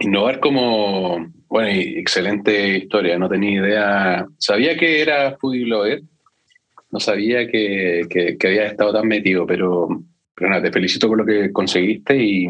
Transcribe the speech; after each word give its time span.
innovar 0.00 0.40
como, 0.40 1.32
bueno, 1.48 1.68
excelente 1.70 2.78
historia, 2.78 3.18
no 3.18 3.28
tenía 3.28 3.60
idea, 3.60 4.26
sabía 4.38 4.76
que 4.76 5.00
era 5.00 5.36
foodie 5.38 5.64
blogger, 5.64 6.02
no 6.90 7.00
sabía 7.00 7.48
que, 7.48 8.02
que, 8.08 8.46
había 8.46 8.66
estado 8.66 8.92
tan 8.92 9.08
metido, 9.08 9.46
pero, 9.46 9.88
pero 10.34 10.50
nada, 10.50 10.62
te 10.62 10.72
felicito 10.72 11.08
por 11.08 11.18
lo 11.18 11.26
que 11.26 11.52
conseguiste 11.52 12.16
y 12.16 12.46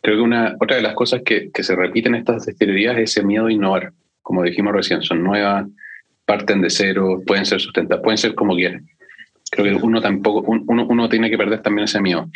creo 0.00 0.16
que 0.16 0.22
una, 0.22 0.56
otra 0.60 0.76
de 0.76 0.82
las 0.82 0.94
cosas 0.94 1.22
que, 1.22 1.50
que 1.52 1.62
se 1.62 1.76
repiten 1.76 2.14
en 2.14 2.20
estas 2.20 2.46
destilerías 2.46 2.96
es 2.96 3.10
ese 3.10 3.24
miedo 3.24 3.46
a 3.46 3.52
innovar, 3.52 3.92
como 4.22 4.42
dijimos 4.42 4.72
recién, 4.72 5.02
son 5.02 5.22
nuevas, 5.22 5.66
parten 6.24 6.60
de 6.60 6.70
cero, 6.70 7.22
pueden 7.26 7.46
ser 7.46 7.60
sustentadas, 7.60 8.02
pueden 8.02 8.18
ser 8.18 8.34
como 8.34 8.54
quieran. 8.54 8.86
Creo 9.50 9.78
que 9.78 9.86
uno 9.86 10.00
tampoco, 10.00 10.40
uno, 10.48 10.86
uno 10.88 11.08
tiene 11.08 11.30
que 11.30 11.38
perder 11.38 11.62
también 11.62 11.84
ese 11.84 12.00
miedo. 12.00 12.28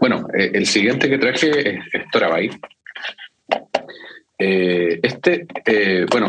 Bueno, 0.00 0.26
eh, 0.36 0.50
el 0.52 0.66
siguiente 0.66 1.08
que 1.08 1.18
traje 1.18 1.76
es, 1.76 1.84
es 1.92 2.10
Torabay. 2.10 2.50
Eh, 4.38 5.00
este, 5.02 5.46
eh, 5.64 6.06
bueno, 6.10 6.28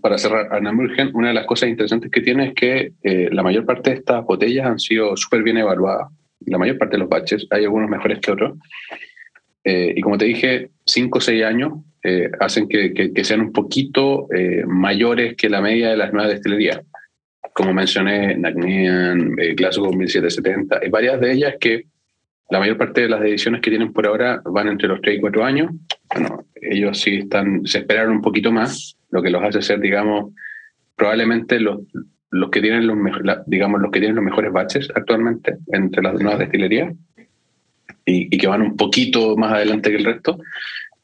para 0.00 0.18
cerrar, 0.18 0.52
Arnamurgen, 0.52 1.10
una 1.14 1.28
de 1.28 1.34
las 1.34 1.46
cosas 1.46 1.68
interesantes 1.68 2.10
que 2.10 2.20
tiene 2.20 2.48
es 2.48 2.54
que 2.54 2.92
la 3.30 3.42
mayor 3.42 3.64
parte 3.64 3.90
de 3.90 3.96
estas 3.96 4.24
botellas 4.24 4.66
han 4.66 4.78
sido 4.78 5.16
súper 5.16 5.42
bien 5.42 5.58
evaluadas. 5.58 6.08
La 6.46 6.58
mayor 6.58 6.76
parte 6.76 6.96
de 6.96 7.00
los 7.00 7.08
batches, 7.08 7.46
hay 7.50 7.64
algunos 7.64 7.88
mejores 7.88 8.18
que 8.18 8.32
otros. 8.32 8.58
y 9.64 10.00
como 10.00 10.18
te 10.18 10.24
dije, 10.24 10.70
5 10.86 11.18
o 11.18 11.20
6 11.20 11.44
años 11.44 11.72
hacen 12.40 12.68
que, 12.68 12.92
que, 12.92 13.24
sean 13.24 13.42
un 13.42 13.52
poquito 13.52 14.26
mayores 14.66 15.36
que 15.36 15.48
la 15.48 15.60
media 15.60 15.90
de 15.90 15.96
las 15.96 16.12
nuevas 16.12 16.32
destilerías 16.32 16.80
como 17.52 17.72
mencioné, 17.72 18.36
Nagnian, 18.36 19.34
eh, 19.38 19.54
Glasgow 19.54 19.92
1770, 19.92 20.80
hay 20.82 20.88
varias 20.88 21.20
de 21.20 21.32
ellas 21.32 21.54
que 21.60 21.86
la 22.50 22.58
mayor 22.58 22.76
parte 22.76 23.02
de 23.02 23.08
las 23.08 23.22
ediciones 23.22 23.60
que 23.60 23.70
tienen 23.70 23.92
por 23.92 24.06
ahora 24.06 24.42
van 24.44 24.68
entre 24.68 24.88
los 24.88 25.00
3 25.00 25.16
y 25.16 25.20
4 25.20 25.44
años. 25.44 25.70
Bueno, 26.14 26.44
ellos 26.54 27.00
sí 27.00 27.16
están, 27.16 27.66
se 27.66 27.78
esperaron 27.78 28.16
un 28.16 28.22
poquito 28.22 28.52
más, 28.52 28.96
lo 29.10 29.22
que 29.22 29.30
los 29.30 29.42
hace 29.42 29.62
ser, 29.62 29.80
digamos, 29.80 30.32
probablemente 30.96 31.58
los, 31.60 31.80
los 32.30 32.50
que 32.50 32.60
tienen 32.60 32.86
los 32.86 32.96
digamos 33.46 33.80
los 33.80 33.90
que 33.90 34.00
tienen 34.00 34.16
los 34.16 34.24
mejores 34.24 34.52
baches 34.52 34.88
actualmente 34.94 35.56
entre 35.72 36.02
las 36.02 36.14
nuevas 36.14 36.38
destilerías 36.38 36.94
y, 38.04 38.34
y 38.34 38.38
que 38.38 38.46
van 38.46 38.62
un 38.62 38.76
poquito 38.76 39.36
más 39.36 39.52
adelante 39.52 39.90
que 39.90 39.96
el 39.96 40.04
resto. 40.04 40.38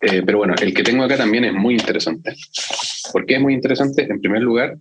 Eh, 0.00 0.22
pero 0.24 0.38
bueno, 0.38 0.54
el 0.60 0.72
que 0.72 0.82
tengo 0.82 1.02
acá 1.02 1.16
también 1.16 1.44
es 1.44 1.52
muy 1.52 1.74
interesante. 1.74 2.34
¿Por 3.12 3.26
qué 3.26 3.34
es 3.34 3.40
muy 3.40 3.54
interesante? 3.54 4.06
En 4.08 4.20
primer 4.20 4.42
lugar, 4.42 4.76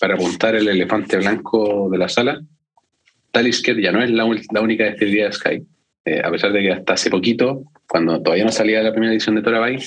para 0.00 0.14
apuntar 0.14 0.54
el 0.54 0.68
elefante 0.68 1.16
blanco 1.16 1.88
de 1.90 1.98
la 1.98 2.08
sala, 2.08 2.40
Talisker 3.30 3.80
ya 3.80 3.92
no 3.92 4.02
es 4.02 4.10
la, 4.10 4.24
única 4.24 4.84
destilería 4.84 5.26
de 5.26 5.32
Sky. 5.32 5.66
Eh, 6.04 6.22
a 6.24 6.30
pesar 6.30 6.52
de 6.52 6.62
que 6.62 6.72
hasta 6.72 6.94
hace 6.94 7.10
poquito, 7.10 7.64
cuando 7.88 8.22
todavía 8.22 8.44
no 8.44 8.52
salía 8.52 8.82
la 8.82 8.92
primera 8.92 9.12
edición 9.12 9.36
de 9.36 9.42
Torabay, 9.42 9.78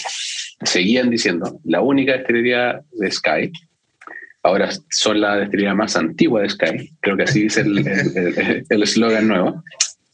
seguían 0.61 1.09
diciendo 1.09 1.59
la 1.63 1.81
única 1.81 2.13
destilería 2.13 2.81
de 2.91 3.11
Sky. 3.11 3.51
Ahora 4.43 4.69
son 4.89 5.19
la 5.19 5.37
destilería 5.37 5.73
más 5.73 5.95
antigua 5.95 6.41
de 6.41 6.49
Sky. 6.49 6.91
Creo 6.99 7.17
que 7.17 7.23
así 7.23 7.43
dice 7.43 7.61
el 7.61 8.83
eslogan 8.83 9.27
nuevo. 9.27 9.63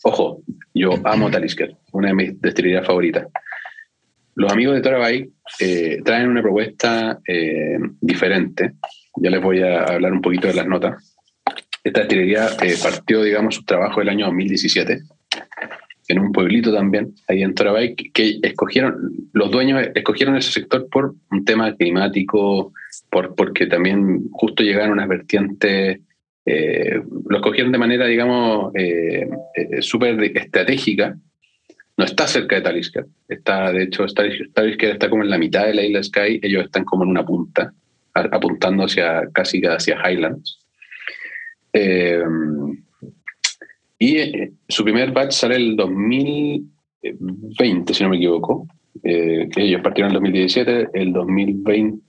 Ojo, 0.03 0.41
yo 0.73 0.91
amo 1.03 1.31
Talisker, 1.31 1.75
una 1.91 2.09
de 2.09 2.13
mis 2.13 2.41
destilerías 2.41 2.85
favoritas. 2.85 3.27
Los 4.35 4.51
amigos 4.51 4.75
de 4.75 4.81
Torabay 4.81 5.29
eh, 5.59 6.01
traen 6.03 6.29
una 6.29 6.41
propuesta 6.41 7.19
eh, 7.27 7.79
diferente 8.01 8.73
ya 9.17 9.29
les 9.29 9.41
voy 9.41 9.61
a 9.61 9.83
hablar 9.83 10.13
un 10.13 10.21
poquito 10.21 10.47
de 10.47 10.53
las 10.53 10.67
notas. 10.67 11.15
Esta 11.83 12.01
destilería 12.01 12.47
eh, 12.63 12.75
partió, 12.81 13.21
digamos, 13.21 13.55
su 13.55 13.63
trabajo 13.63 14.01
el 14.01 14.09
año 14.09 14.25
2017 14.25 15.03
en 16.07 16.19
un 16.19 16.31
pueblito 16.31 16.73
también, 16.73 17.13
ahí 17.27 17.41
en 17.41 17.55
Torabay, 17.55 17.95
que 17.95 18.39
escogieron, 18.43 19.11
los 19.33 19.49
dueños 19.51 19.87
escogieron 19.95 20.35
ese 20.35 20.51
sector 20.51 20.87
por 20.89 21.15
un 21.31 21.45
tema 21.45 21.75
climático, 21.75 22.73
por, 23.09 23.35
porque 23.35 23.65
también 23.65 24.29
justo 24.31 24.63
llegaron 24.63 24.93
unas 24.93 25.07
vertientes, 25.07 25.99
eh, 26.45 27.01
lo 27.27 27.37
escogieron 27.37 27.71
de 27.71 27.77
manera, 27.77 28.05
digamos, 28.05 28.73
eh, 28.75 29.27
eh 29.55 29.81
súper 29.81 30.21
estratégica. 30.37 31.17
No 31.97 32.03
está 32.03 32.27
cerca 32.27 32.57
de 32.57 32.61
Talisker, 32.61 33.05
está, 33.29 33.71
de 33.71 33.83
hecho, 33.83 34.05
Talisker 34.53 34.91
está 34.91 35.09
como 35.09 35.23
en 35.23 35.29
la 35.29 35.37
mitad 35.37 35.65
de 35.65 35.73
la 35.73 35.83
isla 35.83 36.03
Sky, 36.03 36.39
ellos 36.41 36.65
están 36.65 36.83
como 36.83 37.03
en 37.03 37.09
una 37.09 37.25
punta 37.25 37.73
apuntando 38.15 38.85
hacia 38.85 39.29
casi 39.33 39.61
hacia 39.61 39.99
Highlands. 40.09 40.59
Eh, 41.73 42.23
y 43.99 44.17
eh, 44.17 44.51
su 44.67 44.83
primer 44.83 45.11
batch 45.11 45.33
sale 45.33 45.55
el 45.55 45.75
2020, 45.75 47.93
si 47.93 48.03
no 48.03 48.09
me 48.09 48.17
equivoco. 48.17 48.67
Eh, 49.03 49.47
ellos 49.55 49.81
partieron 49.81 50.11
en 50.11 50.17
el 50.17 50.21
2017, 50.21 50.89
el 50.93 51.13
2020 51.13 52.01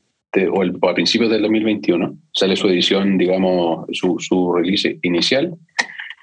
o, 0.52 0.62
el, 0.62 0.76
a 0.82 0.94
principios 0.94 1.30
del 1.30 1.42
2021 1.42 2.18
sale 2.32 2.56
su 2.56 2.68
edición, 2.68 3.16
digamos, 3.16 3.86
su, 3.92 4.16
su 4.18 4.54
release 4.54 4.98
inicial. 5.02 5.54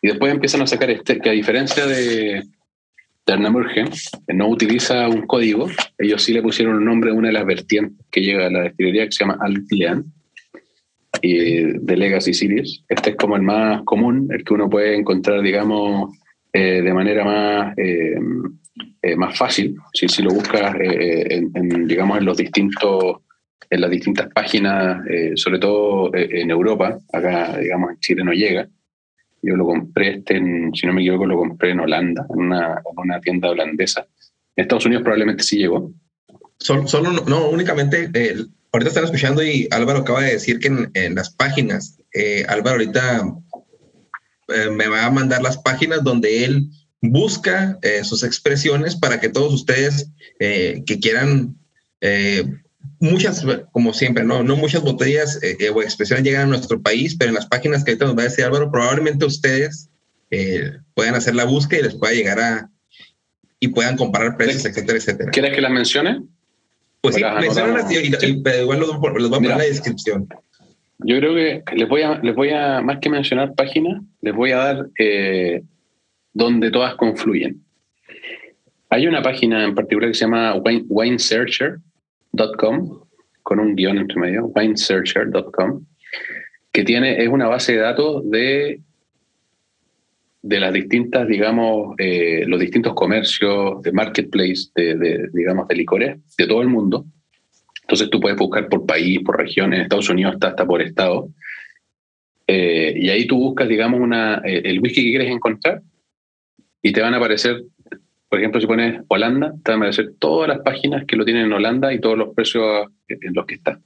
Y 0.01 0.09
después 0.09 0.33
empiezan 0.33 0.61
a 0.61 0.67
sacar 0.67 0.91
este, 0.91 1.19
que 1.19 1.29
a 1.29 1.33
diferencia 1.33 1.85
de, 1.85 2.43
Ternamurgen 3.25 3.89
no 4.33 4.49
utiliza 4.49 5.07
un 5.07 5.25
código, 5.25 5.69
ellos 5.97 6.21
sí 6.21 6.33
le 6.33 6.41
pusieron 6.41 6.75
un 6.75 6.85
nombre 6.85 7.11
a 7.11 7.13
una 7.13 7.29
de 7.29 7.33
las 7.33 7.45
vertientes 7.45 8.05
que 8.11 8.21
llega 8.21 8.47
a 8.47 8.49
la 8.49 8.61
destilería 8.63 9.05
que 9.05 9.11
se 9.11 9.23
llama 9.23 9.37
Altian 9.39 10.05
y 11.21 11.63
de 11.79 11.97
Legacy 11.97 12.33
Series. 12.33 12.83
Este 12.89 13.11
es 13.11 13.15
como 13.15 13.37
el 13.37 13.43
más 13.43 13.83
común, 13.83 14.27
el 14.29 14.43
que 14.43 14.53
uno 14.53 14.69
puede 14.69 14.95
encontrar, 14.95 15.41
digamos, 15.41 16.17
eh, 16.51 16.81
de 16.81 16.93
manera 16.93 17.23
más, 17.23 17.77
eh, 17.77 18.19
eh, 19.01 19.15
más 19.15 19.37
fácil, 19.37 19.75
si, 19.93 20.07
si 20.09 20.21
lo 20.21 20.31
buscas, 20.31 20.75
en, 20.79 21.87
digamos, 21.87 22.17
en 22.17 22.25
los 22.25 22.37
distintos 22.37 23.17
en 23.69 23.81
las 23.81 23.89
distintas 23.89 24.27
páginas, 24.27 25.03
sobre 25.33 25.57
todo 25.57 26.11
en 26.13 26.51
Europa, 26.51 26.99
acá, 27.11 27.57
digamos, 27.57 27.91
en 27.91 27.99
Chile 28.01 28.23
no 28.23 28.31
llega, 28.31 28.67
yo 29.43 29.55
lo 29.57 29.65
compré, 29.65 30.15
este 30.17 30.41
si 30.73 30.87
no 30.87 30.93
me 30.93 31.01
equivoco, 31.01 31.25
lo 31.25 31.37
compré 31.37 31.71
en 31.71 31.81
Holanda, 31.81 32.25
en 32.29 32.39
una, 32.39 32.81
una 32.95 33.19
tienda 33.19 33.49
holandesa. 33.49 34.07
En 34.55 34.63
Estados 34.63 34.85
Unidos 34.85 35.03
probablemente 35.03 35.43
sí 35.43 35.57
llegó. 35.57 35.91
Solo, 36.57 36.87
solo 36.87 37.11
no, 37.11 37.49
únicamente, 37.49 38.09
eh, 38.13 38.37
ahorita 38.71 38.89
están 38.89 39.03
escuchando 39.03 39.43
y 39.43 39.67
Álvaro 39.71 39.99
acaba 39.99 40.21
de 40.21 40.31
decir 40.31 40.59
que 40.59 40.67
en, 40.93 41.15
las 41.15 41.29
páginas, 41.31 41.97
eh, 42.13 42.45
Álvaro 42.47 42.77
ahorita 42.77 43.27
eh, 44.47 44.69
me 44.69 44.87
va 44.87 45.05
a 45.05 45.11
mandar 45.11 45.41
las 45.41 45.57
páginas 45.57 46.03
donde 46.03 46.45
él 46.45 46.69
busca 47.01 47.77
sus 48.03 48.23
expresiones 48.23 48.95
para 48.95 49.19
que 49.19 49.27
todos 49.27 49.53
ustedes 49.53 50.09
que 50.39 50.99
quieran 51.01 51.57
muchas, 53.03 53.45
como 53.71 53.93
siempre, 53.93 54.23
no, 54.23 54.43
no 54.43 54.55
muchas 54.55 54.81
botellas 54.81 55.37
eh, 55.43 55.57
eh, 55.59 55.69
o 55.69 55.81
expresiones 55.81 56.23
llegan 56.23 56.43
a 56.43 56.45
nuestro 56.45 56.81
país, 56.81 57.15
pero 57.17 57.29
en 57.29 57.35
las 57.35 57.45
páginas 57.45 57.83
que 57.83 57.91
ahorita 57.91 58.05
nos 58.05 58.17
va 58.17 58.21
a 58.21 58.25
decir 58.25 58.45
Álvaro, 58.45 58.71
probablemente 58.71 59.25
ustedes 59.25 59.89
eh, 60.31 60.71
puedan 60.93 61.13
hacer 61.13 61.35
la 61.35 61.43
búsqueda 61.43 61.81
y 61.81 61.83
les 61.83 61.95
pueda 61.95 62.13
llegar 62.13 62.39
a 62.39 62.69
y 63.59 63.67
puedan 63.69 63.97
comparar 63.97 64.37
precios, 64.37 64.65
etcétera, 64.65 64.97
etcétera. 64.97 65.31
¿Quieres 65.31 65.53
que 65.53 65.61
las 65.61 65.71
mencione? 65.71 66.21
Pues 67.01 67.15
sí, 67.15 67.21
mencionan 67.23 67.85
y, 67.91 68.59
igual 68.61 68.79
los, 68.79 68.97
voy 68.97 69.09
a 69.09 69.29
poner 69.29 69.51
en 69.51 69.57
la 69.57 69.63
descripción. 69.63 70.27
Yo 70.99 71.17
creo 71.17 71.35
que 71.35 71.63
les 71.75 71.89
voy 71.89 72.01
a, 72.03 72.19
les 72.19 72.35
voy 72.35 72.49
a, 72.51 72.81
más 72.81 72.99
que 72.99 73.09
mencionar 73.09 73.53
páginas, 73.55 74.01
les 74.21 74.33
voy 74.33 74.51
a 74.51 74.57
dar 74.57 74.87
donde 76.33 76.71
todas 76.71 76.95
confluyen. 76.95 77.61
Hay 78.89 79.07
una 79.07 79.21
página 79.21 79.63
en 79.63 79.75
particular 79.75 80.09
que 80.09 80.15
se 80.15 80.25
llama 80.25 80.55
Wine 80.55 81.19
Searcher, 81.19 81.79
.com, 82.35 83.01
con 83.41 83.59
un 83.59 83.75
guion 83.75 83.97
entre 83.97 84.19
medio, 84.19 84.45
winesearcher.com, 84.47 85.85
que 86.71 86.83
tiene, 86.83 87.23
es 87.23 87.29
una 87.29 87.47
base 87.47 87.73
de 87.73 87.79
datos 87.79 88.29
de, 88.29 88.81
de 90.41 90.59
las 90.59 90.73
distintas, 90.73 91.27
digamos, 91.27 91.95
eh, 91.97 92.43
los 92.47 92.59
distintos 92.59 92.93
comercios 92.93 93.81
de 93.81 93.91
marketplace, 93.91 94.69
de, 94.75 95.29
digamos, 95.33 95.67
de 95.67 95.75
licores 95.75 96.17
de 96.37 96.47
todo 96.47 96.61
el 96.61 96.67
mundo. 96.67 97.05
Entonces 97.83 98.09
tú 98.09 98.19
puedes 98.19 98.37
buscar 98.37 98.67
por 98.69 98.85
país, 98.85 99.19
por 99.23 99.37
región, 99.37 99.73
en 99.73 99.81
Estados 99.81 100.09
Unidos 100.09 100.33
está 100.33 100.49
hasta 100.49 100.65
por 100.65 100.81
estado. 100.81 101.29
Eh, 102.47 102.93
y 102.97 103.09
ahí 103.09 103.27
tú 103.27 103.37
buscas, 103.37 103.67
digamos, 103.67 103.99
una, 103.99 104.41
eh, 104.43 104.61
el 104.65 104.79
whisky 104.79 105.03
que 105.03 105.09
quieres 105.11 105.31
encontrar 105.31 105.81
y 106.81 106.91
te 106.91 107.01
van 107.01 107.13
a 107.13 107.17
aparecer 107.17 107.63
por 108.33 108.39
ejemplo, 108.39 108.59
si 108.59 108.65
pones 108.65 108.99
Holanda, 109.09 109.53
te 109.63 109.73
van 109.73 109.83
a 109.83 109.85
aparecer 109.85 110.13
todas 110.17 110.49
las 110.49 110.61
páginas 110.61 111.05
que 111.05 111.15
lo 111.15 111.23
tienen 111.23 111.45
en 111.45 111.53
Holanda 111.53 111.93
y 111.93 111.99
todos 112.01 112.17
los 112.17 112.33
precios 112.33 112.87
en 113.07 113.31
los 113.31 113.45
que 113.45 113.53
está. 113.53 113.79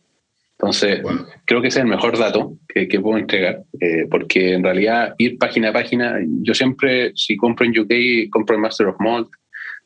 Entonces, 0.54 1.02
creo 1.44 1.62
que 1.62 1.68
ese 1.68 1.80
es 1.80 1.84
el 1.84 1.90
mejor 1.90 2.18
dato 2.18 2.54
que, 2.66 2.88
puedo 3.02 3.18
entregar, 3.18 3.64
eh, 3.82 4.08
porque 4.10 4.54
en 4.54 4.64
realidad 4.64 5.16
ir 5.18 5.38
página 5.38 5.72
a 5.72 5.74
página, 5.74 6.18
yo 6.44 6.54
siempre, 6.54 7.12
si 7.14 7.36
compro 7.36 7.66
en 7.66 7.78
UK, 7.78 8.30
compro 8.30 8.56
en 8.56 8.62
Master 8.62 8.88
of 8.88 8.96
Malt 9.02 9.28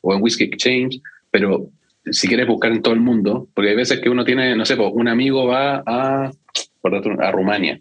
o 0.00 0.14
en 0.14 0.22
Whiskey 0.22 0.46
Exchange, 0.46 1.00
pero 1.32 1.66
si 2.08 2.28
quieres 2.28 2.46
buscar 2.46 2.70
en 2.70 2.82
todo 2.82 2.94
el 2.94 3.00
mundo, 3.00 3.48
porque 3.54 3.70
hay 3.70 3.76
veces 3.76 3.98
que 3.98 4.10
uno 4.10 4.24
tiene, 4.24 4.54
no 4.54 4.64
sé, 4.64 4.76
pues, 4.76 4.90
un 4.92 5.08
amigo 5.08 5.44
va 5.44 5.82
a, 5.84 6.30
por 6.80 6.94
otro, 6.94 7.20
a 7.20 7.32
Rumania 7.32 7.80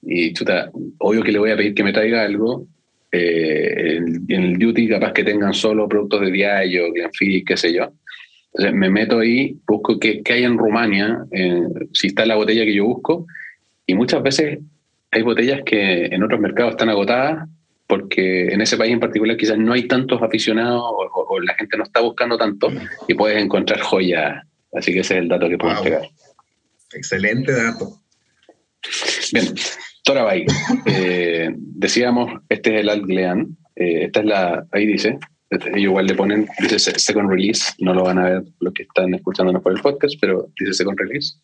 y 0.00 0.32
chuta, 0.34 0.70
obvio 0.98 1.24
que 1.24 1.32
le 1.32 1.40
voy 1.40 1.50
a 1.50 1.56
pedir 1.56 1.74
que 1.74 1.82
me 1.82 1.92
traiga 1.92 2.22
algo 2.22 2.68
eh, 3.12 3.96
en, 3.98 4.26
el 4.28 4.58
duty 4.58 4.88
capaz 4.88 5.12
que 5.12 5.22
tengan 5.22 5.52
solo 5.52 5.88
productos 5.88 6.22
de 6.22 6.32
Diageo, 6.32 6.92
Glenfiddich, 6.92 7.46
qué 7.46 7.56
sé 7.56 7.72
yo. 7.72 7.92
Entonces 8.54 8.74
me 8.74 8.90
meto 8.90 9.18
ahí, 9.18 9.56
busco 9.66 9.98
qué, 9.98 10.22
qué 10.22 10.34
hay 10.34 10.44
en 10.44 10.58
Rumania, 10.58 11.24
eh, 11.30 11.62
si 11.92 12.08
está 12.08 12.26
la 12.26 12.36
botella 12.36 12.64
que 12.64 12.74
yo 12.74 12.86
busco, 12.86 13.26
y 13.86 13.94
muchas 13.94 14.22
veces 14.22 14.58
hay 15.10 15.22
botellas 15.22 15.60
que 15.64 16.06
en 16.06 16.22
otros 16.22 16.40
mercados 16.40 16.72
están 16.72 16.88
agotadas 16.88 17.48
porque 17.86 18.46
en 18.46 18.62
ese 18.62 18.78
país 18.78 18.90
en 18.90 19.00
particular 19.00 19.36
quizás 19.36 19.58
no 19.58 19.74
hay 19.74 19.86
tantos 19.86 20.22
aficionados 20.22 20.82
o, 20.82 21.38
la 21.40 21.54
gente 21.54 21.76
no 21.76 21.84
está 21.84 22.00
buscando 22.00 22.38
tanto 22.38 22.72
y 23.06 23.12
puedes 23.12 23.42
encontrar 23.42 23.80
joyas. 23.80 24.46
Así 24.72 24.94
que 24.94 25.00
ese 25.00 25.16
es 25.16 25.20
el 25.22 25.28
dato 25.28 25.48
que 25.48 25.58
puedo 25.58 25.74
wow. 25.82 26.08
Excelente 26.94 27.52
dato. 27.52 28.00
Bien, 29.32 29.54
Torabay. 30.02 30.46
Eh, 30.86 31.50
decíamos, 31.56 32.40
este 32.48 32.74
es 32.74 32.80
el 32.80 32.88
Altglean. 32.88 33.56
Eh, 33.76 34.04
esta 34.04 34.20
es 34.20 34.26
la, 34.26 34.66
ahí 34.72 34.86
dice, 34.86 35.18
ellos 35.50 35.76
igual 35.76 36.06
le 36.06 36.14
ponen, 36.14 36.46
dice 36.60 36.78
second 36.78 37.30
release, 37.30 37.72
no 37.78 37.94
lo 37.94 38.04
van 38.04 38.18
a 38.18 38.24
ver 38.24 38.42
los 38.60 38.72
que 38.72 38.82
están 38.84 39.14
escuchándonos 39.14 39.62
por 39.62 39.72
el 39.72 39.82
podcast, 39.82 40.14
pero 40.20 40.48
dice 40.58 40.72
second 40.72 40.98
release. 40.98 41.34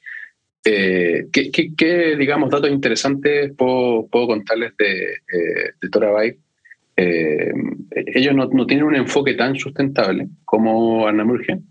Eh, 0.65 1.29
¿qué, 1.33 2.17
digamos, 2.19 2.51
datos 2.51 2.71
interesantes 2.71 3.53
puedo, 3.57 4.07
puedo 4.09 4.27
contarles 4.27 4.77
de, 4.77 5.13
eh, 5.13 5.73
de 5.81 6.37
eh, 6.97 7.53
ellos 8.07 8.35
no, 8.35 8.47
no, 8.47 8.67
tienen 8.67 8.85
un 8.85 8.97
enfoque 8.97 9.35
tan 9.35 9.55
sustentable 9.57 10.27
como 10.45 11.07
Arnamurgen. 11.07 11.65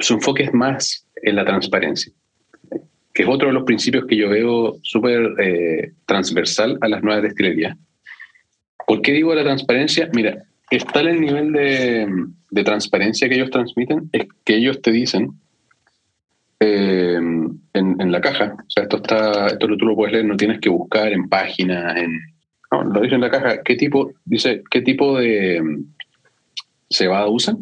Su 0.00 0.14
enfoque 0.14 0.42
es 0.44 0.52
más 0.52 1.06
en 1.22 1.36
la 1.36 1.44
transparencia, 1.44 2.12
que 3.16 3.22
es 3.22 3.28
otro 3.30 3.48
de 3.48 3.54
los 3.54 3.64
principios 3.64 4.04
que 4.04 4.14
yo 4.14 4.28
veo 4.28 4.76
súper 4.82 5.32
eh, 5.38 5.92
transversal 6.04 6.76
a 6.82 6.88
las 6.88 7.02
nuevas 7.02 7.22
destilerías. 7.22 7.74
¿Por 8.86 9.00
qué 9.00 9.12
digo 9.12 9.34
la 9.34 9.42
transparencia? 9.42 10.10
Mira, 10.12 10.44
está 10.70 11.00
el 11.00 11.18
nivel 11.18 11.50
de, 11.54 12.06
de 12.50 12.64
transparencia 12.64 13.26
que 13.26 13.36
ellos 13.36 13.48
transmiten, 13.48 14.10
es 14.12 14.26
que 14.44 14.56
ellos 14.56 14.82
te 14.82 14.92
dicen 14.92 15.30
eh, 16.60 17.18
en, 17.72 18.12
la 18.12 18.20
caja. 18.20 18.54
O 18.58 18.70
sea, 18.70 18.82
esto 18.82 18.98
está, 18.98 19.46
esto 19.46 19.66
tú 19.66 19.86
lo 19.86 19.96
puedes 19.96 20.12
leer, 20.12 20.26
no 20.26 20.36
tienes 20.36 20.60
que 20.60 20.68
buscar 20.68 21.10
en 21.10 21.26
páginas, 21.30 21.94
no, 22.70 22.84
lo 22.84 23.00
dice 23.00 23.14
en 23.14 23.22
la 23.22 23.30
caja. 23.30 23.62
¿Qué 23.62 23.76
tipo, 23.76 24.12
dice, 24.26 24.62
qué 24.70 24.82
tipo 24.82 25.18
de 25.18 25.62
mm, 25.62 25.84
cebada 26.90 27.28
usan? 27.28 27.60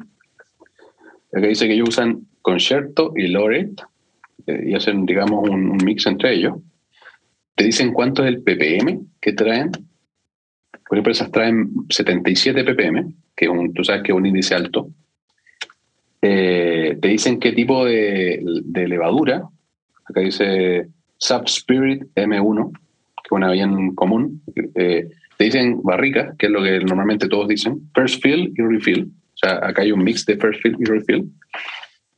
Aquí 1.32 1.46
dice 1.46 1.68
que 1.68 1.74
ellos 1.74 1.90
usan 1.90 2.26
concierto 2.42 3.12
y 3.14 3.28
Loret 3.28 3.80
y 4.46 4.74
hacen, 4.74 5.06
digamos, 5.06 5.48
un, 5.48 5.70
un, 5.70 5.78
mix 5.84 6.06
entre 6.06 6.34
ellos. 6.34 6.54
Te 7.54 7.64
dicen 7.64 7.92
cuánto 7.92 8.24
es 8.24 8.28
el 8.28 8.42
ppm 8.42 9.00
que 9.20 9.32
traen. 9.32 9.70
Por 9.70 10.98
ejemplo, 10.98 11.12
esas 11.12 11.30
traen 11.30 11.70
77 11.88 12.64
ppm, 12.64 13.14
que 13.34 13.48
un, 13.48 13.72
tú 13.72 13.84
sabes 13.84 14.02
que 14.02 14.12
es 14.12 14.16
un 14.16 14.26
índice 14.26 14.54
alto. 14.54 14.90
Eh, 16.20 16.96
te 17.00 17.08
dicen 17.08 17.38
qué 17.38 17.52
tipo 17.52 17.84
de, 17.84 18.42
de, 18.64 18.88
levadura. 18.88 19.42
Acá 20.06 20.20
dice 20.20 20.88
Sub 21.18 21.44
Spirit 21.44 22.04
M1, 22.14 22.72
que 22.72 23.26
es 23.26 23.32
una 23.32 23.52
bien 23.52 23.94
común. 23.94 24.42
Eh, 24.74 25.10
te 25.36 25.44
dicen 25.44 25.82
barrica, 25.82 26.34
que 26.38 26.46
es 26.46 26.52
lo 26.52 26.62
que 26.62 26.80
normalmente 26.80 27.28
todos 27.28 27.48
dicen. 27.48 27.90
First 27.94 28.22
fill 28.22 28.52
y 28.56 28.62
refill. 28.62 29.04
O 29.04 29.36
sea, 29.36 29.66
acá 29.66 29.82
hay 29.82 29.92
un 29.92 30.02
mix 30.02 30.24
de 30.24 30.36
first 30.36 30.62
fill 30.62 30.76
y 30.78 30.84
refill. 30.84 31.30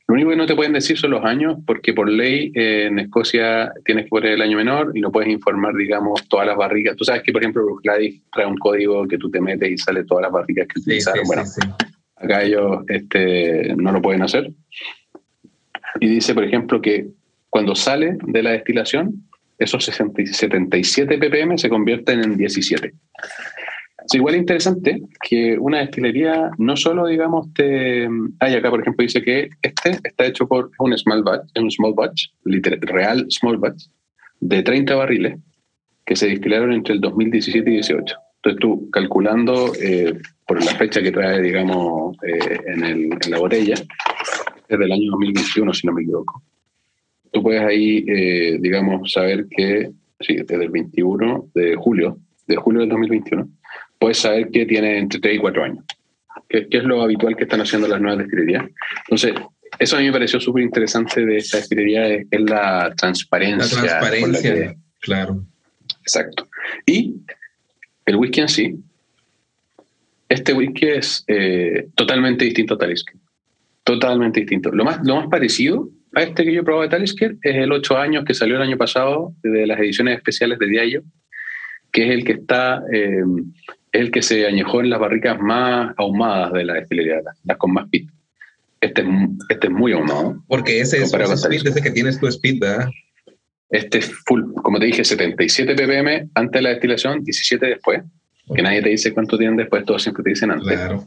Lo 0.07 0.13
único 0.13 0.29
que 0.29 0.35
no 0.37 0.45
te 0.45 0.55
pueden 0.55 0.71
decir 0.71 0.97
son 0.97 1.11
los 1.11 1.25
años, 1.25 1.57
porque 1.65 1.93
por 1.93 2.09
ley 2.09 2.51
eh, 2.55 2.85
en 2.87 2.97
Escocia 2.99 3.73
tienes 3.83 4.05
que 4.05 4.09
poner 4.09 4.31
el 4.33 4.41
año 4.41 4.55
menor 4.55 4.91
y 4.95 5.01
no 5.01 5.11
puedes 5.11 5.29
informar, 5.29 5.75
digamos, 5.75 6.25
todas 6.29 6.47
las 6.47 6.55
barricas. 6.55 6.95
Tú 6.95 7.03
sabes 7.03 7.23
que, 7.23 7.33
por 7.33 7.41
ejemplo, 7.41 7.65
Gladys 7.83 8.21
trae 8.31 8.45
un 8.45 8.57
código 8.57 9.05
que 9.05 9.17
tú 9.17 9.29
te 9.29 9.41
metes 9.41 9.69
y 9.69 9.77
sale 9.77 10.05
todas 10.05 10.21
las 10.23 10.31
barricas 10.31 10.67
que 10.67 10.79
sí, 10.79 10.89
utilizaron. 10.89 11.25
Sí, 11.25 11.27
bueno, 11.27 11.45
sí, 11.45 11.61
Acá 12.15 12.41
ellos 12.41 12.83
este, 12.87 13.75
no 13.75 13.91
lo 13.91 14.01
pueden 14.01 14.21
hacer. 14.21 14.49
Y 15.99 16.07
dice, 16.07 16.33
por 16.33 16.45
ejemplo, 16.45 16.81
que 16.81 17.07
cuando 17.49 17.75
sale 17.75 18.17
de 18.23 18.43
la 18.43 18.51
destilación, 18.51 19.27
esos 19.59 19.83
60, 19.83 20.25
77 20.25 21.17
ppm 21.17 21.57
se 21.57 21.69
convierten 21.69 22.23
en 22.23 22.37
17. 22.37 22.93
Es 24.07 24.15
igual 24.15 24.37
interesante 24.37 25.01
que 25.21 25.57
una 25.59 25.79
destilería 25.79 26.51
no 26.57 26.77
solo, 26.77 27.07
digamos, 27.07 27.53
te... 27.53 28.07
Hay 28.39 28.53
acá, 28.53 28.69
por 28.69 28.79
ejemplo, 28.79 29.03
dice 29.03 29.21
que 29.21 29.49
este 29.61 29.99
está 30.01 30.25
hecho 30.25 30.47
por 30.47 30.71
un 30.79 30.97
small 30.97 31.23
batch, 31.23 31.49
un 31.59 31.69
small 31.69 31.93
batch, 31.93 32.27
literal, 32.45 32.79
real 32.83 33.25
small 33.29 33.57
batch, 33.57 33.83
de 34.39 34.63
30 34.63 34.95
barriles 34.95 35.37
que 36.05 36.15
se 36.15 36.29
destilaron 36.29 36.71
entre 36.71 36.93
el 36.93 37.01
2017 37.01 37.69
y 37.69 37.77
2018. 37.79 38.15
Entonces 38.37 38.59
tú, 38.61 38.89
calculando 38.91 39.73
eh, 39.77 40.17
por 40.47 40.63
la 40.63 40.71
fecha 40.75 41.01
que 41.01 41.11
trae, 41.11 41.41
digamos, 41.41 42.15
eh, 42.23 42.61
en, 42.65 42.85
el, 42.85 43.03
en, 43.11 43.31
la 43.31 43.39
botella, 43.39 43.73
es 43.73 44.79
del 44.79 44.91
año 44.93 45.11
2021, 45.11 45.73
si 45.73 45.85
no 45.85 45.91
me 45.91 46.03
equivoco. 46.03 46.41
Tú 47.29 47.43
puedes 47.43 47.61
ahí, 47.61 48.05
eh, 48.07 48.57
digamos, 48.61 49.11
saber 49.11 49.47
que, 49.49 49.91
sí, 50.21 50.35
desde 50.35 50.63
el 50.63 50.69
21 50.69 51.49
de 51.53 51.75
julio, 51.75 52.19
de 52.47 52.55
julio 52.55 52.79
del 52.79 52.89
2021, 52.89 53.49
puedes 53.99 54.19
saber 54.19 54.49
que 54.49 54.65
tiene 54.65 54.97
entre 54.97 55.19
3 55.19 55.35
y 55.35 55.39
4 55.39 55.63
años, 55.63 55.85
que, 56.49 56.67
que 56.67 56.77
es 56.77 56.83
lo 56.83 57.01
habitual 57.01 57.35
que 57.35 57.43
están 57.43 57.61
haciendo 57.61 57.87
las 57.87 58.01
nuevas 58.01 58.19
destilerías. 58.19 58.65
Entonces, 59.05 59.33
eso 59.79 59.97
a 59.97 59.99
mí 59.99 60.05
me 60.05 60.11
pareció 60.11 60.39
súper 60.39 60.63
interesante 60.63 61.25
de 61.25 61.37
esta 61.37 61.57
destilería, 61.57 62.07
es, 62.07 62.27
es, 62.29 62.41
la 62.41 62.93
transparencia. 62.95 63.81
La 63.81 63.87
transparencia, 63.87 64.49
la 64.49 64.55
que, 64.55 64.75
claro. 65.01 65.43
Exacto. 66.01 66.47
Y 66.85 67.15
el 68.05 68.15
whisky 68.15 68.41
en 68.41 68.49
sí, 68.49 68.75
este 70.29 70.53
whisky 70.53 70.87
es 70.87 71.23
eh, 71.27 71.87
totalmente 71.95 72.45
distinto 72.45 72.73
a 72.73 72.77
Talisker. 72.77 73.15
Totalmente 73.83 74.41
distinto. 74.41 74.71
Lo 74.71 74.83
más, 74.83 74.99
lo 75.03 75.15
más 75.15 75.27
parecido 75.27 75.89
a 76.13 76.23
este 76.23 76.43
que 76.43 76.53
yo 76.53 76.61
he 76.61 76.63
probado 76.63 76.83
de 76.83 76.89
Talisker 76.89 77.37
es 77.41 77.55
el 77.55 77.71
8 77.71 77.97
años 77.97 78.25
que 78.25 78.33
salió 78.33 78.55
el 78.55 78.61
año 78.61 78.77
pasado 78.77 79.33
de 79.43 79.65
las 79.67 79.79
ediciones 79.79 80.17
especiales 80.17 80.59
de 80.59 80.67
Diallo, 80.67 81.03
que 81.91 82.05
es 82.05 82.11
el 82.11 82.25
que 82.25 82.33
está, 82.33 82.83
eh, 82.91 83.23
es 83.97 84.01
el 84.01 84.11
que 84.11 84.21
se 84.21 84.45
añejó 84.45 84.81
en 84.81 84.89
las 84.89 84.99
barricas 84.99 85.39
más 85.39 85.93
ahumadas 85.97 86.53
de 86.53 86.65
la 86.65 86.73
destilería, 86.75 87.21
las 87.43 87.57
con 87.57 87.73
más 87.73 87.89
pit. 87.89 88.09
Este 88.79 89.01
es, 89.01 89.07
este 89.49 89.67
es 89.67 89.73
muy 89.73 89.91
ahumado. 89.91 90.43
Porque 90.47 90.79
ese 90.79 90.97
es 90.97 91.13
ese 91.13 91.33
speed, 91.33 91.67
ese 91.67 91.81
que 91.81 91.91
tienes 91.91 92.19
tu 92.19 92.27
speed, 92.27 92.59
¿verdad? 92.61 92.89
Este 93.69 93.97
es 93.97 94.13
full, 94.25 94.53
como 94.63 94.79
te 94.79 94.85
dije, 94.85 95.03
77 95.03 95.75
ppm 95.75 96.29
antes 96.35 96.59
de 96.59 96.61
la 96.61 96.69
destilación, 96.69 97.23
17 97.23 97.65
después. 97.65 98.01
Que 98.55 98.61
nadie 98.61 98.81
te 98.81 98.89
dice 98.89 99.13
cuánto 99.13 99.37
tienen 99.37 99.57
después, 99.57 99.83
todos 99.83 100.03
siempre 100.03 100.23
te 100.23 100.29
dicen 100.29 100.51
antes. 100.51 100.77
Claro. 100.77 101.05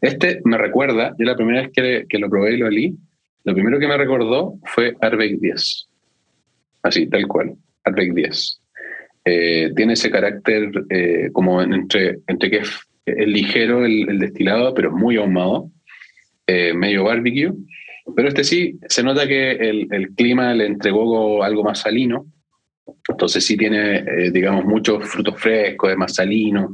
Este 0.00 0.40
me 0.44 0.56
recuerda, 0.56 1.14
yo 1.18 1.26
la 1.26 1.36
primera 1.36 1.62
vez 1.62 1.70
que, 1.74 2.06
que 2.08 2.18
lo 2.18 2.30
probé 2.30 2.54
y 2.54 2.56
lo 2.56 2.66
olí, 2.66 2.96
lo 3.44 3.52
primero 3.52 3.78
que 3.78 3.88
me 3.88 3.96
recordó 3.96 4.54
fue 4.64 4.96
Arbeck 5.00 5.38
10. 5.38 5.88
Así, 6.84 7.08
tal 7.08 7.26
cual, 7.26 7.54
Arbeck 7.84 8.14
10. 8.14 8.61
Eh, 9.24 9.72
tiene 9.76 9.92
ese 9.92 10.10
carácter 10.10 10.70
eh, 10.90 11.30
como 11.32 11.62
entre, 11.62 12.18
entre 12.26 12.50
que 12.50 12.56
es, 12.58 12.70
es 13.06 13.26
ligero 13.26 13.84
el, 13.84 14.08
el, 14.08 14.18
destilado, 14.18 14.74
pero 14.74 14.88
es 14.88 14.94
muy 14.94 15.16
ahumado, 15.16 15.70
eh, 16.46 16.72
medio 16.74 17.04
barbecue. 17.04 17.52
Pero 18.16 18.28
este 18.28 18.42
sí, 18.42 18.78
se 18.88 19.02
nota 19.02 19.28
que 19.28 19.52
el, 19.52 19.86
el 19.92 20.10
clima 20.10 20.52
le 20.54 20.66
entregó 20.66 21.42
algo 21.44 21.62
más 21.62 21.80
salino, 21.80 22.26
entonces 23.08 23.44
sí 23.44 23.56
tiene, 23.56 23.98
eh, 23.98 24.30
digamos, 24.32 24.64
muchos 24.64 25.08
frutos 25.08 25.40
frescos, 25.40 25.90
es 25.90 25.96
más 25.96 26.14
salino, 26.14 26.72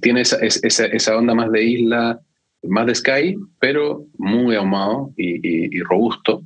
tiene 0.00 0.22
esa, 0.22 0.36
esa, 0.44 0.86
esa, 0.86 1.16
onda 1.16 1.34
más 1.34 1.50
de 1.52 1.62
isla, 1.62 2.20
más 2.64 2.86
de 2.86 2.94
sky, 2.94 3.36
pero 3.60 4.06
muy 4.18 4.56
ahumado 4.56 5.12
y, 5.16 5.34
y, 5.36 5.78
y 5.78 5.80
robusto. 5.82 6.42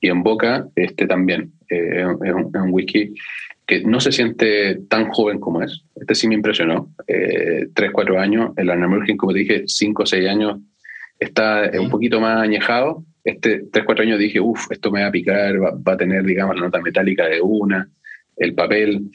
Y 0.00 0.08
en 0.08 0.22
boca 0.22 0.66
este 0.76 1.06
también 1.06 1.52
eh, 1.68 2.00
es, 2.00 2.06
un, 2.06 2.50
es, 2.54 2.62
un, 2.62 2.72
whisky 2.72 3.14
que 3.70 3.84
no 3.84 4.00
se 4.00 4.10
siente 4.10 4.80
tan 4.88 5.10
joven 5.10 5.38
como 5.38 5.62
es. 5.62 5.84
Este 5.94 6.16
sí 6.16 6.26
me 6.26 6.34
impresionó. 6.34 6.92
Eh, 7.06 7.68
tres, 7.72 7.92
cuatro 7.92 8.18
años. 8.18 8.50
El 8.56 8.68
Arnamurgen, 8.68 9.16
como 9.16 9.32
te 9.32 9.38
dije, 9.38 9.62
cinco 9.66 10.02
o 10.02 10.06
seis 10.06 10.28
años, 10.28 10.58
está 11.20 11.70
un 11.78 11.88
poquito 11.88 12.20
más 12.20 12.42
añejado. 12.42 13.04
Este 13.22 13.62
tres, 13.70 13.84
cuatro 13.86 14.02
años 14.02 14.18
dije, 14.18 14.40
uff, 14.40 14.66
esto 14.72 14.90
me 14.90 15.02
va 15.02 15.06
a 15.06 15.12
picar, 15.12 15.62
va, 15.62 15.70
va 15.70 15.92
a 15.92 15.96
tener, 15.96 16.24
digamos, 16.24 16.56
la 16.56 16.62
nota 16.62 16.80
metálica 16.80 17.28
de 17.28 17.40
una 17.40 17.88
el 18.36 18.54
papel. 18.54 19.08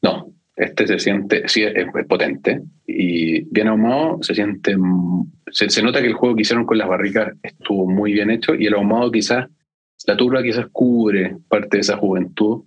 No, 0.00 0.32
este 0.56 0.86
se 0.86 0.98
siente, 0.98 1.46
sí, 1.46 1.64
es, 1.64 1.74
es, 1.76 2.06
potente 2.06 2.62
y 2.86 3.42
bien 3.52 3.68
ahumado, 3.68 4.22
se 4.22 4.34
siente, 4.34 4.74
se, 5.50 5.68
se, 5.68 5.82
nota 5.82 6.00
que 6.00 6.06
el 6.06 6.14
juego 6.14 6.34
que 6.34 6.42
hicieron 6.42 6.64
con 6.64 6.78
las 6.78 6.88
barricas 6.88 7.34
estuvo 7.42 7.86
muy 7.86 8.14
bien 8.14 8.30
hecho 8.30 8.54
y 8.54 8.66
el 8.66 8.74
ahumado 8.74 9.10
quizás, 9.10 9.48
la 10.06 10.16
turba 10.16 10.42
quizás 10.42 10.66
cubre 10.72 11.36
parte 11.48 11.76
de 11.76 11.80
esa 11.82 11.98
juventud 11.98 12.62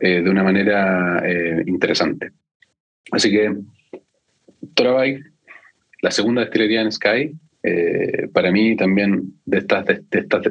eh, 0.00 0.22
de 0.22 0.30
una 0.30 0.42
manera 0.42 1.22
eh, 1.26 1.62
interesante. 1.66 2.32
Así 3.10 3.30
que 3.30 3.54
Torabay, 4.74 5.20
la 6.02 6.10
segunda 6.10 6.42
destilería 6.42 6.82
en 6.82 6.92
Sky, 6.92 7.32
eh, 7.62 8.28
para 8.32 8.50
mí 8.50 8.76
también 8.76 9.34
de 9.44 9.58
estas, 9.58 9.86
de, 9.86 10.02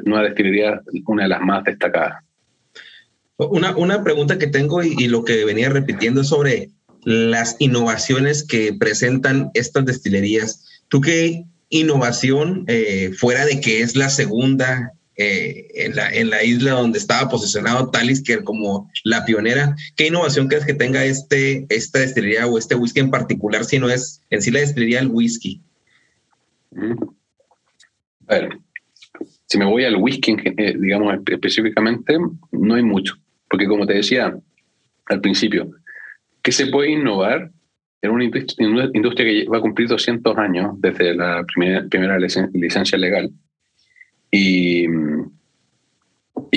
nuevas 0.04 0.28
destilerías, 0.28 0.80
una 1.06 1.24
de 1.24 1.28
las 1.28 1.40
más 1.40 1.64
destacadas. 1.64 2.24
Una, 3.36 3.76
una 3.76 4.02
pregunta 4.02 4.38
que 4.38 4.46
tengo 4.46 4.82
y, 4.82 5.08
lo 5.08 5.24
que 5.24 5.44
venía 5.44 5.68
repitiendo 5.68 6.24
sobre 6.24 6.70
las 7.04 7.56
innovaciones 7.58 8.42
que 8.42 8.72
presentan 8.72 9.50
estas 9.54 9.84
destilerías. 9.84 10.82
Tú 10.88 11.00
que 11.00 11.44
innovación 11.68 12.64
fuera 13.18 13.44
de 13.44 13.60
que 13.60 13.82
es 13.82 13.94
la 13.94 14.08
segunda 14.08 14.95
eh, 15.18 15.68
en, 15.74 15.96
la, 15.96 16.12
en 16.12 16.28
la 16.28 16.44
isla 16.44 16.72
donde 16.72 16.98
estaba 16.98 17.28
posicionado 17.30 17.90
Talisker 17.90 18.44
como 18.44 18.90
la 19.02 19.24
pionera. 19.24 19.74
¿Qué 19.96 20.08
innovación 20.08 20.46
crees 20.46 20.66
que 20.66 20.74
tenga 20.74 21.04
este, 21.06 21.64
esta 21.70 22.00
destilería 22.00 22.46
o 22.46 22.58
este 22.58 22.74
whisky 22.74 23.00
en 23.00 23.10
particular, 23.10 23.64
si 23.64 23.78
no 23.78 23.88
es 23.88 24.20
en 24.28 24.42
sí 24.42 24.50
la 24.50 24.60
destilería 24.60 25.00
el 25.00 25.08
whisky? 25.08 25.62
A 28.28 28.34
ver, 28.34 28.58
si 29.46 29.56
me 29.56 29.64
voy 29.64 29.84
al 29.84 29.96
whisky, 29.96 30.36
eh, 30.44 30.76
digamos 30.78 31.14
específicamente, 31.26 32.18
no 32.52 32.74
hay 32.74 32.82
mucho, 32.82 33.14
porque 33.48 33.66
como 33.66 33.86
te 33.86 33.94
decía 33.94 34.38
al 35.06 35.20
principio, 35.22 35.70
¿qué 36.42 36.52
se 36.52 36.66
puede 36.66 36.90
innovar 36.90 37.50
en 38.02 38.10
una 38.10 38.24
industria 38.24 39.26
que 39.26 39.48
va 39.48 39.58
a 39.58 39.62
cumplir 39.62 39.88
200 39.88 40.36
años 40.36 40.72
desde 40.78 41.14
la 41.14 41.42
primera, 41.44 41.86
primera 41.88 42.18
licencia 42.18 42.98
legal 42.98 43.30
y 44.30 44.75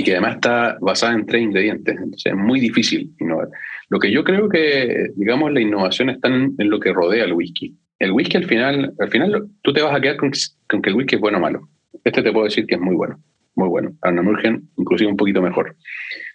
que 0.09 0.15
además 0.15 0.35
está 0.35 0.77
basada 0.81 1.13
en 1.13 1.25
tres 1.27 1.43
ingredientes. 1.43 1.95
Entonces 1.95 2.25
es 2.25 2.35
muy 2.35 2.59
difícil 2.59 3.13
innovar. 3.19 3.47
Lo 3.89 3.99
que 3.99 4.11
yo 4.11 4.23
creo 4.23 4.49
que, 4.49 5.11
digamos, 5.15 5.51
la 5.53 5.61
innovación 5.61 6.09
está 6.09 6.29
en, 6.29 6.55
lo 6.57 6.79
que 6.79 6.91
rodea 6.91 7.25
al 7.25 7.33
whisky. 7.33 7.77
El 7.99 8.13
whisky 8.13 8.37
al 8.37 8.45
final, 8.45 8.93
al 8.97 9.09
final 9.09 9.47
tú 9.61 9.71
te 9.71 9.83
vas 9.83 9.95
a 9.95 10.01
quedar 10.01 10.17
con, 10.17 10.31
con, 10.67 10.81
que 10.81 10.89
el 10.89 10.95
whisky 10.95 11.15
es 11.15 11.21
bueno 11.21 11.37
o 11.37 11.41
malo. 11.41 11.69
Este 12.03 12.23
te 12.23 12.31
puedo 12.31 12.45
decir 12.45 12.65
que 12.65 12.75
es 12.75 12.81
muy 12.81 12.95
bueno, 12.95 13.21
muy 13.53 13.67
bueno. 13.67 13.91
Arnamurgen 14.01 14.67
inclusive 14.77 15.11
un 15.11 15.17
poquito 15.17 15.43
mejor. 15.43 15.75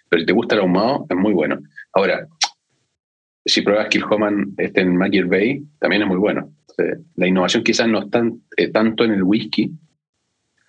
Pero 0.07 0.21
si 0.21 0.25
te 0.25 0.33
gusta 0.33 0.55
el 0.55 0.61
ahumado, 0.61 1.05
es 1.09 1.17
muy 1.17 1.33
bueno. 1.33 1.59
Ahora, 1.91 2.27
si 3.45 3.61
pruebas 3.61 3.89
Kilhoman 3.89 4.53
este 4.57 4.81
en 4.81 4.95
Magic 4.95 5.27
Bay, 5.27 5.63
también 5.79 6.03
es 6.03 6.07
muy 6.07 6.17
bueno. 6.17 6.49
la 7.15 7.27
innovación 7.27 7.61
quizás 7.63 7.89
no 7.89 7.99
está 7.99 8.23
eh, 8.55 8.69
tanto 8.69 9.03
en 9.03 9.11
el 9.11 9.23
whisky, 9.23 9.69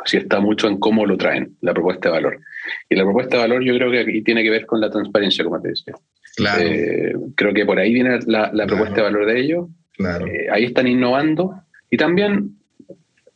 si 0.06 0.16
está 0.16 0.40
mucho 0.40 0.68
en 0.68 0.78
cómo 0.78 1.04
lo 1.04 1.16
traen, 1.16 1.56
la 1.60 1.75
propuesta 1.75 2.08
de 2.08 2.14
valor. 2.14 2.40
Y 2.88 2.94
la 2.96 3.04
propuesta 3.04 3.36
de 3.36 3.42
valor 3.42 3.62
yo 3.64 3.75
creo 3.75 3.90
que 3.90 4.00
aquí 4.00 4.22
tiene 4.22 4.42
que 4.42 4.50
ver 4.50 4.66
con 4.66 4.80
la 4.80 4.90
transparencia, 4.90 5.44
como 5.44 5.60
te 5.60 5.68
decía. 5.68 5.94
Claro. 6.36 6.62
Eh, 6.62 7.14
creo 7.34 7.52
que 7.52 7.66
por 7.66 7.78
ahí 7.78 7.92
viene 7.92 8.18
la, 8.26 8.50
propuesta 8.66 8.96
de 8.96 9.02
valor 9.02 9.26
de 9.26 9.40
ellos. 9.40 9.68
Claro. 9.92 10.26
Eh, 10.26 10.46
ahí 10.50 10.64
están 10.64 10.86
innovando. 10.86 11.54
Y 11.90 11.96
también, 11.96 12.56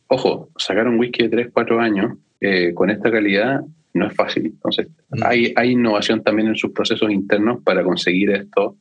ojo, 0.07 0.49
sacar 0.57 0.87
un 0.87 0.99
whisky 0.99 1.23
de 1.23 1.29
3, 1.29 1.47
4 1.53 1.79
años 1.79 2.17
con 2.73 2.89
esta 2.89 3.11
calidad 3.11 3.61
no 3.93 4.07
es 4.07 4.13
fácil. 4.13 4.45
Entonces, 4.47 4.87
mm. 5.09 5.23
hay, 5.23 5.53
hay 5.55 5.71
innovación 5.71 6.23
también 6.23 6.47
en 6.47 6.55
sus 6.55 6.71
procesos 6.71 7.11
internos 7.11 7.61
para 7.63 7.83
conseguir 7.83 8.31
esto 8.31 8.77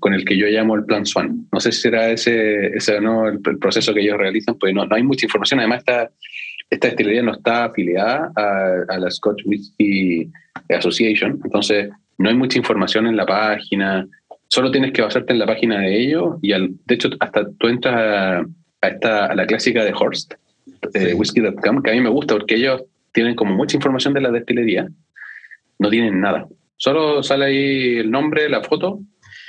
con 0.00 0.12
el 0.12 0.24
que 0.24 0.36
yo 0.36 0.46
llamo 0.46 0.74
el 0.74 0.84
plan 0.84 1.06
Swan. 1.06 1.46
No 1.52 1.60
sé 1.60 1.72
si 1.72 1.82
será 1.82 2.10
ese, 2.10 2.76
ese 2.76 3.00
no 3.00 3.28
el, 3.28 3.40
proceso 3.40 3.94
que 3.94 4.00
ellos 4.00 4.18
realizan, 4.18 4.58
pues 4.58 4.74
no, 4.74 4.84
no 4.84 4.96
hay 4.96 5.02
mucha 5.02 5.26
información. 5.26 5.60
Además, 5.60 5.80
esta, 5.80 6.10
esta 6.70 6.88
destilería 6.88 7.22
no 7.22 7.32
está 7.32 7.64
afiliada 7.64 8.30
a, 8.36 8.98
la 8.98 9.10
Scotch 9.10 9.42
Whisky 9.46 10.30
Association, 10.68 11.40
entonces 11.44 11.90
no 12.18 12.28
hay 12.28 12.34
mucha 12.34 12.58
información 12.58 13.06
en 13.06 13.16
la 13.16 13.24
página. 13.24 14.06
Solo 14.48 14.70
tienes 14.70 14.92
que 14.92 15.02
basarte 15.02 15.32
en 15.32 15.38
la 15.38 15.46
página 15.46 15.80
de 15.80 15.98
ellos 15.98 16.36
y 16.42 16.52
al, 16.52 16.70
de 16.84 16.94
hecho 16.94 17.10
hasta 17.20 17.48
tú 17.58 17.68
entras 17.68 17.94
a, 17.96 18.46
esta, 18.86 19.26
a 19.26 19.34
la 19.34 19.46
clásica 19.46 19.84
de 19.84 19.92
Horst, 19.92 20.34
de 20.92 21.14
whisky.com, 21.14 21.82
que 21.82 21.90
a 21.90 21.94
mí 21.94 22.00
me 22.00 22.10
gusta 22.10 22.34
porque 22.34 22.56
ellos 22.56 22.82
tienen 23.12 23.34
como 23.34 23.54
mucha 23.54 23.76
información 23.76 24.14
de 24.14 24.20
la 24.20 24.30
destilería, 24.30 24.88
no 25.78 25.88
tienen 25.88 26.20
nada. 26.20 26.46
Solo 26.76 27.22
sale 27.22 27.46
ahí 27.46 27.96
el 27.98 28.10
nombre, 28.10 28.48
la 28.48 28.62
foto 28.62 29.00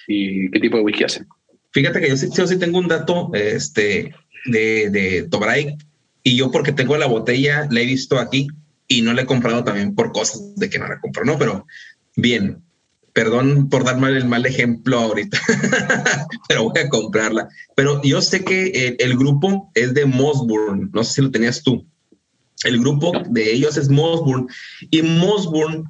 y 0.07 0.49
qué 0.51 0.59
tipo 0.59 0.77
de 0.77 0.83
whisky 0.83 1.03
hacen. 1.03 1.27
Fíjate 1.71 1.99
que 1.99 2.09
yo 2.09 2.17
sí, 2.17 2.27
yo 2.35 2.47
sí 2.47 2.57
tengo 2.57 2.79
un 2.79 2.87
dato 2.87 3.29
este, 3.33 4.13
de, 4.45 4.89
de 4.89 5.27
Tobray 5.29 5.77
y 6.23 6.35
yo 6.35 6.51
porque 6.51 6.71
tengo 6.71 6.97
la 6.97 7.07
botella 7.07 7.67
la 7.69 7.81
he 7.81 7.85
visto 7.85 8.19
aquí 8.19 8.47
y 8.87 9.01
no 9.01 9.13
la 9.13 9.21
he 9.21 9.25
comprado 9.25 9.63
también 9.63 9.95
por 9.95 10.11
cosas 10.11 10.55
de 10.55 10.69
que 10.69 10.79
no 10.79 10.87
la 10.87 10.99
compro, 10.99 11.23
¿no? 11.23 11.37
Pero 11.37 11.65
bien, 12.15 12.61
perdón 13.13 13.69
por 13.69 13.83
dar 13.83 13.97
mal 13.97 14.15
el 14.15 14.25
mal 14.25 14.45
ejemplo 14.45 14.99
ahorita, 14.99 15.39
pero 16.47 16.63
voy 16.63 16.79
a 16.79 16.89
comprarla. 16.89 17.47
Pero 17.75 18.01
yo 18.03 18.21
sé 18.21 18.43
que 18.43 18.95
el, 18.99 19.17
grupo 19.17 19.71
es 19.75 19.93
de 19.93 20.05
Mossburn, 20.05 20.89
no 20.93 21.03
sé 21.03 21.13
si 21.13 21.21
lo 21.21 21.31
tenías 21.31 21.63
tú. 21.63 21.85
El 22.63 22.79
grupo 22.79 23.11
de 23.29 23.53
ellos 23.53 23.77
es 23.77 23.89
Mossburn 23.89 24.47
y 24.89 25.01
Mossburn, 25.01 25.85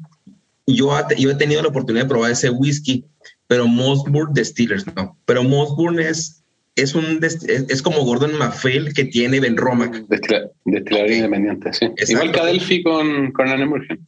yo, 0.68 0.96
yo 1.18 1.32
he 1.32 1.36
tenido 1.36 1.64
la 1.64 1.70
oportunidad 1.70 2.06
de 2.06 2.10
probar 2.10 2.32
ese 2.32 2.52
whisky 2.52 3.06
pero 3.50 3.68
Mossburn 3.68 4.32
Distillers 4.32 4.86
no. 4.96 5.18
Pero 5.26 5.44
Mossburn 5.44 6.00
es, 6.00 6.39
es, 6.82 6.96
un, 6.96 7.20
es, 7.22 7.82
como 7.82 8.04
Gordon 8.04 8.38
Maffel 8.38 8.94
que 8.94 9.06
tiene 9.06 9.40
Ben 9.40 9.58
Romac. 9.58 10.06
Destilador 10.08 11.12
independiente, 11.12 11.74
sí. 11.74 11.90
Igual 12.08 12.32
que 12.32 12.40
Adelphi 12.40 12.84
con, 12.84 13.32
con 13.32 13.48
Emergen. 13.48 14.08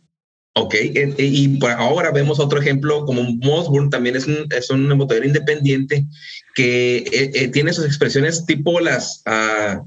Ok, 0.54 0.74
eh, 0.74 0.92
eh, 0.96 1.14
y 1.18 1.48
por 1.60 1.72
ahora 1.72 2.12
vemos 2.12 2.40
otro 2.40 2.60
ejemplo 2.60 3.06
como 3.06 3.24
Mossburn 3.24 3.90
también 3.90 4.18
es 4.18 4.28
un, 4.28 4.48
es 4.50 4.70
un 4.70 4.92
embotador 4.92 5.26
independiente 5.26 6.06
que 6.56 7.06
eh, 7.10 7.48
tiene 7.48 7.72
sus 7.72 7.86
expresiones 7.86 8.46
tipo 8.46 8.82
las, 8.82 9.24
uh, 9.26 9.82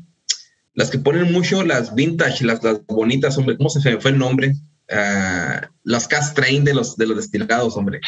las 0.72 0.90
que 0.90 0.98
ponen 0.98 1.30
mucho 1.30 1.62
las 1.64 1.94
vintage, 1.94 2.46
las, 2.46 2.64
las 2.64 2.80
bonitas, 2.86 3.36
hombre, 3.36 3.58
¿cómo 3.58 3.68
se 3.68 3.90
me 3.90 4.00
fue 4.00 4.12
el 4.12 4.18
nombre? 4.18 4.54
Uh, 4.90 5.66
las 5.82 6.08
cast 6.08 6.34
train 6.34 6.64
de 6.64 6.72
los, 6.72 6.96
de 6.96 7.06
los 7.06 7.16
destilados, 7.16 7.76
hombre 7.76 8.00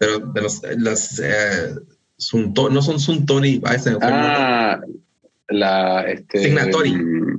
pero 0.00 0.18
de 0.18 0.40
los, 0.40 0.62
las, 0.78 1.20
eh, 2.34 2.52
no 2.70 2.82
son 2.82 3.00
Suntoni, 3.00 3.60
ah, 3.64 4.80
la 5.48 6.02
este, 6.02 6.44
Signatory. 6.44 6.94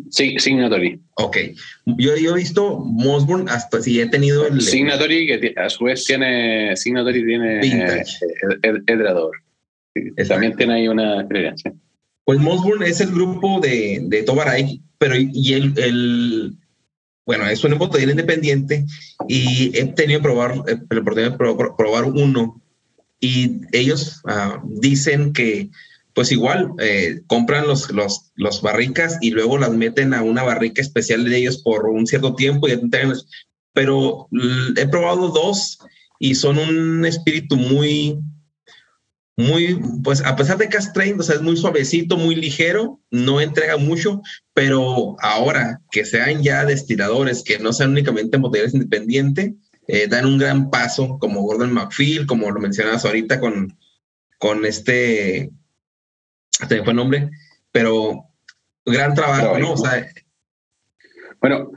Sí, 0.10 0.38
Signatory. 0.38 1.00
Ok. 1.16 1.38
Yo, 1.86 2.18
yo 2.18 2.32
he 2.32 2.40
visto 2.40 2.80
Mosburn 2.80 3.48
hasta 3.48 3.82
si 3.82 4.02
he 4.02 4.08
tenido 4.08 4.46
el. 4.48 4.62
Signatory, 4.62 5.28
que 5.28 5.54
a 5.58 5.70
su 5.70 5.86
vez 5.86 6.04
tiene. 6.06 6.76
Signatory 6.76 7.26
tiene. 7.26 7.60
Vintage. 7.60 8.18
Eh, 8.64 8.74
Edrador. 8.88 9.32
También 10.28 10.56
tiene 10.56 10.74
ahí 10.74 10.88
una 10.88 11.22
experiencia. 11.22 11.74
Pues 12.24 12.40
Mosburn 12.40 12.84
es 12.84 13.02
el 13.02 13.12
grupo 13.12 13.60
de, 13.60 14.00
de 14.04 14.24
Tobaray, 14.24 14.82
pero 14.98 15.16
y 15.18 15.54
el, 15.54 15.74
el, 15.78 16.54
bueno, 17.26 17.48
es 17.48 17.64
un 17.64 17.74
embotador 17.74 18.10
independiente 18.10 18.86
y 19.28 19.72
he 19.78 19.86
tenido 19.88 20.22
probar, 20.22 20.64
eh, 20.68 20.78
la 20.90 21.00
oportunidad 21.00 21.32
de 21.32 21.38
probar, 21.38 22.06
uno 22.06 22.62
y 23.22 23.62
ellos 23.72 24.22
ah, 24.26 24.62
dicen 24.66 25.32
que 25.32 25.70
pues 26.14 26.34
igual 26.34 26.72
eh, 26.80 27.22
compran 27.28 27.68
los, 27.68 27.90
los, 27.92 28.34
los, 28.36 28.62
barricas 28.62 29.18
y 29.22 29.32
luego 29.32 29.58
las 29.58 29.72
meten 29.72 30.14
a 30.14 30.24
una 30.24 30.44
barrica 30.44 30.82
especial 30.82 31.24
de 31.24 31.38
ellos 31.38 31.62
por 31.62 31.88
un 31.88 32.06
cierto 32.06 32.36
tiempo 32.36 32.68
y 32.68 32.78
pero 33.72 34.28
he 34.76 34.88
probado 34.88 35.30
dos 35.30 35.80
y 36.20 36.36
son 36.36 36.58
un 36.58 37.06
espíritu 37.06 37.56
muy 37.56 38.20
muy, 39.38 39.80
pues 40.04 40.22
a 40.22 40.36
pesar 40.36 40.58
de 40.58 40.70
que 40.70 40.78
es 40.78 40.92
o 41.18 41.24
sea, 41.24 41.36
es 41.36 41.42
muy 41.42 41.58
suavecito, 41.58 42.18
muy 42.18 42.36
ligero, 42.36 43.00
no 43.10 43.42
entrega 43.42 43.78
mucho, 43.78 44.22
pero 44.54 45.16
ahora 45.20 45.82
que 45.92 46.06
sean 46.06 46.44
ya 46.44 46.66
destiladores, 46.66 47.44
que 47.44 47.60
no 47.60 47.74
sean 47.74 47.92
únicamente 47.92 48.38
botellas 48.38 48.74
independientes, 48.74 49.54
eh, 49.94 50.08
dan 50.08 50.26
un 50.26 50.38
gran 50.38 50.70
paso, 50.70 51.20
como 51.20 51.42
Gordon 51.42 51.74
McPhil, 51.74 52.26
como 52.26 52.50
lo 52.50 52.62
mencionabas 52.62 53.04
ahorita 53.04 53.42
con, 53.42 53.78
con 54.38 54.66
este, 54.66 55.50
hasta 56.62 56.76
me 56.76 56.84
fue 56.84 56.92
el 56.92 56.96
nombre, 56.96 57.30
pero 57.74 58.24
bien 58.86 59.14
trabajo, 59.14 59.60
¿no? 59.60 59.74
O 59.74 59.78
sea, 59.78 60.08
bueno, 61.42 61.72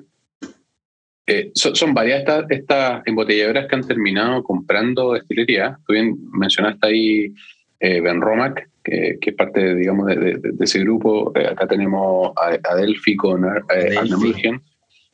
eh, 1.26 1.50
son, 1.54 1.92
varias 1.92 2.20
estas, 2.20 2.44
estas 2.50 3.02
embotelladoras 3.04 3.66
que 3.66 3.74
han 3.74 3.86
terminado 3.86 4.44
comprando 4.44 5.14
destilería. 5.14 5.76
Tú 5.84 5.94
bien 5.94 6.16
mencionaste 6.30 6.86
ahí 6.86 7.34
eh, 7.80 8.00
Ben 8.00 8.20
Romac, 8.20 8.70
que, 8.84 9.18
es 9.20 9.34
parte, 9.34 9.74
digamos, 9.74 10.06
de, 10.06 10.54
ese 10.60 10.78
grupo. 10.78 11.32
Eh, 11.34 11.48
acá 11.48 11.66
tenemos 11.66 12.32
a, 12.36 12.76
Delphi 12.76 13.16
con 13.16 13.44
eh, 13.44 14.60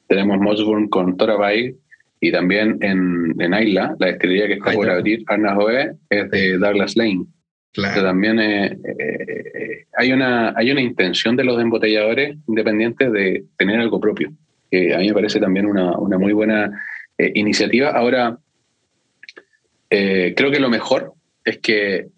tenemos 0.07 0.38
Mossburn 0.38 0.88
con 0.88 1.16
Torabay, 1.16 1.75
y 2.20 2.30
también 2.30 2.78
en, 2.80 3.34
en 3.38 3.54
Isla, 3.54 3.96
la 3.98 4.06
destilería 4.08 4.46
que 4.46 4.54
está 4.54 4.72
por 4.72 4.90
abrir, 4.90 5.24
Arnajoe, 5.26 5.96
es 6.10 6.30
de 6.30 6.58
Douglas 6.58 6.96
Lane. 6.96 7.26
Claro. 7.72 8.02
también 8.02 8.40
hay, 9.96 10.12
una, 10.12 10.52
hay 10.56 10.72
una 10.72 10.80
intención 10.80 11.36
de 11.36 11.44
los 11.44 11.60
embotelladores 11.60 12.36
independientes 12.48 13.12
de 13.12 13.44
tener 13.56 13.78
algo 13.78 14.00
propio, 14.00 14.32
que 14.68 14.92
a 14.92 14.98
mí 14.98 15.06
me 15.06 15.14
parece 15.14 15.38
también 15.38 15.66
una, 15.66 15.96
una 15.96 16.18
muy 16.18 16.32
buena 16.32 16.82
iniciativa. 17.16 17.90
Ahora, 17.90 18.38
creo 19.88 20.50
que 20.50 20.58
lo 20.58 20.68
mejor 20.68 21.14
es 21.44 21.58
que 21.58 22.08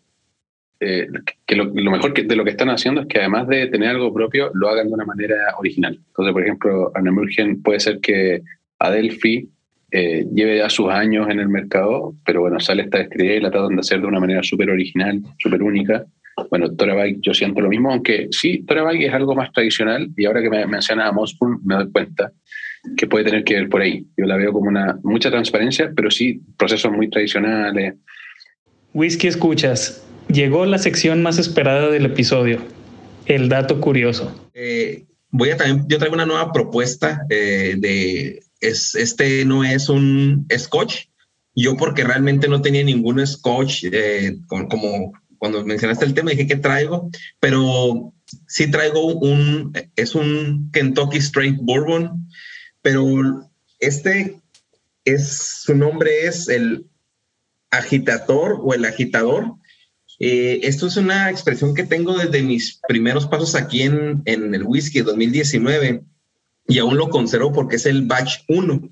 eh, 0.84 1.06
que 1.46 1.54
lo, 1.54 1.72
mejor 1.72 2.12
de 2.12 2.34
lo 2.34 2.42
que 2.42 2.50
están 2.50 2.68
haciendo 2.68 3.02
es 3.02 3.06
que 3.06 3.20
además 3.20 3.46
de 3.46 3.68
tener 3.68 3.90
algo 3.90 4.12
propio, 4.12 4.50
lo 4.52 4.68
hagan 4.68 4.88
de 4.88 4.94
una 4.94 5.04
manera 5.04 5.54
original. 5.56 5.94
Entonces, 6.08 6.32
por 6.32 6.42
ejemplo, 6.42 6.90
Anamurgen 6.96 7.62
puede 7.62 7.78
ser 7.78 8.00
que 8.00 8.42
Adelphi 8.80 9.48
eh, 9.92 10.26
lleve 10.34 10.56
ya 10.56 10.70
sus 10.70 10.88
años 10.88 11.28
en 11.28 11.38
el 11.38 11.48
mercado, 11.48 12.14
pero 12.24 12.40
bueno, 12.40 12.58
sale 12.60 12.84
esta 12.84 13.00
estrella 13.00 13.34
y 13.34 13.40
la 13.40 13.50
tratan 13.50 13.76
de 13.76 13.80
hacer 13.80 14.00
de 14.00 14.06
una 14.06 14.20
manera 14.20 14.42
súper 14.42 14.70
original, 14.70 15.20
súper 15.38 15.62
única. 15.62 16.06
Bueno, 16.50 16.74
Torabike 16.74 17.18
yo 17.20 17.34
siento 17.34 17.60
lo 17.60 17.68
mismo, 17.68 17.92
aunque 17.92 18.28
sí, 18.30 18.64
Torabike 18.66 19.06
es 19.06 19.12
algo 19.12 19.34
más 19.34 19.52
tradicional 19.52 20.08
y 20.16 20.24
ahora 20.24 20.40
que 20.40 20.48
me 20.48 20.66
mencionaba 20.66 21.12
Mosspool 21.12 21.60
me 21.62 21.74
doy 21.74 21.92
cuenta 21.92 22.32
que 22.96 23.06
puede 23.06 23.26
tener 23.26 23.44
que 23.44 23.54
ver 23.54 23.68
por 23.68 23.82
ahí. 23.82 24.06
Yo 24.16 24.24
la 24.24 24.36
veo 24.36 24.52
como 24.52 24.68
una 24.68 24.98
mucha 25.02 25.30
transparencia, 25.30 25.92
pero 25.94 26.10
sí 26.10 26.40
procesos 26.56 26.90
muy 26.90 27.10
tradicionales. 27.10 27.94
Whisky 28.94 29.26
escuchas. 29.26 30.06
Llegó 30.28 30.64
la 30.64 30.78
sección 30.78 31.22
más 31.22 31.38
esperada 31.38 31.90
del 31.90 32.06
episodio, 32.06 32.60
el 33.26 33.50
dato 33.50 33.78
curioso. 33.78 34.50
Eh, 34.54 35.04
voy 35.30 35.50
a 35.50 35.58
también, 35.58 35.86
yo 35.86 35.98
traigo 35.98 36.14
una 36.14 36.24
nueva 36.24 36.50
propuesta 36.50 37.26
eh, 37.28 37.74
de, 37.76 38.40
es, 38.62 38.94
este 38.94 39.44
no 39.44 39.64
es 39.64 39.88
un 39.88 40.46
scotch, 40.56 41.06
yo 41.54 41.76
porque 41.76 42.04
realmente 42.04 42.48
no 42.48 42.62
tenía 42.62 42.82
ningún 42.82 43.24
scotch, 43.26 43.84
eh, 43.92 44.38
como, 44.48 45.12
cuando 45.36 45.64
mencionaste 45.64 46.06
el 46.06 46.14
tema 46.14 46.30
dije 46.30 46.46
que 46.46 46.56
traigo, 46.56 47.10
pero 47.40 48.14
sí 48.46 48.70
traigo 48.70 49.06
un, 49.06 49.72
es 49.96 50.14
un 50.14 50.70
Kentucky 50.72 51.18
Straight 51.18 51.58
Bourbon, 51.60 52.28
pero 52.80 53.50
este 53.80 54.40
es, 55.04 55.62
su 55.64 55.74
nombre 55.74 56.26
es 56.26 56.48
el 56.48 56.86
agitador 57.70 58.60
o 58.62 58.74
el 58.74 58.84
agitador. 58.84 59.56
Eh, 60.20 60.60
esto 60.62 60.86
es 60.86 60.96
una 60.96 61.30
expresión 61.30 61.74
que 61.74 61.82
tengo 61.82 62.16
desde 62.16 62.42
mis 62.42 62.80
primeros 62.86 63.26
pasos 63.26 63.56
aquí 63.56 63.82
en, 63.82 64.22
en 64.24 64.54
el 64.54 64.62
whisky 64.62 65.00
2019 65.00 66.04
y 66.66 66.78
aún 66.78 66.96
lo 66.96 67.08
conservo 67.08 67.52
porque 67.52 67.76
es 67.76 67.86
el 67.86 68.02
batch 68.02 68.40
1. 68.48 68.88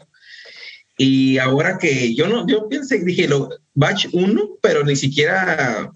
Y 0.99 1.39
ahora 1.39 1.79
que 1.79 2.15
yo 2.15 2.29
no, 2.29 2.47
yo 2.47 2.69
pensé, 2.69 3.03
dije, 3.03 3.27
lo, 3.27 3.49
batch 3.75 4.09
1, 4.13 4.59
pero 4.61 4.85
ni 4.85 4.97
siquiera 4.97 5.91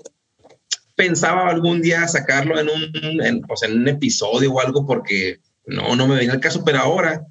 pensaba 0.97 1.51
algún 1.51 1.83
día 1.83 2.07
sacarlo 2.09 2.59
en 2.59 2.69
un, 2.69 3.23
en, 3.23 3.43
en 3.45 3.73
un 3.81 3.89
episodio 3.89 4.53
o 4.53 4.61
algo 4.61 4.87
porque 4.87 5.41
no, 5.67 5.97
no 5.97 6.07
me 6.07 6.17
venía 6.17 6.35
el 6.35 6.41
caso, 6.41 6.65
pero 6.65 6.79
ahora 6.79 7.27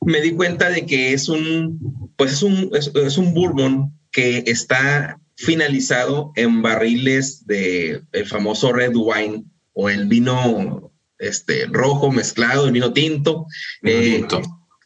me 0.00 0.20
di 0.20 0.32
cuenta 0.32 0.70
de 0.70 0.86
que 0.86 1.12
es 1.12 1.28
un, 1.28 2.12
pues 2.16 2.32
es 2.32 2.42
un, 2.42 2.70
es, 2.74 3.18
un 3.18 3.34
bourbon 3.34 3.92
que 4.12 4.44
está 4.46 5.20
finalizado 5.36 6.32
en 6.36 6.62
barriles 6.62 7.46
de 7.46 8.02
el 8.12 8.26
famoso 8.26 8.72
red 8.72 8.92
wine 8.94 9.44
o 9.72 9.88
el 9.88 10.06
vino 10.06 10.89
este, 11.20 11.66
rojo 11.66 12.10
mezclado, 12.10 12.66
el 12.66 12.72
vino 12.72 12.92
tinto. 12.92 13.46
Eh, 13.82 14.24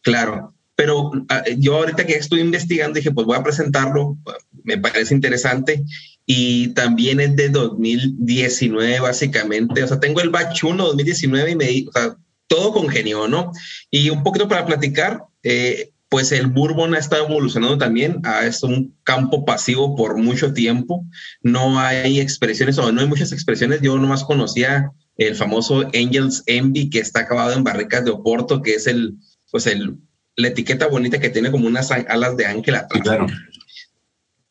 claro, 0.03 0.55
pero 0.77 1.13
ah, 1.29 1.45
yo 1.57 1.77
ahorita 1.77 2.05
que 2.05 2.15
estoy 2.15 2.41
investigando 2.41 2.97
dije, 2.97 3.13
pues 3.13 3.27
voy 3.27 3.39
a 3.39 3.43
presentarlo, 3.43 4.19
me 4.65 4.79
parece 4.79 5.15
interesante. 5.15 5.85
Y 6.27 6.69
también 6.69 7.21
es 7.21 7.37
de 7.37 7.51
2019 7.51 9.01
básicamente, 9.01 9.83
o 9.83 9.87
sea, 9.87 10.01
tengo 10.01 10.21
el 10.21 10.31
batch 10.31 10.65
1 10.65 10.83
2019 10.83 11.51
y 11.51 11.57
me, 11.57 11.85
o 11.87 11.93
sea, 11.93 12.17
todo 12.47 12.73
congenió, 12.73 13.29
¿no? 13.29 13.53
Y 13.91 14.09
un 14.11 14.23
poquito 14.23 14.49
para 14.49 14.65
platicar, 14.65 15.25
eh, 15.43 15.91
pues 16.09 16.33
el 16.33 16.47
bourbon 16.47 16.95
ha 16.95 16.99
estado 16.99 17.27
evolucionando 17.27 17.77
también, 17.77 18.23
es 18.43 18.63
un 18.63 18.97
campo 19.03 19.45
pasivo 19.45 19.97
por 19.97 20.17
mucho 20.17 20.53
tiempo, 20.53 21.05
no 21.43 21.79
hay 21.79 22.21
expresiones 22.21 22.79
o 22.79 22.91
no 22.91 23.01
hay 23.01 23.07
muchas 23.07 23.33
expresiones, 23.33 23.81
yo 23.83 23.99
nomás 23.99 24.25
conocía 24.25 24.93
el 25.17 25.35
famoso 25.35 25.89
Angels 25.95 26.43
Envy 26.47 26.91
que 26.91 26.99
está 26.99 27.21
acabado 27.21 27.53
en 27.53 27.65
barricas 27.65 28.05
de 28.05 28.11
Oporto, 28.11 28.63
que 28.63 28.75
es 28.75 28.87
el, 28.87 29.15
pues 29.51 29.67
el, 29.67 29.97
la 30.37 30.49
etiqueta 30.49 30.89
bonita 30.89 31.21
que 31.21 31.31
tiene 31.31 31.51
como 31.51 31.67
unas 31.67 31.91
alas 31.91 32.37
de 32.37 32.47
ángel 32.47 32.75
atrás. 32.75 33.03
Claro. 33.03 33.27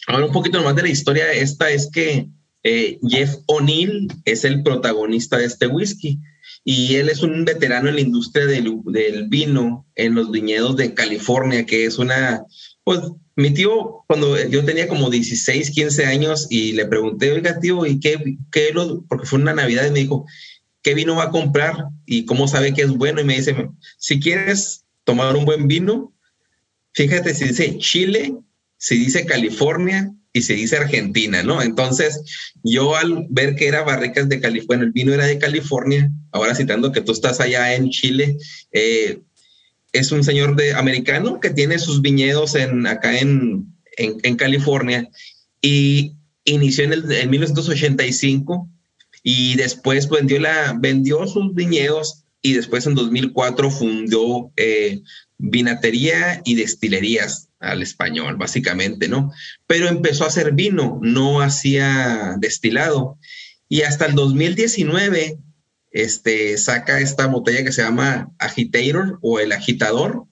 Ahora 0.08 0.25
un 0.25 0.32
poquito 0.34 0.62
más 0.63 0.75
de 0.75 0.84
la 0.84 0.89
historia, 0.89 1.32
esta 1.32 1.72
es 1.72 1.89
que 1.91 2.27
eh, 2.63 3.00
Jeff 3.08 3.36
O'Neill 3.48 4.08
es 4.25 4.46
el 4.46 4.63
protagonista 4.63 5.38
de 5.38 5.46
este 5.46 5.67
whisky 5.67 6.20
y 6.63 6.96
él 6.96 7.10
es 7.10 7.22
un 7.22 7.43
veterano 7.43 7.89
en 7.89 7.96
la 7.96 8.01
industria 8.01 8.46
del, 8.46 8.79
del, 8.86 9.27
vino 9.27 9.86
en 9.96 10.15
los 10.15 10.32
viñedos 10.32 10.77
de 10.77 10.93
California, 10.93 11.65
que 11.65 11.86
es 11.86 11.98
una, 11.98 12.46
pues 12.84 13.01
mi 13.36 13.51
tío, 13.51 14.03
cuando 14.08 14.41
yo 14.47 14.63
tenía 14.63 14.88
como 14.88 15.10
16, 15.10 15.71
15 15.71 16.06
años 16.06 16.47
y 16.49 16.73
le 16.73 16.86
pregunté, 16.86 17.32
oiga 17.32 17.60
tío, 17.60 17.86
¿y 17.86 17.99
qué, 17.99 18.38
qué 18.52 18.71
lo, 18.73 19.04
porque 19.08 19.26
fue 19.26 19.39
una 19.39 19.54
Navidad 19.54 19.88
y 19.88 19.91
me 19.91 19.99
dijo, 19.99 20.26
¿qué 20.84 20.93
vino 20.93 21.15
va 21.15 21.26
a 21.26 21.32
comprar? 21.32 21.86
¿Y 22.06 22.26
cómo 22.26 22.48
sabe 22.48 22.74
que 22.74 22.84
es 22.84 22.91
bueno? 22.91 23.22
Y 23.22 23.24
me 23.24 23.38
dice, 23.38 23.56
si 23.98 24.19
quieres 24.19 24.86
tomar 25.04 25.36
un 25.36 25.46
buen 25.46 25.67
vino, 25.67 26.13
fíjate 26.93 27.34
si 27.34 27.46
dice 27.46 27.78
Chile, 27.80 28.36
si 28.78 28.98
dice 28.98 29.26
California, 29.26 30.13
y 30.34 30.41
se 30.41 30.56
dice 30.56 30.78
Argentina, 30.78 31.43
¿no? 31.43 31.62
Entonces, 31.62 32.19
yo 32.63 32.96
al 32.96 33.28
ver 33.30 33.56
que 33.56 33.67
era 33.67 33.84
barricas 33.84 34.28
de 34.28 34.41
California, 34.41 34.86
el 34.86 34.91
vino 34.91 35.13
era 35.13 35.28
de 35.28 35.38
California, 35.38 36.12
ahora 36.32 36.56
citando 36.56 36.91
que 36.91 37.02
tú 37.02 37.12
estás 37.12 37.39
allá 37.39 37.76
en 37.76 37.91
Chile, 37.91 38.36
eh, 38.72 39.19
es 39.91 40.12
un 40.12 40.24
señor 40.24 40.56
de 40.56 40.74
americano 40.74 41.39
que 41.39 41.52
tiene 41.52 41.78
sus 41.78 42.02
viñedos 42.02 42.56
en, 42.56 42.88
acá 42.88 43.15
en, 43.19 43.67
en, 43.96 44.36
California 44.38 45.08
y 45.62 46.13
inició 46.46 46.86
en, 46.86 46.93
el, 46.93 47.12
en 47.12 47.30
1985 47.30 48.67
y 49.24 49.56
después 49.56 50.10
vendió, 50.10 50.40
la, 50.40 50.76
vendió 50.78 51.26
sus 51.26 51.56
viñedos 51.56 52.26
y 52.42 52.54
después 52.54 52.86
en 52.86 52.96
2004 52.96 53.72
fundó 53.72 54.52
eh, 54.58 55.02
vinatería 55.38 56.42
y 56.44 56.56
destilerías 56.56 57.50
al 57.60 57.82
español, 57.82 58.36
básicamente, 58.36 59.08
¿no? 59.08 59.32
Pero 59.66 59.88
empezó 59.88 60.26
a 60.26 60.28
hacer 60.28 60.52
vino, 60.52 61.00
no 61.02 61.42
hacía 61.42 62.36
destilado. 62.38 63.18
Y 63.70 63.82
hasta 63.84 64.06
el 64.06 64.16
2019, 64.16 65.40
este, 65.92 66.58
saca 66.58 67.00
esta 67.00 67.28
botella 67.28 67.64
que 67.64 67.72
se 67.72 67.82
llama 67.82 68.30
Agitator 68.40 69.20
o 69.22 69.40
el 69.40 69.54
agitador. 69.54 70.26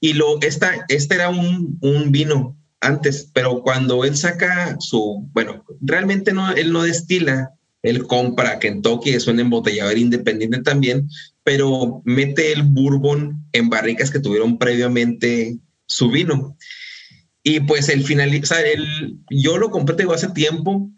Y 0.00 0.12
lo, 0.12 0.38
esta, 0.42 0.84
este 0.88 1.14
era 1.14 1.30
un, 1.30 1.78
un 1.80 2.12
vino 2.12 2.58
antes, 2.80 3.30
pero 3.32 3.62
cuando 3.62 4.04
él 4.04 4.16
saca 4.16 4.76
su, 4.80 5.28
bueno, 5.32 5.64
realmente 5.80 6.32
no, 6.32 6.52
él 6.52 6.72
no 6.72 6.82
destila, 6.82 7.52
él 7.82 8.06
compra 8.06 8.58
Kentucky, 8.58 9.10
es 9.10 9.26
un 9.26 9.40
embotellador 9.40 9.98
independiente 9.98 10.62
también, 10.62 11.08
pero 11.42 12.00
mete 12.04 12.52
el 12.52 12.62
bourbon 12.62 13.44
en 13.52 13.68
barricas 13.68 14.10
que 14.10 14.20
tuvieron 14.20 14.58
previamente 14.58 15.58
su 15.86 16.10
vino. 16.10 16.56
Y 17.42 17.60
pues 17.60 17.88
el 17.88 18.04
final, 18.04 18.30
o 18.40 18.46
sea, 18.46 18.60
el, 18.60 19.18
yo 19.30 19.58
lo 19.58 19.70
compré 19.70 20.06
hace 20.12 20.28
tiempo, 20.28 20.90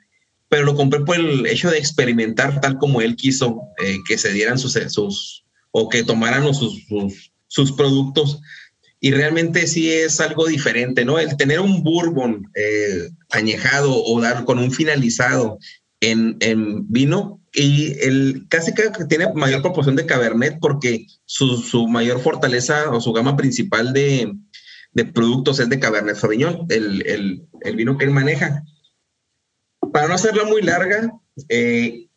pero 0.48 0.64
lo 0.64 0.76
compré 0.76 1.00
por 1.00 1.16
el 1.16 1.46
hecho 1.46 1.70
de 1.70 1.78
experimentar 1.78 2.60
tal 2.60 2.76
como 2.76 3.00
él 3.00 3.16
quiso 3.16 3.62
eh, 3.82 3.96
que 4.06 4.18
se 4.18 4.32
dieran 4.32 4.58
sus, 4.58 4.74
sus, 4.88 5.44
o 5.70 5.88
que 5.88 6.04
tomaran 6.04 6.42
sus, 6.54 6.84
sus, 6.86 7.32
sus, 7.46 7.72
productos. 7.72 8.40
Y 9.00 9.10
realmente 9.10 9.66
sí 9.66 9.90
es 9.90 10.20
algo 10.20 10.46
diferente, 10.46 11.04
¿no? 11.04 11.18
El 11.18 11.36
tener 11.36 11.60
un 11.60 11.82
bourbon 11.82 12.46
eh, 12.54 13.08
añejado 13.30 14.04
o 14.04 14.20
dar 14.20 14.44
con 14.44 14.58
un 14.58 14.70
finalizado 14.70 15.58
en, 16.10 16.86
vino 16.88 17.40
y 17.52 17.92
el 18.00 18.46
casi 18.48 18.74
que 18.74 18.90
tiene 19.08 19.32
mayor 19.34 19.62
proporción 19.62 19.96
de 19.96 20.06
Cabernet 20.06 20.58
porque 20.60 21.06
su, 21.24 21.58
su 21.58 21.86
mayor 21.86 22.20
fortaleza 22.20 22.90
o 22.90 23.00
su 23.00 23.12
gama 23.12 23.36
principal 23.36 23.92
de, 23.92 24.34
de 24.92 25.04
productos 25.04 25.60
es 25.60 25.68
de 25.68 25.78
Cabernet 25.78 26.16
Sauvignon, 26.16 26.66
el, 26.68 27.06
el, 27.06 27.46
el, 27.60 27.76
vino 27.76 27.98
que 27.98 28.04
él 28.04 28.10
maneja. 28.10 28.64
Para 29.92 30.08
no 30.08 30.14
hacerla 30.14 30.44
muy 30.44 30.62
larga, 30.62 31.12
eh, 31.48 32.08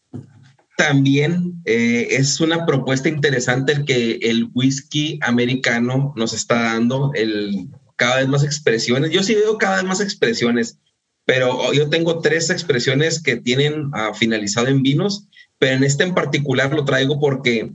también 0.77 1.59
eh, 1.65 2.07
es 2.11 2.39
una 2.39 2.65
propuesta 2.65 3.09
interesante 3.09 3.73
el 3.73 3.85
que 3.85 4.19
el 4.21 4.49
whisky 4.53 5.19
americano 5.23 6.13
nos 6.15 6.33
está 6.33 6.61
dando 6.61 7.11
el, 7.15 7.67
cada 7.95 8.17
vez 8.17 8.27
más 8.27 8.43
expresiones. 8.43 9.11
Yo 9.11 9.23
sí 9.23 9.33
veo 9.33 9.57
cada 9.57 9.77
vez 9.77 9.85
más 9.85 10.01
expresiones, 10.01 10.79
pero 11.27 11.73
yo 11.73 11.89
tengo 11.89 12.21
tres 12.21 12.49
expresiones 12.49 13.21
que 13.21 13.35
tienen 13.35 13.87
uh, 13.87 14.13
finalizado 14.15 14.67
en 14.67 14.81
vinos, 14.81 15.27
pero 15.59 15.75
en 15.75 15.83
este 15.83 16.05
en 16.05 16.13
particular 16.15 16.73
lo 16.73 16.85
traigo 16.85 17.19
porque 17.19 17.73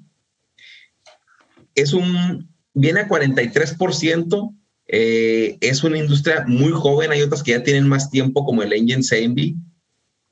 es 1.75 1.93
un, 1.93 2.49
viene 2.73 3.01
a 3.01 3.09
43% 3.09 4.57
eh, 4.89 5.59
es 5.61 5.85
una 5.85 5.99
industria 5.99 6.45
muy 6.49 6.73
joven, 6.73 7.13
hay 7.13 7.21
otras 7.21 7.43
que 7.43 7.51
ya 7.51 7.63
tienen 7.63 7.87
más 7.87 8.11
tiempo 8.11 8.45
como 8.47 8.63
el 8.63 8.73
Engine 8.73 9.03
Envy. 9.11 9.57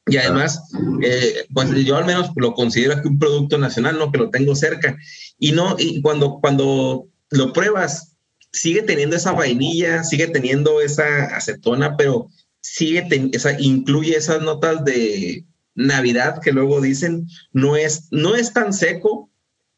Y 0.06 0.16
además, 0.16 0.62
eh, 1.02 1.44
pues 1.52 1.70
yo 1.84 1.96
al 1.96 2.06
menos 2.06 2.30
lo 2.36 2.54
considero 2.54 3.00
que 3.02 3.08
un 3.08 3.18
producto 3.18 3.58
nacional, 3.58 3.98
no 3.98 4.10
que 4.10 4.18
lo 4.18 4.30
tengo 4.30 4.56
cerca. 4.56 4.96
Y 5.38 5.52
no, 5.52 5.76
y 5.78 6.00
cuando, 6.00 6.40
cuando 6.40 7.06
lo 7.28 7.52
pruebas, 7.52 8.16
sigue 8.50 8.82
teniendo 8.82 9.14
esa 9.14 9.32
vainilla, 9.32 10.02
sigue 10.04 10.26
teniendo 10.26 10.80
esa 10.80 11.26
acetona, 11.36 11.96
pero 11.98 12.28
sigue, 12.72 13.04
esa, 13.32 13.60
incluye 13.60 14.16
esas 14.16 14.42
notas 14.42 14.84
de 14.84 15.44
Navidad 15.74 16.40
que 16.40 16.52
luego 16.52 16.80
dicen, 16.80 17.26
no 17.52 17.76
es, 17.76 18.08
no 18.12 18.36
es 18.36 18.52
tan 18.52 18.72
seco 18.72 19.28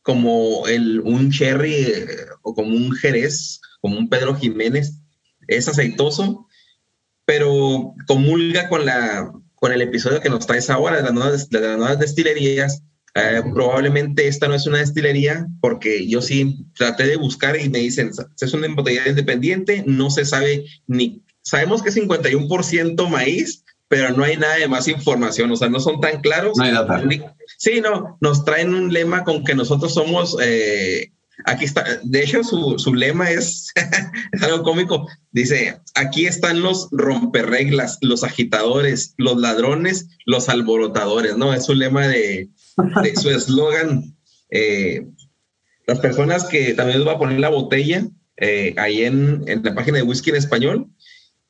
como 0.02 0.66
el, 0.66 1.00
un 1.00 1.30
cherry 1.30 1.74
eh, 1.74 2.06
o 2.42 2.54
como 2.54 2.76
un 2.76 2.92
jerez 2.92 3.60
como 3.80 3.98
un 3.98 4.08
Pedro 4.08 4.34
Jiménez, 4.34 4.98
es 5.48 5.68
aceitoso, 5.68 6.46
pero 7.24 7.94
comulga 8.06 8.68
con 8.68 8.84
la, 8.84 9.32
con 9.54 9.72
el 9.72 9.82
episodio 9.82 10.20
que 10.20 10.30
nos 10.30 10.46
traes 10.46 10.70
ahora 10.70 10.98
de 10.98 11.02
las 11.02 11.12
nuevas, 11.12 11.48
de 11.48 11.60
las 11.60 11.78
nuevas 11.78 11.98
destilerías, 11.98 12.82
eh, 13.14 13.42
probablemente 13.52 14.28
esta 14.28 14.48
no 14.48 14.54
es 14.54 14.66
una 14.66 14.78
destilería 14.78 15.46
porque 15.60 16.06
yo 16.08 16.22
sí 16.22 16.66
traté 16.74 17.06
de 17.06 17.16
buscar 17.16 17.58
y 17.58 17.68
me 17.68 17.78
dicen, 17.78 18.10
es 18.40 18.54
una 18.54 18.66
embotellada 18.66 19.08
independiente, 19.08 19.82
no 19.86 20.10
se 20.10 20.24
sabe 20.24 20.64
ni, 20.86 21.22
sabemos 21.42 21.82
que 21.82 21.90
es 21.90 21.96
51% 21.96 23.08
maíz, 23.08 23.64
pero 23.88 24.10
no 24.10 24.24
hay 24.24 24.38
nada 24.38 24.56
de 24.56 24.68
más 24.68 24.88
información, 24.88 25.50
o 25.50 25.56
sea, 25.56 25.68
no 25.68 25.78
son 25.78 26.00
tan 26.00 26.22
claros. 26.22 26.56
No 26.56 26.64
hay 26.64 26.72
data. 26.72 27.02
Sí, 27.58 27.80
no, 27.82 28.16
nos 28.22 28.44
traen 28.44 28.74
un 28.74 28.92
lema 28.92 29.22
con 29.22 29.44
que 29.44 29.54
nosotros 29.54 29.92
somos, 29.92 30.36
eh, 30.42 31.12
aquí 31.44 31.66
está, 31.66 31.84
de 32.02 32.22
hecho 32.22 32.42
su, 32.42 32.78
su 32.78 32.94
lema 32.94 33.30
es, 33.30 33.70
es, 34.32 34.42
algo 34.42 34.62
cómico, 34.62 35.06
dice, 35.32 35.78
aquí 35.94 36.24
están 36.24 36.62
los 36.62 36.88
romperreglas, 36.90 37.98
los 38.00 38.24
agitadores, 38.24 39.14
los 39.18 39.36
ladrones, 39.36 40.08
los 40.24 40.48
alborotadores, 40.48 41.36
¿no? 41.36 41.52
Es 41.52 41.66
su 41.66 41.74
lema 41.74 42.08
de, 42.08 42.48
de 43.02 43.16
su 43.16 43.30
eslogan. 43.30 44.16
Eh, 44.54 45.06
las 45.86 45.98
personas 46.00 46.44
que 46.44 46.74
también 46.74 46.98
les 46.98 47.06
voy 47.06 47.14
a 47.14 47.18
poner 47.18 47.40
la 47.40 47.48
botella 47.48 48.06
eh, 48.36 48.74
ahí 48.76 49.02
en, 49.04 49.42
en, 49.46 49.62
la 49.62 49.74
página 49.74 49.96
de 49.96 50.02
Whisky 50.02 50.28
en 50.28 50.36
Español. 50.36 50.90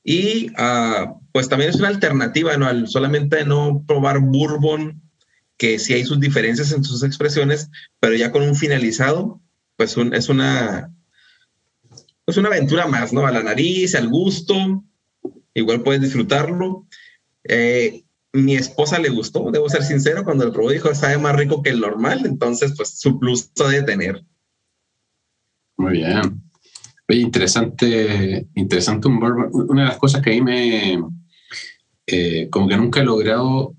Y 0.05 0.51
uh, 0.51 1.21
pues 1.33 1.49
también 1.49 1.71
es 1.71 1.77
una 1.77 1.89
alternativa, 1.89 2.57
¿no? 2.57 2.67
Al 2.67 2.89
solamente 2.89 3.45
no 3.45 3.85
probar 3.87 4.21
bourbon, 4.21 5.01
que 5.57 5.79
sí 5.79 5.95
hay 5.95 6.05
sus 6.05 6.19
diferencias 6.19 6.73
en 6.73 6.83
sus 6.83 7.03
expresiones, 7.05 7.71
pero 8.01 8.15
ya 8.15 8.33
con 8.33 8.43
un 8.43 8.57
finalizado, 8.57 9.41
pues 9.77 9.97
un, 9.97 10.15
es 10.15 10.29
una 10.29 10.93
es 12.27 12.37
una 12.37 12.49
aventura 12.49 12.87
más, 12.87 13.13
¿no? 13.13 13.27
A 13.27 13.33
la 13.33 13.43
nariz, 13.43 13.95
al 13.95 14.09
gusto, 14.09 14.85
igual 15.55 15.83
puedes 15.83 16.03
disfrutarlo. 16.03 16.87
Eh, 17.45 18.05
mi 18.33 18.55
esposa 18.55 18.99
le 18.99 19.11
gustó, 19.11 19.51
debo 19.51 19.69
ser 19.69 19.83
sincero, 19.83 20.25
cuando 20.25 20.45
lo 20.45 20.53
probó 20.53 20.71
dijo, 20.71 20.95
sabe 20.95 21.19
más 21.19 21.37
rico 21.37 21.63
que 21.63 21.71
el 21.71 21.81
normal, 21.81 22.23
entonces 22.25 22.73
pues 22.77 22.99
su 22.99 23.19
plus 23.19 23.53
de 23.55 23.83
tener. 23.83 24.25
Muy 25.77 25.93
bien. 25.93 26.42
Oye, 27.13 27.21
interesante, 27.21 28.47
interesante 28.55 29.07
un 29.07 29.21
bourbon. 29.21 29.51
Una 29.69 29.83
de 29.83 29.89
las 29.89 29.99
cosas 29.99 30.23
que 30.23 30.31
a 30.31 30.33
mí 30.33 30.41
me, 30.41 30.99
eh, 32.07 32.49
como 32.49 32.67
que 32.67 32.77
nunca 32.79 33.01
he 33.01 33.05
logrado 33.05 33.75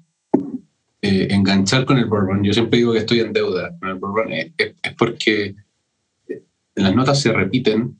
eh, 1.01 1.29
enganchar 1.31 1.83
con 1.83 1.97
el 1.97 2.05
bourbon, 2.05 2.43
yo 2.43 2.53
siempre 2.53 2.77
digo 2.77 2.93
que 2.93 2.99
estoy 2.99 3.21
en 3.21 3.33
deuda 3.33 3.75
con 3.79 3.89
el 3.89 3.95
bourbon, 3.95 4.31
eh, 4.31 4.53
es, 4.55 4.75
porque 4.99 5.55
las 6.75 6.93
notas 6.93 7.21
se 7.21 7.33
repiten, 7.33 7.97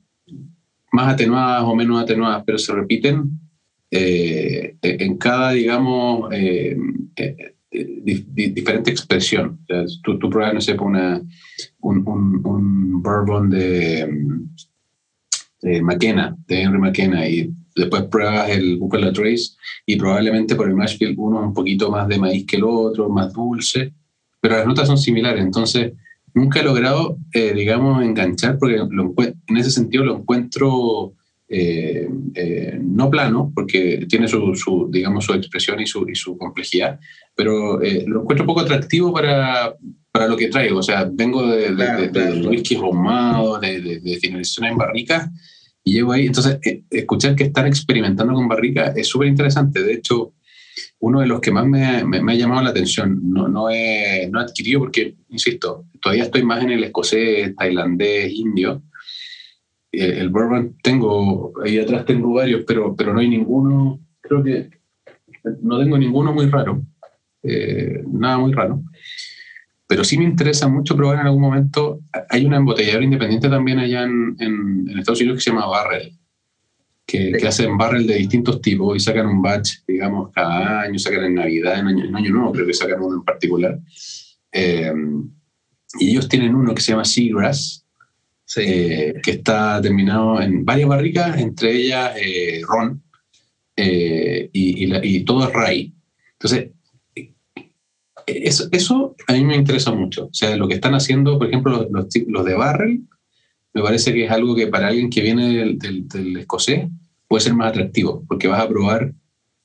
más 0.92 1.14
atenuadas 1.14 1.64
o 1.64 1.74
menos 1.74 2.00
atenuadas, 2.00 2.44
pero 2.46 2.56
se 2.56 2.72
repiten 2.72 3.32
eh, 3.90 4.76
en 4.82 5.18
cada, 5.18 5.50
digamos, 5.50 6.32
eh, 6.32 6.76
eh, 7.16 7.54
di, 7.72 8.24
di, 8.28 8.50
diferente 8.50 8.92
expresión. 8.92 9.58
O 9.64 9.66
sea, 9.66 9.84
tú, 10.00 10.16
tú, 10.16 10.30
pruebas, 10.30 10.54
no 10.54 10.60
sé, 10.60 10.76
un, 10.78 10.96
un, 11.80 12.40
un, 12.46 13.02
bourbon 13.02 13.50
de, 13.50 14.08
de 15.64 15.80
McKenna, 15.82 16.36
de 16.46 16.60
Henry 16.60 16.78
McKenna, 16.78 17.26
y 17.26 17.50
después 17.74 18.02
pruebas 18.04 18.50
el 18.50 18.76
Buffalo 18.76 19.12
Trace 19.12 19.52
y 19.86 19.96
probablemente 19.96 20.54
por 20.54 20.68
el 20.68 20.74
Mashfield 20.74 21.14
uno 21.18 21.40
un 21.40 21.54
poquito 21.54 21.90
más 21.90 22.06
de 22.06 22.18
maíz 22.18 22.46
que 22.46 22.56
el 22.56 22.64
otro, 22.64 23.08
más 23.08 23.32
dulce, 23.32 23.92
pero 24.40 24.56
las 24.56 24.66
notas 24.66 24.86
son 24.86 24.98
similares. 24.98 25.42
Entonces, 25.42 25.92
nunca 26.34 26.60
he 26.60 26.64
logrado, 26.64 27.16
eh, 27.32 27.54
digamos, 27.54 28.04
enganchar, 28.04 28.58
porque 28.58 28.76
lo, 28.76 29.14
en 29.16 29.56
ese 29.56 29.70
sentido 29.70 30.04
lo 30.04 30.18
encuentro 30.18 31.14
eh, 31.48 32.08
eh, 32.34 32.78
no 32.82 33.08
plano, 33.08 33.50
porque 33.54 34.06
tiene 34.06 34.28
su, 34.28 34.54
su, 34.54 34.88
digamos, 34.90 35.24
su 35.24 35.32
expresión 35.32 35.80
y 35.80 35.86
su, 35.86 36.06
y 36.08 36.14
su 36.14 36.36
complejidad, 36.36 37.00
pero 37.34 37.80
lo 38.06 38.20
encuentro 38.20 38.46
poco 38.46 38.60
atractivo 38.60 39.12
para, 39.12 39.74
para, 40.12 40.28
lo 40.28 40.36
que 40.36 40.48
traigo. 40.48 40.78
O 40.78 40.82
sea, 40.82 41.08
vengo 41.10 41.46
de, 41.46 41.74
claro, 41.74 42.00
de, 42.00 42.06
de, 42.06 42.12
claro. 42.12 42.34
de 43.60 43.80
de, 43.80 44.00
de, 44.00 44.42
en 44.68 44.76
barricas, 44.76 45.30
y 45.84 45.92
llego 45.92 46.12
ahí. 46.12 46.26
Entonces, 46.26 46.58
eh, 46.64 46.82
escuchar 46.90 47.36
que 47.36 47.44
están 47.44 47.66
experimentando 47.66 48.32
con 48.32 48.48
barricas 48.48 48.96
es 48.96 49.06
súper 49.06 49.28
interesante. 49.28 49.82
De 49.82 49.92
hecho, 49.92 50.32
uno 51.00 51.20
de 51.20 51.26
los 51.26 51.40
que 51.40 51.52
más 51.52 51.66
me, 51.66 52.02
me, 52.04 52.22
me 52.22 52.32
ha 52.32 52.36
llamado 52.36 52.62
la 52.62 52.70
atención, 52.70 53.20
no, 53.22 53.46
no, 53.46 53.70
he, 53.70 54.28
no 54.30 54.40
he 54.40 54.44
adquirido 54.44 54.80
porque, 54.80 55.14
insisto, 55.28 55.84
todavía 56.00 56.24
estoy 56.24 56.42
más 56.42 56.62
en 56.62 56.70
el 56.70 56.84
escocés, 56.84 57.54
tailandés, 57.54 58.32
indio, 58.32 58.82
el 59.92 60.28
bourbon 60.28 60.76
tengo, 60.82 61.52
ahí 61.64 61.78
atrás 61.78 62.04
tengo 62.04 62.32
varios, 62.32 62.64
pero, 62.66 62.94
pero 62.96 63.12
no 63.12 63.20
hay 63.20 63.28
ninguno, 63.28 64.00
creo 64.20 64.42
que 64.42 64.70
no 65.62 65.78
tengo 65.78 65.98
ninguno 65.98 66.32
muy 66.32 66.46
raro, 66.46 66.82
eh, 67.42 68.02
nada 68.10 68.38
muy 68.38 68.52
raro. 68.52 68.82
Pero 69.86 70.02
sí 70.04 70.16
me 70.16 70.24
interesa 70.24 70.66
mucho 70.68 70.96
probar 70.96 71.20
en 71.20 71.26
algún 71.26 71.42
momento, 71.42 72.00
hay 72.30 72.46
una 72.46 72.56
embotelladora 72.56 73.04
independiente 73.04 73.48
también 73.48 73.78
allá 73.78 74.04
en, 74.04 74.36
en, 74.38 74.88
en 74.88 74.98
Estados 74.98 75.20
Unidos 75.20 75.38
que 75.38 75.44
se 75.44 75.50
llama 75.50 75.66
Barrel, 75.66 76.18
que, 77.06 77.32
que, 77.32 77.46
hacen 77.46 77.76
barrel 77.76 78.06
de 78.06 78.14
distintos 78.14 78.62
tipos 78.62 78.96
y 78.96 79.00
sacan 79.00 79.26
un 79.26 79.42
batch, 79.42 79.84
digamos, 79.86 80.32
cada 80.32 80.80
año, 80.82 80.98
sacan 80.98 81.24
en 81.24 81.34
Navidad, 81.34 81.78
en 81.78 81.88
Año, 81.88 82.04
en 82.06 82.16
año 82.16 82.30
Nuevo, 82.30 82.52
creo 82.52 82.66
que 82.66 82.72
sacan 82.72 83.02
uno 83.02 83.16
en 83.16 83.24
particular. 83.24 83.78
Eh, 84.50 84.92
y 85.98 86.10
ellos 86.10 86.28
tienen 86.28 86.54
uno 86.54 86.74
que 86.74 86.80
se 86.80 86.92
llama 86.92 87.04
Seagrass, 87.04 87.84
Sí. 88.46 88.60
Eh, 88.64 89.20
que 89.22 89.32
está 89.32 89.80
terminado 89.80 90.40
en 90.40 90.64
varias 90.64 90.88
barricas, 90.88 91.38
entre 91.40 91.72
ellas 91.72 92.12
eh, 92.16 92.60
ron, 92.66 93.02
eh, 93.74 94.50
y, 94.52 94.84
y, 94.84 94.86
la, 94.86 95.04
y, 95.04 95.24
todo 95.24 95.48
es 95.48 95.52
rye. 95.52 95.92
Entonces, 96.32 96.70
eso, 98.26 98.68
eso, 98.72 99.14
a 99.26 99.32
mí 99.32 99.44
me 99.44 99.56
interesa 99.56 99.92
mucho. 99.92 100.26
O 100.26 100.34
sea, 100.34 100.56
lo 100.56 100.68
que 100.68 100.74
están 100.74 100.94
haciendo, 100.94 101.38
por 101.38 101.48
ejemplo, 101.48 101.88
los, 101.90 102.06
los 102.26 102.44
de 102.44 102.54
barrel, 102.54 103.02
me 103.72 103.82
parece 103.82 104.12
que 104.12 104.26
es 104.26 104.30
algo 104.30 104.54
que 104.54 104.68
para 104.68 104.88
alguien 104.88 105.10
que 105.10 105.22
viene 105.22 105.56
del, 105.56 105.78
del, 105.78 106.08
del 106.08 106.36
escocés 106.36 106.88
puede 107.28 107.42
ser 107.42 107.54
más 107.54 107.70
atractivo, 107.70 108.24
porque 108.28 108.48
vas 108.48 108.60
a 108.60 108.68
probar 108.68 109.12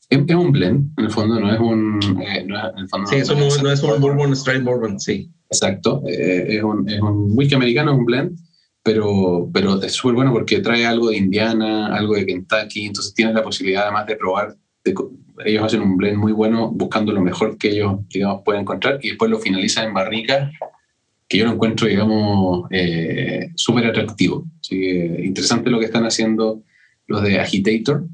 es, 0.09 0.19
es, 0.27 0.35
un 0.35 0.51
blend, 0.51 0.91
en 0.97 1.05
el 1.05 1.11
fondo, 1.11 1.39
no 1.39 1.53
es 1.53 1.59
un. 1.59 1.99
Eh, 2.21 2.43
no 2.45 2.57
es, 2.57 2.63
en 2.73 2.79
el 2.79 2.89
fondo, 2.89 3.07
sí, 3.07 3.17
eso 3.17 3.35
no, 3.35 3.41
no, 3.41 3.71
es 3.71 3.83
un 3.83 4.01
bourbon, 4.01 4.33
straight 4.33 4.63
bourbon, 4.63 4.99
sí. 4.99 5.31
Exacto, 5.51 6.03
eh, 6.07 6.57
es, 6.57 6.63
un, 6.63 6.87
es 6.89 7.01
un 7.01 7.31
whisky 7.35 7.55
americano, 7.55 7.95
un 7.95 8.05
blend, 8.05 8.39
pero, 8.83 9.49
pero 9.53 9.81
es 9.81 9.93
súper 9.93 10.15
bueno 10.15 10.31
porque 10.31 10.59
trae 10.59 10.85
algo 10.85 11.09
de 11.09 11.17
Indiana, 11.17 11.95
algo 11.95 12.15
de 12.15 12.25
Kentucky, 12.25 12.85
entonces 12.85 13.13
tienes 13.13 13.35
la 13.35 13.43
posibilidad 13.43 13.83
además 13.83 14.07
de 14.07 14.15
probar, 14.15 14.55
de, 14.83 14.95
ellos 15.45 15.63
hacen 15.63 15.81
un 15.81 15.97
blend 15.97 16.17
muy 16.17 16.31
bueno 16.31 16.69
buscando 16.71 17.11
lo 17.11 17.21
mejor 17.21 17.57
que 17.57 17.69
ellos, 17.69 17.99
digamos, 18.09 18.41
pueden 18.43 18.61
encontrar 18.61 18.99
y 19.01 19.09
después 19.09 19.31
lo 19.31 19.39
finalizan 19.39 19.87
en 19.87 19.93
barricas 19.93 20.51
que 21.27 21.37
yo 21.37 21.45
lo 21.45 21.53
encuentro, 21.53 21.87
digamos, 21.87 22.67
eh, 22.71 23.51
súper 23.55 23.85
atractivo. 23.85 24.45
Así 24.59 24.79
que 24.79 25.21
interesante 25.23 25.69
lo 25.69 25.79
que 25.79 25.85
están 25.85 26.05
haciendo 26.05 26.63
los 27.05 27.21
de 27.21 27.39
Agitator. 27.39 28.07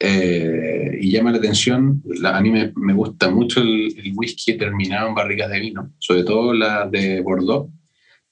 Eh, 0.00 0.98
y 1.00 1.10
llama 1.10 1.30
la 1.30 1.38
atención, 1.38 2.02
la, 2.04 2.36
a 2.36 2.40
mí 2.40 2.50
me, 2.50 2.72
me 2.76 2.94
gusta 2.94 3.30
mucho 3.30 3.60
el, 3.60 3.94
el, 3.96 4.12
whisky 4.14 4.54
terminado 4.54 5.08
en 5.08 5.14
barricas 5.14 5.50
de 5.50 5.60
vino, 5.60 5.92
sobre 5.98 6.24
todo 6.24 6.52
la 6.52 6.86
de 6.88 7.20
Bordeaux, 7.20 7.70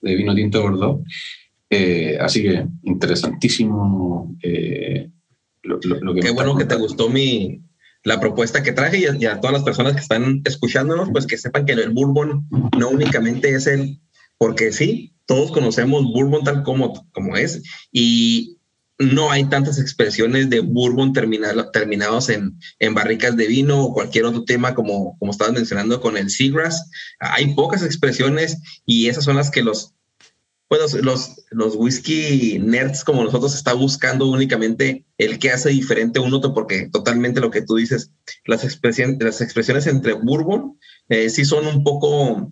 de 0.01 0.17
vino 0.17 0.35
tinto 0.35 0.59
de 0.59 0.65
Bordeaux. 0.65 1.05
Eh, 1.71 2.19
así 2.21 2.43
que 2.43 2.67
interesantísimo 2.83 4.37
eh, 4.43 5.09
lo, 5.63 5.79
lo, 5.83 6.01
lo, 6.01 6.15
que 6.15 6.21
Qué 6.21 6.31
bueno 6.33 6.57
que 6.57 6.67
te 6.67 6.75
gustó 6.75 7.09
mi, 7.09 7.63
la 8.05 8.21
propuesta 8.21 8.63
que 8.63 8.73
traje 8.73 8.99
y 8.99 9.27
a, 9.27 9.41
todas 9.41 9.53
las 9.53 9.63
personas 9.63 9.95
que 9.95 10.01
están 10.01 10.43
escuchándonos, 10.45 11.11
pues 11.11 11.27
que 11.27 11.39
sepan 11.39 11.67
que 11.67 11.73
el 11.73 11.91
bourbon 11.91 12.49
no 12.79 12.89
únicamente 12.89 13.55
es 13.55 13.67
el, 13.67 14.01
porque 14.39 14.73
sí, 14.73 15.15
todos 15.27 15.53
conocemos 15.53 16.05
bourbon 16.05 16.45
tal 16.45 16.63
como, 16.63 17.09
como 17.13 17.37
es 17.37 17.63
y 17.93 18.59
no 18.99 19.31
hay 19.31 19.45
tantas 19.45 19.79
expresiones 19.79 20.51
de 20.51 20.61
bourbon 20.61 21.13
terminado, 21.13 21.71
terminados 21.71 22.29
en, 22.29 22.59
en, 22.79 22.95
barricas 22.95 23.37
de 23.37 23.47
vino 23.47 23.83
o 23.83 23.95
cualquier 23.95 24.25
otro 24.25 24.45
tema 24.45 24.75
como, 24.75 25.17
como 25.19 25.33
estabas 25.33 25.55
mencionando 25.55 26.01
con 26.01 26.17
el 26.17 26.31
Seagrass. 26.31 26.89
Hay 27.19 27.55
pocas 27.55 27.83
expresiones 27.83 28.59
y 28.87 29.09
esas 29.09 29.25
son 29.25 29.37
las 29.37 29.51
que 29.51 29.63
los 29.63 29.95
pues 30.73 30.95
los, 31.05 31.45
los, 31.51 31.77
whisky 31.77 32.59
nerds 32.59 33.05
como 33.05 33.23
nosotros 33.23 33.55
está 33.55 33.75
buscando 33.75 34.31
únicamente 34.31 35.05
el 35.19 35.39
que 35.39 35.51
hace 35.51 35.69
diferente 35.69 36.19
un 36.19 36.33
otro, 36.33 36.55
porque 36.55 36.89
totalmente 36.91 37.43
lo 37.43 37.51
que 37.51 37.61
tú 37.61 37.77
dices, 37.77 38.11
las, 38.47 38.65
expresiones, 38.65 39.19
las 39.23 39.43
expresiones 39.43 39.87
entre 39.87 40.15
bourbon 40.15 40.79
eh, 41.11 41.29
sí 41.29 41.45
son 41.45 41.67
un 41.67 41.85
poco, 41.85 42.51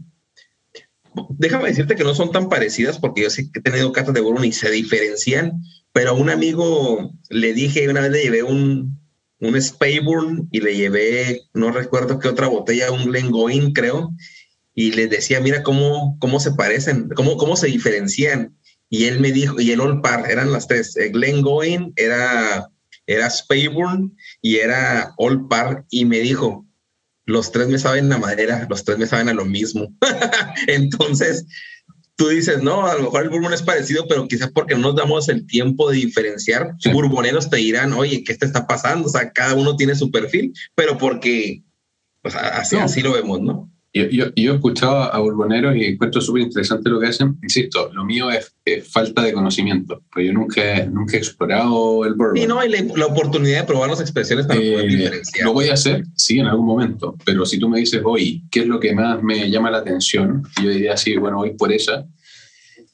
déjame 1.30 1.68
decirte 1.68 1.96
que 1.96 2.04
no 2.04 2.14
son 2.14 2.30
tan 2.30 2.50
parecidas, 2.50 2.98
porque 2.98 3.22
yo 3.22 3.30
sí 3.30 3.50
he 3.54 3.62
tenido 3.62 3.90
cartas 3.90 4.12
de 4.12 4.20
bourbon 4.20 4.44
y 4.44 4.52
se 4.52 4.70
diferencian, 4.70 5.62
pero 5.94 6.10
a 6.10 6.12
un 6.12 6.28
amigo 6.28 7.14
le 7.30 7.54
dije, 7.54 7.88
una 7.88 8.02
vez 8.02 8.10
le 8.10 8.22
llevé 8.22 8.42
un, 8.42 9.00
un 9.38 9.62
Spayburn 9.62 10.46
y 10.52 10.60
le 10.60 10.76
llevé, 10.76 11.40
no 11.54 11.72
recuerdo 11.72 12.18
qué 12.18 12.28
otra 12.28 12.48
botella, 12.48 12.92
un 12.92 13.06
Glengoyne 13.06 13.72
creo, 13.72 14.10
y 14.74 14.92
les 14.92 15.10
decía, 15.10 15.40
mira 15.40 15.62
cómo, 15.62 16.16
cómo 16.20 16.40
se 16.40 16.52
parecen, 16.52 17.08
cómo, 17.14 17.36
cómo 17.36 17.56
se 17.56 17.66
diferencian. 17.66 18.56
Y 18.88 19.04
él 19.04 19.20
me 19.20 19.32
dijo, 19.32 19.60
y 19.60 19.70
el 19.70 19.80
All 19.80 20.00
Par, 20.00 20.30
eran 20.30 20.52
las 20.52 20.66
tres, 20.66 20.96
eh, 20.96 21.10
Glenn 21.10 21.42
Goin, 21.42 21.92
era, 21.96 22.68
era 23.06 23.30
Spayburn 23.30 24.16
y 24.42 24.56
era 24.56 25.14
All 25.16 25.46
Par, 25.48 25.84
y 25.90 26.04
me 26.04 26.18
dijo, 26.20 26.66
los 27.24 27.52
tres 27.52 27.68
me 27.68 27.78
saben 27.78 28.12
a 28.12 28.18
madera, 28.18 28.66
los 28.68 28.84
tres 28.84 28.98
me 28.98 29.06
saben 29.06 29.28
a 29.28 29.34
lo 29.34 29.44
mismo. 29.44 29.94
Entonces, 30.66 31.46
tú 32.16 32.28
dices, 32.28 32.62
no, 32.62 32.86
a 32.86 32.94
lo 32.96 33.04
mejor 33.04 33.22
el 33.22 33.30
bourbon 33.30 33.54
es 33.54 33.62
parecido, 33.62 34.06
pero 34.08 34.28
quizás 34.28 34.50
porque 34.50 34.74
no 34.74 34.80
nos 34.80 34.96
damos 34.96 35.28
el 35.28 35.46
tiempo 35.46 35.90
de 35.90 35.96
diferenciar. 35.96 36.74
Sí. 36.78 36.90
Bourboneros 36.92 37.48
te 37.48 37.56
dirán, 37.56 37.92
oye, 37.92 38.24
¿qué 38.24 38.34
te 38.34 38.46
está 38.46 38.66
pasando? 38.66 39.08
O 39.08 39.10
sea, 39.10 39.32
cada 39.32 39.54
uno 39.54 39.76
tiene 39.76 39.94
su 39.94 40.10
perfil, 40.10 40.52
pero 40.74 40.98
porque 40.98 41.62
pues, 42.20 42.34
así, 42.34 42.76
no. 42.76 42.82
así 42.82 43.00
lo 43.00 43.12
vemos, 43.12 43.40
¿no? 43.40 43.69
Yo, 43.92 44.04
yo, 44.04 44.26
yo 44.36 44.52
he 44.52 44.54
escuchado 44.54 45.12
a 45.12 45.18
burboneros 45.18 45.74
y 45.74 45.84
encuentro 45.84 46.20
súper 46.20 46.42
interesante 46.42 46.88
lo 46.88 47.00
que 47.00 47.08
hacen. 47.08 47.36
Insisto, 47.42 47.90
lo 47.92 48.04
mío 48.04 48.30
es, 48.30 48.54
es, 48.64 48.86
falta 48.86 49.22
de 49.22 49.32
conocimiento, 49.32 50.04
pero 50.14 50.28
yo 50.28 50.32
nunca, 50.32 50.86
nunca 50.86 51.16
he 51.16 51.18
explorado 51.18 52.04
el 52.04 52.14
bourbon. 52.14 52.36
Y 52.36 52.46
no 52.46 52.60
hay 52.60 52.68
la, 52.68 52.82
la 52.96 53.06
oportunidad 53.06 53.62
de 53.62 53.66
probar 53.66 53.90
las 53.90 54.00
expresiones 54.00 54.46
para 54.46 54.60
eh, 54.60 54.72
poder 54.72 54.90
diferenciar. 54.90 55.44
Lo 55.44 55.54
voy 55.54 55.68
a 55.70 55.72
hacer, 55.72 56.04
sí, 56.14 56.38
en 56.38 56.46
algún 56.46 56.66
momento, 56.66 57.16
pero 57.24 57.44
si 57.44 57.58
tú 57.58 57.68
me 57.68 57.80
dices, 57.80 58.00
hoy, 58.04 58.44
¿qué 58.48 58.60
es 58.60 58.66
lo 58.66 58.78
que 58.78 58.92
más 58.92 59.20
me 59.24 59.50
llama 59.50 59.72
la 59.72 59.78
atención? 59.78 60.44
Yo 60.62 60.70
diría, 60.70 60.96
sí, 60.96 61.16
bueno, 61.16 61.38
voy 61.38 61.54
por 61.54 61.72
esa. 61.72 62.06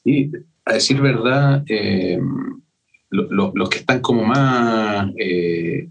Y 0.03 0.31
a 0.65 0.73
decir 0.73 0.99
verdad, 0.99 1.63
eh, 1.67 2.17
lo, 3.11 3.31
lo, 3.31 3.51
los 3.53 3.69
que 3.69 3.79
están 3.79 3.99
como 3.99 4.23
más... 4.23 5.11
Eh, 5.19 5.89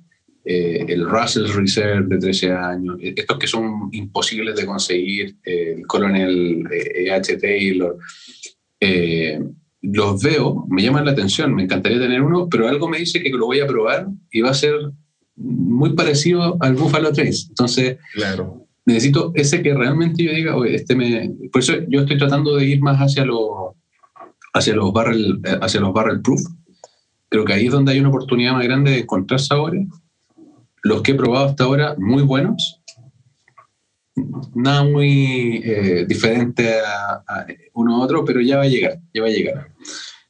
eh, 0.48 0.84
el 0.88 1.04
Russell 1.04 1.48
Reserve 1.48 2.06
de 2.06 2.18
13 2.18 2.52
años, 2.52 2.96
estos 3.00 3.36
que 3.36 3.48
son 3.48 3.88
imposibles 3.90 4.54
de 4.54 4.64
conseguir, 4.64 5.36
eh, 5.44 5.74
el 5.78 5.86
Colonel 5.88 6.62
E.H. 6.70 7.32
Eh, 7.32 7.36
Taylor, 7.36 7.98
eh, 8.78 9.40
los 9.82 10.22
veo, 10.22 10.64
me 10.68 10.82
llaman 10.82 11.04
la 11.04 11.10
atención, 11.10 11.52
me 11.52 11.64
encantaría 11.64 11.98
tener 11.98 12.22
uno, 12.22 12.48
pero 12.48 12.68
algo 12.68 12.88
me 12.88 12.98
dice 12.98 13.20
que 13.20 13.30
lo 13.30 13.46
voy 13.46 13.58
a 13.58 13.66
probar 13.66 14.06
y 14.30 14.40
va 14.40 14.50
a 14.50 14.54
ser 14.54 14.74
muy 15.34 15.94
parecido 15.94 16.56
al 16.60 16.76
Buffalo 16.76 17.12
Trace. 17.12 17.46
Entonces, 17.48 17.98
claro. 18.14 18.68
necesito 18.84 19.32
ese 19.34 19.62
que 19.62 19.74
realmente 19.74 20.22
yo 20.22 20.30
diga, 20.30 20.56
oye, 20.56 20.76
este 20.76 20.94
me... 20.94 21.34
Por 21.50 21.60
eso 21.60 21.74
yo 21.88 22.02
estoy 22.02 22.18
tratando 22.18 22.54
de 22.54 22.66
ir 22.66 22.80
más 22.80 22.98
hacia 22.98 23.24
los, 23.24 23.74
hacia 24.54 24.76
los, 24.76 24.92
barrel, 24.92 25.40
hacia 25.60 25.80
los 25.80 25.92
barrel 25.92 26.22
proof. 26.22 26.40
Creo 27.28 27.44
que 27.44 27.52
ahí 27.52 27.66
es 27.66 27.72
donde 27.72 27.90
hay 27.90 27.98
una 27.98 28.10
oportunidad 28.10 28.52
más 28.52 28.64
grande 28.64 28.92
de 28.92 29.00
encontrar 29.00 29.40
sabores 29.40 29.88
los 30.86 31.02
que 31.02 31.12
he 31.12 31.14
probado 31.14 31.46
hasta 31.46 31.64
ahora, 31.64 31.94
muy 31.98 32.22
buenos. 32.22 32.80
Nada 34.54 34.84
muy 34.84 35.60
eh, 35.64 36.06
diferente 36.08 36.80
a, 36.80 37.22
a, 37.26 37.46
uno 37.74 37.96
a 37.96 38.04
otro, 38.04 38.24
pero 38.24 38.40
ya 38.40 38.56
va 38.56 38.62
a 38.62 38.68
llegar, 38.68 38.98
ya 39.12 39.22
va 39.22 39.28
a 39.28 39.32
llegar. 39.32 39.68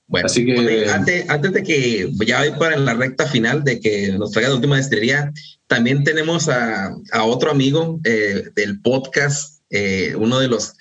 Bueno, 0.09 0.27
Así 0.27 0.45
que, 0.47 0.88
antes, 0.88 1.29
antes 1.29 1.53
de 1.53 1.62
que 1.62 2.11
ya 2.25 2.38
voy 2.38 2.53
para 2.59 2.77
la 2.77 2.95
recta 2.95 3.27
final 3.27 3.64
de 3.64 3.81
que 3.81 4.12
nos 4.12 4.31
traiga 4.31 4.51
la 4.51 4.55
última 4.57 4.77
destilería, 4.77 5.33
también 5.66 6.05
tenemos 6.05 6.49
a, 6.49 6.95
a 7.12 7.25
otro 7.25 7.51
amigo 7.51 7.99
eh, 8.05 8.45
del 8.55 8.81
podcast, 8.83 9.62
eh, 9.71 10.14
uno 10.16 10.38
de 10.38 10.49
los 10.49 10.75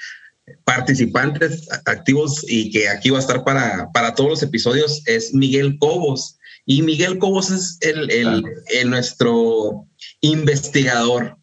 participantes 0.64 1.68
activos 1.86 2.46
y 2.48 2.70
que 2.70 2.88
aquí 2.88 3.10
va 3.10 3.18
a 3.18 3.22
estar 3.22 3.44
para, 3.44 3.90
para 3.94 4.14
todos 4.14 4.30
los 4.30 4.44
episodios, 4.44 5.02
es 5.08 5.34
Miguel 5.34 5.78
Cobos. 5.80 6.38
Y 6.66 6.82
Miguel 6.82 7.20
Cobos 7.20 7.52
es 7.52 7.78
el, 7.82 8.10
el, 8.10 8.44
el, 8.74 8.90
nuestro 8.90 9.88
investigador. 10.22 11.38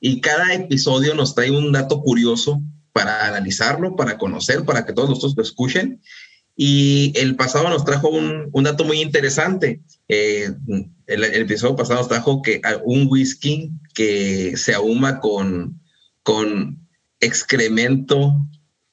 Y 0.00 0.20
cada 0.20 0.54
episodio 0.54 1.14
nos 1.14 1.34
trae 1.34 1.50
un 1.50 1.72
dato 1.72 2.00
curioso 2.00 2.62
para 2.92 3.26
analizarlo, 3.26 3.96
para 3.96 4.18
conocer, 4.18 4.64
para 4.64 4.86
que 4.86 4.92
todos 4.92 5.08
nosotros 5.08 5.34
lo 5.36 5.42
escuchen. 5.42 6.00
Y 6.56 7.12
el 7.16 7.34
pasado 7.36 7.68
nos 7.68 7.84
trajo 7.84 8.08
un, 8.08 8.50
un 8.52 8.64
dato 8.64 8.84
muy 8.84 9.00
interesante. 9.00 9.80
Eh, 10.08 10.50
el, 11.06 11.24
el, 11.24 11.42
episodio 11.42 11.76
pasado 11.76 12.00
nos 12.00 12.08
trajo 12.08 12.42
que 12.42 12.60
un 12.84 13.08
whisky 13.10 13.70
que 13.94 14.56
se 14.56 14.74
ahuma 14.74 15.18
con, 15.18 15.80
con 16.22 16.88
excremento 17.20 18.32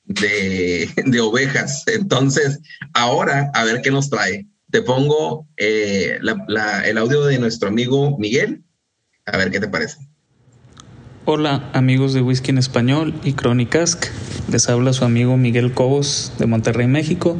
de, 0.04 0.90
de 1.06 1.20
ovejas. 1.20 1.84
Entonces, 1.88 2.60
ahora 2.94 3.52
a 3.54 3.64
ver 3.66 3.82
qué 3.82 3.92
nos 3.92 4.10
trae 4.10 4.48
te 4.76 4.82
pongo 4.82 5.48
eh, 5.56 6.20
el 6.20 6.98
audio 6.98 7.24
de 7.24 7.40
nuestro 7.40 7.70
amigo 7.70 8.18
Miguel. 8.18 8.66
A 9.26 9.38
ver 9.38 9.50
qué 9.50 9.62
te 9.62 9.70
parece. 9.70 10.00
Hola 11.24 11.70
amigos 11.72 12.14
de 12.14 12.22
Whisky 12.22 12.50
en 12.52 12.58
Español 12.58 13.14
y 13.24 13.32
Crónicas. 13.32 13.98
Les 14.52 14.68
habla 14.68 14.92
su 14.92 15.06
amigo 15.06 15.38
Miguel 15.38 15.74
Cobos 15.74 16.34
de 16.40 16.46
Monterrey, 16.46 16.88
México, 16.88 17.38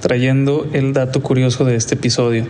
trayendo 0.00 0.66
el 0.72 0.94
dato 0.94 1.22
curioso 1.22 1.66
de 1.66 1.76
este 1.76 1.96
episodio. 1.96 2.46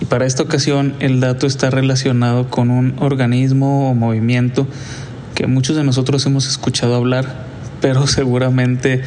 Y 0.00 0.04
para 0.04 0.24
esta 0.24 0.44
ocasión 0.44 0.94
el 1.00 1.18
dato 1.18 1.48
está 1.48 1.70
relacionado 1.70 2.48
con 2.48 2.70
un 2.70 2.94
organismo 3.00 3.90
o 3.90 3.94
movimiento 3.94 4.68
que 5.34 5.48
muchos 5.48 5.74
de 5.74 5.82
nosotros 5.82 6.24
hemos 6.24 6.46
escuchado 6.46 6.94
hablar, 6.94 7.46
pero 7.80 8.06
seguramente 8.06 9.02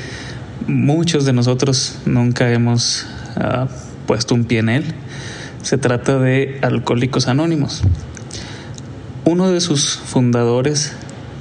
muchos 0.68 1.24
de 1.24 1.32
nosotros 1.32 1.96
nunca 2.06 2.52
hemos 2.52 3.06
uh, 3.38 3.91
puesto 4.12 4.36
un 4.36 4.44
pie 4.44 4.60
en 4.60 4.68
él. 4.68 4.84
Se 5.62 5.78
trata 5.78 6.20
de 6.20 6.60
Alcohólicos 6.64 7.30
Anónimos. 7.30 7.82
Uno 9.24 9.50
de 9.50 9.62
sus 9.62 10.00
fundadores, 10.00 10.92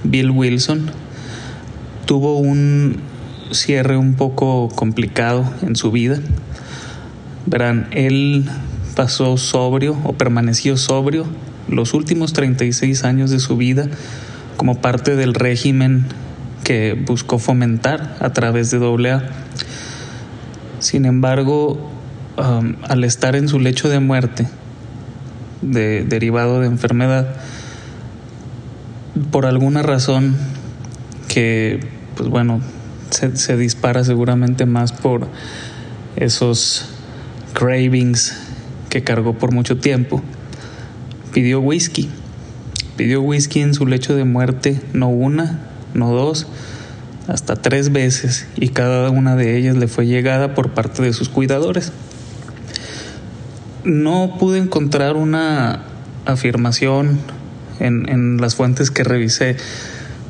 Bill 0.04 0.30
Wilson, 0.30 0.92
tuvo 2.06 2.38
un 2.38 3.00
cierre 3.50 3.96
un 3.96 4.14
poco 4.14 4.68
complicado 4.68 5.52
en 5.62 5.74
su 5.74 5.90
vida. 5.90 6.20
Verán, 7.46 7.88
él 7.90 8.48
pasó 8.94 9.36
sobrio 9.36 9.98
o 10.04 10.12
permaneció 10.12 10.76
sobrio 10.76 11.26
los 11.66 11.92
últimos 11.92 12.32
36 12.34 13.02
años 13.02 13.32
de 13.32 13.40
su 13.40 13.56
vida 13.56 13.88
como 14.56 14.80
parte 14.80 15.16
del 15.16 15.34
régimen 15.34 16.06
que 16.62 16.92
buscó 16.94 17.40
fomentar 17.40 18.16
a 18.20 18.32
través 18.32 18.70
de 18.70 18.76
AA. 18.76 19.24
Sin 20.78 21.04
embargo, 21.04 21.90
um, 22.40 22.76
al 22.88 23.04
estar 23.04 23.36
en 23.36 23.48
su 23.48 23.60
lecho 23.60 23.88
de 23.88 24.00
muerte, 24.00 24.48
de, 25.62 26.04
derivado 26.04 26.60
de 26.60 26.66
enfermedad, 26.66 27.36
por 29.30 29.46
alguna 29.46 29.82
razón 29.82 30.36
que, 31.28 31.80
pues 32.16 32.28
bueno, 32.28 32.60
se, 33.10 33.36
se 33.36 33.56
dispara 33.56 34.04
seguramente 34.04 34.66
más 34.66 34.92
por 34.92 35.28
esos 36.16 36.88
cravings 37.52 38.36
que 38.88 39.02
cargó 39.04 39.34
por 39.34 39.52
mucho 39.52 39.78
tiempo, 39.78 40.22
pidió 41.32 41.60
whisky. 41.60 42.08
Pidió 42.96 43.22
whisky 43.22 43.60
en 43.60 43.74
su 43.74 43.86
lecho 43.86 44.14
de 44.14 44.24
muerte, 44.24 44.80
no 44.92 45.08
una, 45.08 45.60
no 45.94 46.12
dos, 46.12 46.46
hasta 47.28 47.56
tres 47.56 47.92
veces, 47.92 48.46
y 48.56 48.70
cada 48.70 49.10
una 49.10 49.36
de 49.36 49.56
ellas 49.56 49.76
le 49.76 49.88
fue 49.88 50.06
llegada 50.06 50.54
por 50.54 50.72
parte 50.72 51.02
de 51.02 51.12
sus 51.12 51.28
cuidadores 51.28 51.92
no 53.84 54.36
pude 54.38 54.58
encontrar 54.58 55.16
una 55.16 55.82
afirmación 56.26 57.18
en, 57.78 58.08
en, 58.08 58.36
las 58.38 58.54
fuentes 58.54 58.90
que 58.90 59.04
revisé 59.04 59.56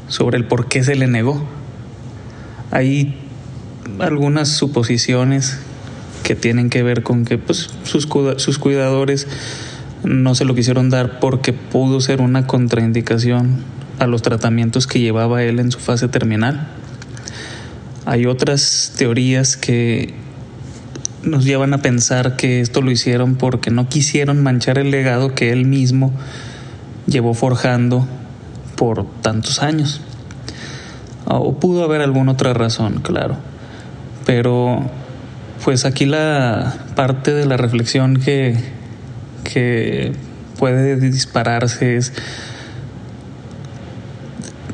sobre 0.08 0.38
el 0.38 0.44
por 0.44 0.68
qué 0.68 0.82
se 0.84 0.94
le 0.94 1.06
negó. 1.06 1.44
Hay 2.70 3.16
algunas 3.98 4.48
suposiciones 4.48 5.58
que 6.22 6.34
tienen 6.34 6.70
que 6.70 6.82
ver 6.82 7.02
con 7.02 7.24
que 7.24 7.38
pues, 7.38 7.70
sus, 7.82 8.08
sus 8.36 8.58
cuidadores 8.58 9.26
no 10.04 10.34
se 10.34 10.44
lo 10.44 10.54
quisieron 10.54 10.90
dar 10.90 11.20
porque 11.20 11.52
pudo 11.52 12.00
ser 12.00 12.20
una 12.20 12.46
contraindicación 12.46 13.64
a 13.98 14.06
los 14.06 14.22
tratamientos 14.22 14.86
que 14.86 15.00
llevaba 15.00 15.42
él 15.42 15.58
en 15.58 15.70
su 15.70 15.78
fase 15.78 16.08
terminal. 16.08 16.68
Hay 18.06 18.26
otras 18.26 18.94
teorías 18.96 19.56
que 19.56 20.14
nos 21.22 21.44
llevan 21.44 21.74
a 21.74 21.78
pensar 21.78 22.36
que 22.36 22.60
esto 22.60 22.80
lo 22.82 22.90
hicieron 22.90 23.36
porque 23.36 23.70
no 23.70 23.88
quisieron 23.88 24.42
manchar 24.42 24.78
el 24.78 24.90
legado 24.90 25.34
que 25.34 25.52
él 25.52 25.66
mismo 25.66 26.12
llevó 27.06 27.34
forjando 27.34 28.06
por 28.76 29.06
tantos 29.20 29.62
años. 29.62 30.00
O 31.26 31.58
pudo 31.58 31.84
haber 31.84 32.00
alguna 32.00 32.32
otra 32.32 32.54
razón, 32.54 33.00
claro. 33.02 33.36
Pero 34.26 34.90
pues 35.64 35.84
aquí 35.84 36.06
la 36.06 36.74
parte 36.96 37.32
de 37.32 37.46
la 37.46 37.56
reflexión 37.56 38.16
que, 38.16 38.56
que 39.44 40.12
puede 40.58 40.96
dispararse 40.96 41.96
es 41.96 42.12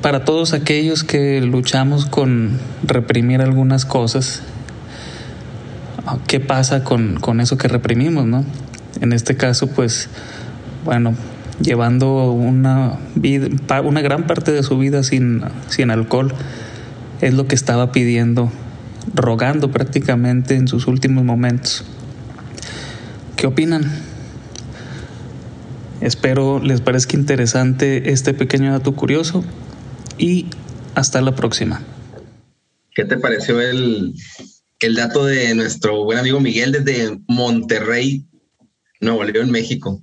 para 0.01 0.25
todos 0.25 0.53
aquellos 0.53 1.03
que 1.03 1.41
luchamos 1.41 2.07
con 2.07 2.61
reprimir 2.85 3.43
algunas 3.43 3.85
cosas 3.85 4.43
qué 6.27 6.41
pasa 6.41 6.85
con, 6.85 7.19
con 7.21 7.41
eso 7.41 7.59
que 7.59 7.69
reprimimos, 7.69 8.27
¿no? 8.27 8.45
En 9.01 9.13
este 9.13 9.37
caso, 9.37 9.69
pues, 9.69 10.09
bueno, 10.85 11.15
llevando 11.61 12.31
una, 12.33 12.99
vida, 13.15 13.49
una 13.83 14.01
gran 14.01 14.27
parte 14.27 14.53
de 14.53 14.63
su 14.63 14.79
vida 14.79 15.03
sin, 15.03 15.43
sin 15.69 15.91
alcohol, 15.91 16.33
es 17.21 17.35
lo 17.35 17.47
que 17.47 17.55
estaba 17.55 17.93
pidiendo, 17.93 18.51
rogando 19.15 19.71
prácticamente 19.71 20.55
en 20.55 20.69
sus 20.69 20.87
últimos 20.87 21.25
momentos. 21.25 21.85
¿Qué 23.37 23.47
opinan? 23.47 23.85
Espero 26.01 26.61
les 26.61 26.81
parezca 26.81 27.17
interesante 27.17 28.11
este 28.11 28.35
pequeño 28.35 28.73
dato 28.73 28.95
curioso 28.95 29.45
y 30.19 30.47
hasta 30.95 31.21
la 31.21 31.35
próxima. 31.35 31.83
¿Qué 32.95 33.05
te 33.05 33.19
pareció 33.19 33.61
el, 33.61 34.15
el 34.81 34.95
dato 34.95 35.25
de 35.25 35.55
nuestro 35.55 36.05
buen 36.05 36.19
amigo 36.19 36.41
Miguel 36.41 36.73
desde 36.73 37.19
Monterrey, 37.29 38.25
Nuevo 39.01 39.25
León, 39.25 39.51
México? 39.51 40.03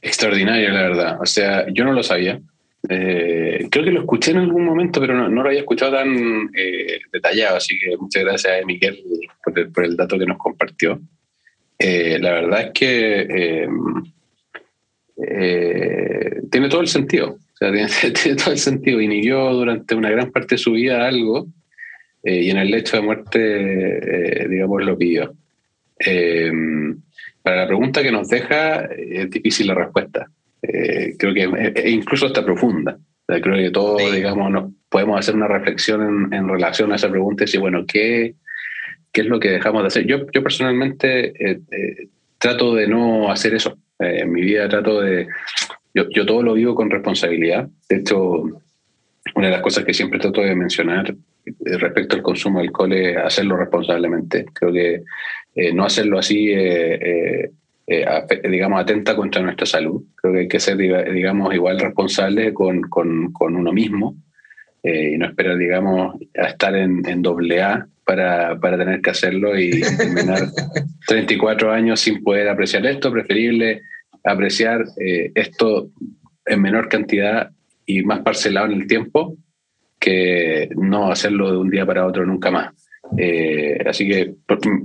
Extraordinario, 0.00 0.70
la 0.70 0.82
verdad. 0.82 1.18
O 1.20 1.26
sea, 1.26 1.66
yo 1.72 1.84
no 1.84 1.92
lo 1.92 2.02
sabía. 2.02 2.40
Eh, 2.88 3.66
creo 3.70 3.84
que 3.84 3.90
lo 3.90 4.00
escuché 4.00 4.32
en 4.32 4.38
algún 4.38 4.64
momento, 4.64 5.00
pero 5.00 5.14
no, 5.14 5.42
lo 5.42 5.48
había 5.48 5.60
escuchado 5.60 5.92
tan 5.92 6.50
eh, 6.54 7.00
detallado, 7.12 7.56
así 7.56 7.78
que 7.78 7.96
muchas 7.96 8.24
gracias 8.24 8.62
a 8.62 8.66
Miguel 8.66 9.02
por 9.72 9.84
el, 9.84 9.96
dato 9.96 10.18
que 10.18 10.26
nos 10.26 10.38
compartió. 10.38 11.00
Eh, 11.78 12.18
la 12.20 12.32
verdad 12.32 12.60
es 12.62 12.70
que 12.72 13.66
tiene 16.50 16.68
todo 16.68 16.82
el 16.82 16.88
sentido, 16.88 17.30
o 17.30 17.56
sea, 17.56 17.72
tiene, 18.12 18.36
todo 18.36 18.52
el 18.52 18.58
sentido. 18.58 19.00
Inhibió 19.00 19.52
durante 19.52 19.94
una 19.94 20.10
gran 20.10 20.30
parte 20.30 20.56
de 20.56 20.58
su 20.58 20.72
vida 20.72 21.06
algo 21.06 21.48
y 22.24 22.50
en 22.50 22.56
el 22.58 22.70
lecho 22.70 22.96
de 22.96 23.02
muerte, 23.02 24.48
digamos, 24.48 24.82
lo 24.82 24.96
pidió. 24.96 25.34
para 27.42 27.56
la 27.56 27.66
pregunta 27.66 28.02
que 28.02 28.12
nos 28.12 28.28
deja, 28.28 28.86
es 28.86 29.30
difícil 29.30 29.66
la 29.66 29.74
respuesta. 29.74 30.28
Eh, 30.66 31.16
creo 31.18 31.34
que 31.34 31.90
incluso 31.90 32.26
está 32.26 32.44
profunda. 32.44 32.98
creo 33.26 33.56
que 33.56 33.70
todos, 33.70 34.12
digamos, 34.12 34.50
nos 34.50 34.72
podemos 34.88 35.18
hacer 35.18 35.34
una 35.34 35.48
reflexión 35.48 36.32
en, 36.32 36.48
relación 36.48 36.92
a 36.92 36.96
esa 36.96 37.10
pregunta 37.10 37.44
y 37.44 37.46
decir, 37.46 37.60
bueno, 37.60 37.84
¿qué, 37.86 38.34
¿qué 39.12 39.22
es 39.22 39.26
lo 39.26 39.38
que 39.38 39.50
dejamos 39.50 39.82
de 39.82 39.88
hacer? 39.88 40.06
Yo, 40.06 40.26
yo 40.32 40.42
personalmente 40.42 41.32
eh, 41.38 41.60
eh, 41.70 42.08
trato 42.38 42.74
de 42.74 42.88
no 42.88 43.30
hacer 43.30 43.54
eso. 43.54 43.76
en 43.98 44.32
mi 44.32 44.42
vida 44.42 44.68
trato 44.68 45.00
de... 45.00 45.28
Yo, 45.92 46.08
yo 46.10 46.26
todo 46.26 46.42
lo 46.42 46.54
vivo 46.54 46.74
con 46.74 46.90
responsabilidad. 46.90 47.68
De 47.88 47.96
hecho, 47.96 48.42
una 49.34 49.46
de 49.46 49.52
las 49.52 49.62
cosas 49.62 49.84
que 49.84 49.94
siempre 49.94 50.18
trato 50.18 50.40
de 50.40 50.56
mencionar 50.56 51.14
respecto 51.60 52.16
al 52.16 52.22
consumo 52.22 52.58
de 52.58 52.66
alcohol 52.66 52.92
es 52.92 53.16
hacerlo 53.16 53.56
responsablemente. 53.56 54.46
Creo 54.52 54.72
que 54.72 55.02
no 55.72 55.84
hacerlo 55.84 56.18
así 56.18 56.52
eh, 57.86 58.40
digamos, 58.48 58.80
atenta 58.80 59.14
contra 59.14 59.42
nuestra 59.42 59.66
salud. 59.66 60.02
Creo 60.16 60.32
que 60.32 60.40
hay 60.40 60.48
que 60.48 60.60
ser, 60.60 60.78
digamos, 60.78 61.54
igual 61.54 61.78
responsable 61.78 62.54
con, 62.54 62.82
con, 62.82 63.30
con 63.32 63.56
uno 63.56 63.72
mismo 63.72 64.16
eh, 64.82 65.12
y 65.12 65.18
no 65.18 65.26
esperar, 65.26 65.58
digamos, 65.58 66.16
a 66.38 66.46
estar 66.46 66.74
en, 66.74 67.06
en 67.06 67.20
doble 67.20 67.62
A 67.62 67.86
para, 68.04 68.58
para, 68.58 68.78
tener 68.78 69.02
que 69.02 69.10
hacerlo 69.10 69.58
y 69.58 69.82
terminar 69.82 70.48
34 71.06 71.72
años 71.72 72.00
sin 72.00 72.22
poder 72.22 72.48
apreciar 72.48 72.86
esto. 72.86 73.12
Preferible 73.12 73.82
apreciar 74.22 74.84
eh, 74.98 75.30
esto 75.34 75.90
en 76.46 76.62
menor 76.62 76.88
cantidad 76.88 77.50
y 77.84 78.02
más 78.02 78.20
parcelado 78.20 78.66
en 78.66 78.80
el 78.80 78.86
tiempo 78.86 79.36
que 80.04 80.68
no 80.76 81.10
hacerlo 81.10 81.50
de 81.50 81.56
un 81.56 81.70
día 81.70 81.86
para 81.86 82.06
otro 82.06 82.26
nunca 82.26 82.50
más. 82.50 82.74
así 83.86 84.08
que 84.08 84.34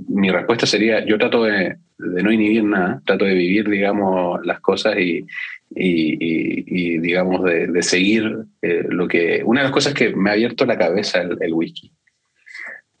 mi 0.08 0.30
respuesta 0.30 0.66
sería, 0.66 1.04
yo 1.04 1.18
trato 1.18 1.44
de, 1.44 1.76
no 1.98 2.32
inhibir 2.32 2.64
nada, 2.64 3.02
trato 3.04 3.24
de 3.24 3.34
vivir, 3.34 3.68
digamos, 3.68 4.44
las 4.44 4.60
cosas 4.60 4.96
y, 4.98 5.26
digamos, 6.98 7.44
de, 7.44 7.82
seguir 7.82 8.44
eh, 8.62 8.84
lo 8.88 9.06
que... 9.06 9.42
Una 9.44 9.60
de 9.60 9.64
las 9.64 9.72
cosas 9.72 9.94
que 9.94 10.14
me 10.14 10.30
ha 10.30 10.34
abierto 10.34 10.64
la 10.64 10.78
cabeza 10.78 11.20
el, 11.20 11.52
whisky 11.52 11.92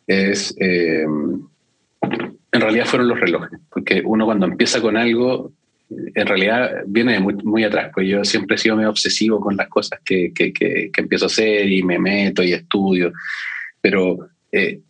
es... 0.06 0.54
Eh, 0.58 1.04
en 2.52 2.60
realidad 2.60 2.86
fueron 2.86 3.08
los 3.08 3.20
relojes, 3.20 3.60
porque 3.70 4.02
uno 4.04 4.24
cuando 4.24 4.46
empieza 4.46 4.80
con 4.80 4.96
algo, 4.96 5.52
en 5.90 6.26
realidad 6.26 6.82
viene 6.86 7.18
muy, 7.18 7.34
muy 7.34 7.64
atrás, 7.64 7.90
pues 7.92 8.08
yo 8.08 8.24
siempre 8.24 8.54
he 8.54 8.58
sido 8.58 8.76
medio 8.76 8.90
obsesivo 8.90 9.40
con 9.40 9.56
las 9.56 9.68
cosas 9.68 10.00
que, 10.04 10.32
que, 10.32 10.52
que, 10.52 10.90
empiezo 10.96 11.24
a 11.24 11.26
hacer 11.26 11.70
y 11.70 11.82
me 11.82 11.98
meto 11.98 12.42
y 12.42 12.52
estudio, 12.52 13.12
pero 13.80 14.28
eh, 14.52 14.80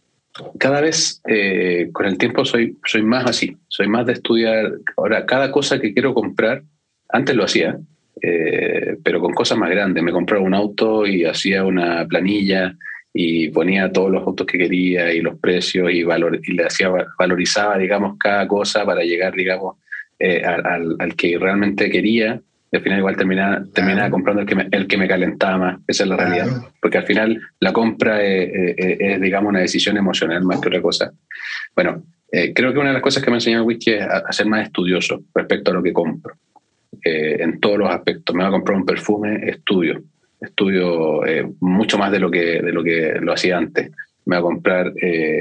cada 0.59 0.81
vez 0.81 1.21
eh, 1.27 1.89
con 1.93 2.07
el 2.07 2.19
tiempo 2.19 2.45
soy, 2.45 2.77
soy 2.85 3.03
más 3.03 3.27
así, 3.27 3.57
soy 3.69 3.89
más 3.89 4.07
de 4.07 4.15
estudiar. 4.15 4.73
Ahora, 4.97 5.27
cada 5.27 5.51
cosa 5.51 5.81
que 5.81 5.93
quiero 5.93 6.15
comprar, 6.15 6.63
antes 7.09 7.35
lo 7.35 7.45
hacía, 7.45 7.79
eh, 8.23 8.97
pero 9.03 9.21
con 9.21 9.33
cosas 9.33 9.59
más 9.59 9.71
grandes. 9.71 10.03
Me 10.03 10.13
compraba 10.13 10.45
un 10.45 10.55
auto 10.55 11.07
y 11.07 11.25
hacía 11.25 11.65
una 11.65 12.07
planilla 12.07 12.77
y 13.13 13.49
ponía 13.49 13.91
todos 13.91 14.11
los 14.11 14.25
autos 14.25 14.47
que 14.47 14.59
quería 14.59 15.13
y 15.13 15.21
los 15.21 15.39
precios 15.39 15.91
y, 15.93 16.05
valor, 16.05 16.41
y 16.43 16.53
le 16.53 16.65
hacía, 16.65 16.91
valorizaba, 17.19 17.77
digamos, 17.77 18.17
cada 18.19 18.47
cosa 18.47 18.85
para 18.85 19.03
llegar, 19.03 19.35
digamos, 19.35 19.77
eh, 20.21 20.45
al, 20.45 20.97
al, 20.99 21.17
que 21.17 21.37
realmente 21.39 21.91
quería 21.91 22.41
y 22.73 22.77
al 22.77 22.83
final 22.83 22.99
igual 23.01 23.17
terminaba, 23.17 23.65
terminaba 23.75 24.11
comprando 24.11 24.43
el 24.43 24.47
que, 24.47 24.55
me, 24.55 24.69
el 24.71 24.87
que 24.87 24.97
me 24.97 25.09
calentaba 25.09 25.59
más, 25.59 25.81
esa 25.89 26.05
es 26.05 26.09
la 26.09 26.17
realidad, 26.17 26.47
porque 26.81 26.99
al 26.99 27.05
final 27.05 27.41
la 27.59 27.73
compra 27.73 28.23
es, 28.23 29.21
digamos, 29.21 29.49
una 29.49 29.59
decisión 29.59 29.97
emocional 29.97 30.45
más 30.45 30.61
que 30.61 30.69
otra 30.69 30.81
cosa. 30.81 31.11
Bueno, 31.75 32.05
eh, 32.33 32.53
creo 32.55 32.73
que 32.73 32.79
una 32.79 32.91
de 32.91 32.95
las 32.95 33.03
cosas 33.03 33.23
que 33.23 33.31
me 33.31 33.37
ha 33.37 33.39
enseñado 33.39 33.65
whisky 33.65 33.93
es 33.93 34.03
a, 34.03 34.33
ser 34.33 34.47
más 34.47 34.63
estudioso 34.67 35.23
respecto 35.35 35.71
a 35.71 35.75
lo 35.75 35.83
que 35.83 35.93
compro, 35.93 36.35
eh, 37.05 37.39
en 37.41 37.59
todos 37.61 37.79
los 37.79 37.91
aspectos. 37.91 38.35
Me 38.35 38.43
va 38.43 38.49
a 38.49 38.53
comprar 38.53 38.79
un 38.79 38.87
perfume, 38.87 39.49
estudio, 39.49 40.03
estudio 40.41 41.27
eh, 41.27 41.51
mucho 41.61 41.99
más 41.99 42.13
de 42.13 42.21
lo 42.21 42.31
que, 42.31 42.63
de 42.63 42.73
lo 42.73 42.85
que 42.85 43.15
lo 43.21 43.33
hacía 43.33 43.59
antes. 43.59 43.91
Me 44.27 44.37
va 44.37 44.41
a 44.41 44.43
comprar 44.43 44.93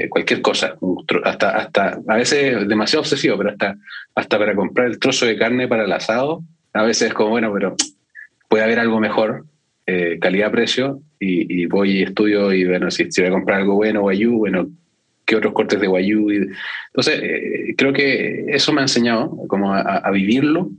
cualquier 0.08 0.40
cosa, 0.42 0.76
hasta, 1.24 1.50
hasta, 1.50 2.00
a 2.08 2.16
veces 2.16 2.66
demasiado 2.66 3.02
obsesivo, 3.02 3.36
pero 3.36 3.50
hasta, 3.50 3.76
hasta 4.14 4.38
para 4.38 4.54
comprar 4.54 4.88
el 4.88 4.98
trozo 4.98 5.26
de 5.26 5.36
carne 5.36 5.68
para 5.68 5.84
el 5.84 5.92
asado, 5.92 6.42
a 6.72 6.82
veces 6.82 7.08
es 7.08 7.14
como, 7.14 7.30
bueno, 7.30 7.52
pero 7.52 7.76
puede 8.48 8.64
haber 8.64 8.80
algo 8.80 9.00
mejor, 9.00 9.44
eh, 9.86 10.18
calidad-precio, 10.20 11.00
y, 11.18 11.66
voy 11.66 11.98
y 11.98 12.02
estudio 12.02 12.52
y 12.52 12.64
bueno, 12.64 12.90
si, 12.90 13.10
si 13.10 13.20
voy 13.20 13.28
a 13.28 13.32
comprar 13.32 13.60
algo 13.60 13.74
bueno, 13.74 14.00
Guayú, 14.00 14.38
bueno, 14.38 14.70
¿qué 15.26 15.36
otros 15.36 15.52
cortes 15.52 15.80
de 15.80 15.86
Guayú? 15.86 16.30
entonces, 16.30 17.20
eh, 17.22 17.74
creo 17.76 17.92
que 17.92 18.46
eso 18.48 18.72
me 18.72 18.80
ha 18.80 18.84
enseñado 18.84 19.36
como 19.48 19.74
a, 19.74 20.10
vivirlo 20.10 20.70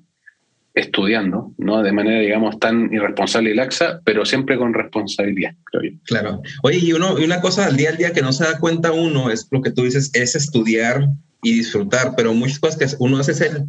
estudiando, 0.74 1.54
¿no? 1.58 1.84
De 1.84 1.92
manera, 1.92 2.20
digamos, 2.20 2.60
tan 2.60 2.94
irresponsable 2.94 3.52
y 3.52 3.56
laxa, 3.56 4.02
pero 4.06 4.26
siempre 4.26 4.58
con 4.58 4.74
responsabilidad, 4.74 5.54
creo 5.66 5.92
yo. 5.92 5.98
Claro. 6.06 6.42
Oye, 6.64 6.80
y, 6.80 6.94
uno, 6.94 7.20
y 7.20 7.26
una 7.26 7.42
cosa 7.42 7.68
al 7.68 7.78
día 7.78 7.90
al 7.90 7.98
día 7.98 8.14
que 8.14 8.22
no 8.22 8.32
se 8.32 8.46
da 8.46 8.60
cuenta 8.60 8.92
uno 8.92 9.30
es 9.30 9.48
lo 9.52 9.62
que 9.62 9.72
tú 9.72 9.84
dices, 9.84 10.12
es 10.14 10.36
estudiar 10.36 11.10
y 11.44 11.54
disfrutar, 11.54 12.14
pero 12.16 12.34
muchas 12.34 12.60
cosas 12.60 12.78
que 12.78 12.96
uno 13.00 13.18
hace 13.18 13.34
es 13.34 13.42
el 13.42 13.66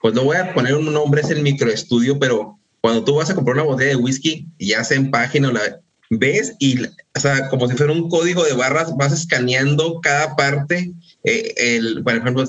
pues 0.00 0.14
no 0.14 0.24
voy 0.24 0.36
a 0.36 0.54
poner 0.54 0.74
un 0.76 0.92
nombre, 0.92 1.20
es 1.20 1.30
el 1.30 1.42
microestudio, 1.42 2.18
pero 2.18 2.58
cuando 2.80 3.02
tú 3.02 3.16
vas 3.16 3.30
a 3.30 3.34
comprar 3.34 3.56
una 3.56 3.64
botella 3.64 3.90
de 3.90 3.96
whisky, 3.96 4.46
ya 4.58 4.84
sea 4.84 4.96
en 4.96 5.10
página 5.10 5.52
la 5.52 5.80
ves 6.10 6.54
y, 6.60 6.84
o 6.84 7.20
sea, 7.20 7.48
como 7.48 7.66
si 7.66 7.74
fuera 7.74 7.92
un 7.92 8.08
código 8.08 8.44
de 8.44 8.52
barras, 8.52 8.96
vas 8.96 9.12
escaneando 9.12 10.00
cada 10.00 10.36
parte, 10.36 10.92
eh, 11.24 11.54
el, 11.56 12.04
por 12.04 12.14
ejemplo, 12.14 12.44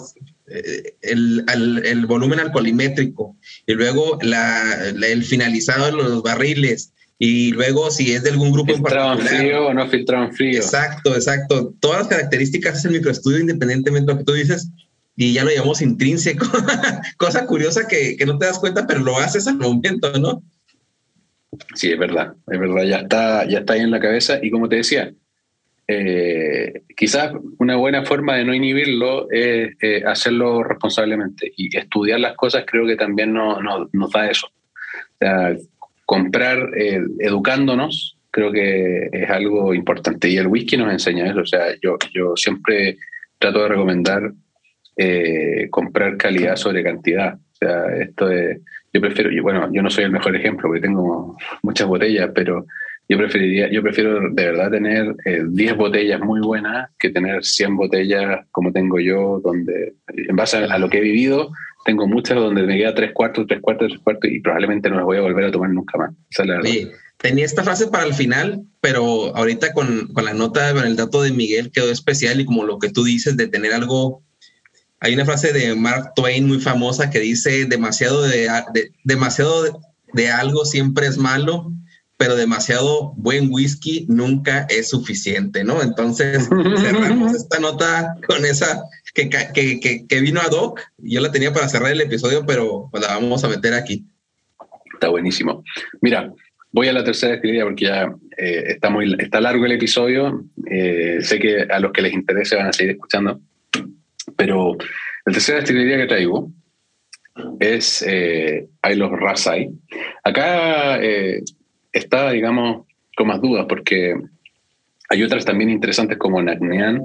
eh, 0.50 0.96
el, 1.02 1.44
el, 1.84 2.06
volumen 2.06 2.40
alcoholimétrico 2.40 3.36
y 3.66 3.74
luego 3.74 4.18
la, 4.22 4.90
el 4.90 5.24
finalizado 5.24 5.88
de 5.88 5.92
los 5.92 6.24
barriles 6.24 6.94
y 7.20 7.52
luego 7.52 7.92
si 7.92 8.14
es 8.14 8.24
de 8.24 8.30
algún 8.30 8.52
grupo 8.52 8.74
en 8.74 8.82
particular. 8.82 9.20
frío 9.20 9.68
o 9.68 9.74
no 9.74 9.88
filtraban 9.90 10.34
frío. 10.34 10.60
Exacto, 10.60 11.14
exacto. 11.16 11.74
Todas 11.80 12.00
las 12.00 12.08
características 12.08 12.78
es 12.78 12.86
el 12.86 12.92
microestudio 12.92 13.40
independientemente 13.40 14.12
de 14.12 14.14
lo 14.14 14.20
que 14.20 14.26
tú 14.26 14.34
dices 14.34 14.70
y 15.18 15.34
ya 15.34 15.44
lo 15.44 15.52
llamamos 15.52 15.82
intrínseco. 15.82 16.46
Cosa 17.18 17.46
curiosa 17.46 17.88
que, 17.88 18.16
que, 18.16 18.26
no 18.26 18.38
te 18.38 18.46
das 18.46 18.60
cuenta, 18.60 18.88
pero 18.88 19.02
lo 19.02 19.18
haces 19.18 19.48
al 19.48 19.58
momento, 19.58 20.12
¿no? 20.20 20.44
Sí, 21.76 21.92
es 21.92 22.00
verdad, 22.00 22.36
es 22.52 22.60
verdad, 22.60 22.84
ya 22.84 22.98
está, 23.00 23.48
ya 23.48 23.60
está 23.60 23.74
ahí 23.74 23.82
en 23.82 23.92
la 23.92 24.00
cabeza 24.00 24.40
y 24.42 24.52
como 24.52 24.70
te 24.70 24.78
decía, 24.78 25.14
eh, 25.88 26.84
quizás 26.96 27.32
una 27.60 27.78
buena 27.78 28.04
forma 28.04 28.36
de 28.36 28.44
no 28.44 28.54
inhibirlo 28.54 29.32
es 29.32 29.76
eh, 29.82 30.04
hacerlo 30.06 30.62
responsablemente 30.64 31.52
y 31.56 31.76
estudiar 31.78 32.20
las 32.20 32.36
cosas 32.36 32.66
creo 32.68 32.86
que 32.86 32.98
también 32.98 33.34
no, 33.34 33.60
nos 33.94 34.12
da 34.12 34.30
eso. 34.30 34.52
Comprar 36.06 36.72
eh, 36.78 37.02
educándonos 37.20 38.18
creo 38.30 38.52
que 38.52 39.10
es 39.12 39.30
algo 39.30 39.74
importante 39.74 40.30
y 40.30 40.38
el 40.38 40.48
whisky 40.48 40.78
nos 40.78 40.92
enseña 40.92 41.28
eso. 41.28 41.40
O 41.40 41.46
sea, 41.46 41.74
yo, 41.82 41.98
yo 42.14 42.36
siempre 42.36 42.98
trato 43.40 43.64
de 43.64 43.70
recomendar 43.70 44.32
eh, 44.96 45.68
comprar 45.70 46.18
calidad 46.18 46.56
sobre 46.56 46.84
cantidad. 46.84 47.36
O 47.36 47.56
sea, 47.56 47.86
esto 48.00 48.30
es, 48.30 48.60
yo 48.94 49.00
prefiero, 49.00 49.30
bueno, 49.42 49.70
yo 49.72 49.82
no 49.82 49.90
soy 49.90 50.06
el 50.06 50.12
mejor 50.12 50.36
ejemplo 50.36 50.68
porque 50.68 50.82
tengo 50.82 51.38
muchas 51.62 51.88
botellas, 51.88 52.30
pero 52.34 52.66
yo 53.10 53.18
preferiría, 53.18 53.70
yo 53.72 53.82
prefiero 53.82 54.30
de 54.30 54.46
verdad 54.46 54.72
tener 54.72 55.16
10 55.26 55.72
eh, 55.72 55.74
botellas 55.76 56.20
muy 56.20 56.42
buenas 56.42 56.90
que 57.00 57.10
tener 57.10 57.44
100 57.44 57.78
botellas 57.78 58.46
como 58.52 58.72
tengo 58.72 59.00
yo, 59.00 59.40
donde 59.44 59.94
en 60.08 60.36
base 60.36 60.58
a, 60.58 60.78
lo 60.78 60.90
que 60.90 60.98
he 60.98 61.02
vivido, 61.02 61.52
tengo 61.86 62.08
muchas 62.08 62.38
donde 62.38 62.64
me 62.64 62.78
queda 62.78 62.94
tres 62.94 63.14
cuartos, 63.14 63.46
tres 63.48 63.62
cuartos, 63.62 63.90
tres 63.90 64.02
cuartos 64.02 64.30
y 64.30 64.40
probablemente 64.42 64.90
no 64.90 64.98
las 64.98 65.06
voy 65.06 65.18
a 65.18 65.22
volver 65.22 65.46
a 65.46 65.52
tomar 65.52 65.70
nunca 65.70 65.98
más. 65.98 66.12
tenía 67.18 67.46
esta 67.46 67.64
frase 67.64 67.88
para 67.88 68.04
el 68.04 68.14
final, 68.14 68.64
pero 68.82 69.36
ahorita 69.36 69.74
con, 69.74 70.08
con 70.14 70.26
la 70.26 70.34
nota, 70.34 70.74
con 70.74 70.86
el 70.86 70.96
dato 70.96 71.22
de 71.22 71.32
Miguel 71.32 71.72
quedó 71.72 71.90
especial 71.92 72.42
y 72.42 72.46
como 72.46 72.66
lo 72.66 72.78
que 72.78 72.90
tú 72.90 73.04
dices 73.04 73.38
de 73.38 73.48
tener 73.48 73.74
algo 73.74 74.22
hay 75.00 75.14
una 75.14 75.26
frase 75.26 75.54
de 75.54 75.76
Mark 75.76 76.14
Twain 76.16 76.48
muy 76.48 76.60
famosa 76.60 77.10
que 77.10 77.20
dice 77.20 77.66
demasiado 77.66 78.24
de, 78.24 78.50
demasiado 79.04 79.82
de, 80.14 80.30
algo 80.30 80.66
siempre 80.66 81.06
es 81.06 81.18
malo, 81.18 81.72
pero 82.18 82.36
demasiado 82.36 83.14
buen 83.16 83.50
whisky 83.52 84.06
nunca 84.10 84.66
es 84.70 84.90
suficiente, 84.90 85.64
¿no? 85.64 85.82
Entonces 85.84 86.50
cerramos 86.50 87.36
esta 87.36 87.60
nota 87.60 88.16
con 88.28 88.44
esa 88.44 88.84
que, 89.14 89.30
que, 89.30 90.06
que, 90.08 90.22
vino 90.22 90.42
a 90.42 90.50
Doc. 90.50 90.82
Yo 90.98 91.22
la 91.22 91.32
tenía 91.32 91.54
para 91.54 91.70
cerrar 91.70 91.92
el 91.92 92.02
episodio, 92.02 92.46
pero 92.46 92.90
la 92.94 93.08
vamos 93.08 93.44
a 93.44 93.50
meter 93.50 93.74
aquí. 93.74 94.06
Está 94.94 95.10
buenísimo. 95.10 95.64
Mira, 96.02 96.34
voy 96.72 96.88
a 96.88 96.94
la 96.94 97.04
tercera 97.04 97.36
escritura 97.36 97.66
porque 97.66 97.86
ya 97.86 98.12
eh, 98.38 98.64
está, 98.68 98.90
muy, 98.90 99.16
está 99.20 99.40
largo 99.40 99.66
el 99.66 99.74
episodio. 99.74 100.44
Eh, 100.70 101.20
sé 101.22 101.40
que 101.40 101.62
a 101.62 101.80
los 101.80 101.92
que 101.92 102.02
les 102.02 102.14
interese 102.14 102.56
van 102.56 102.68
a 102.68 102.74
seguir 102.74 102.94
escuchando. 102.94 103.40
Pero 104.36 104.76
la 105.26 105.34
tercera 105.34 105.60
destilería 105.60 105.98
que 105.98 106.08
traigo 106.08 106.52
es 107.60 108.04
eh, 108.08 108.68
los 108.96 109.12
Rasai. 109.12 109.70
Acá 110.24 111.02
eh, 111.04 111.42
está, 111.92 112.32
digamos, 112.32 112.86
con 113.16 113.28
más 113.28 113.42
dudas 113.42 113.66
porque 113.68 114.16
hay 115.10 115.24
otras 115.24 115.46
también 115.46 115.70
interesantes 115.70 116.18
como 116.18 116.42
Nagnean 116.42 117.02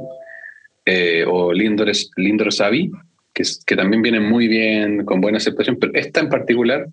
eh, 0.84 1.24
o 1.26 1.52
Lindor, 1.52 1.90
Lindor 2.16 2.52
Savi, 2.52 2.90
que, 3.32 3.44
que, 3.64 3.76
también 3.76 4.02
vienen 4.02 4.28
muy 4.28 4.48
bien, 4.48 5.04
con 5.04 5.20
buena 5.20 5.38
aceptación, 5.38 5.78
pero 5.80 5.94
esta 5.94 6.20
en 6.20 6.28
particular 6.28 6.86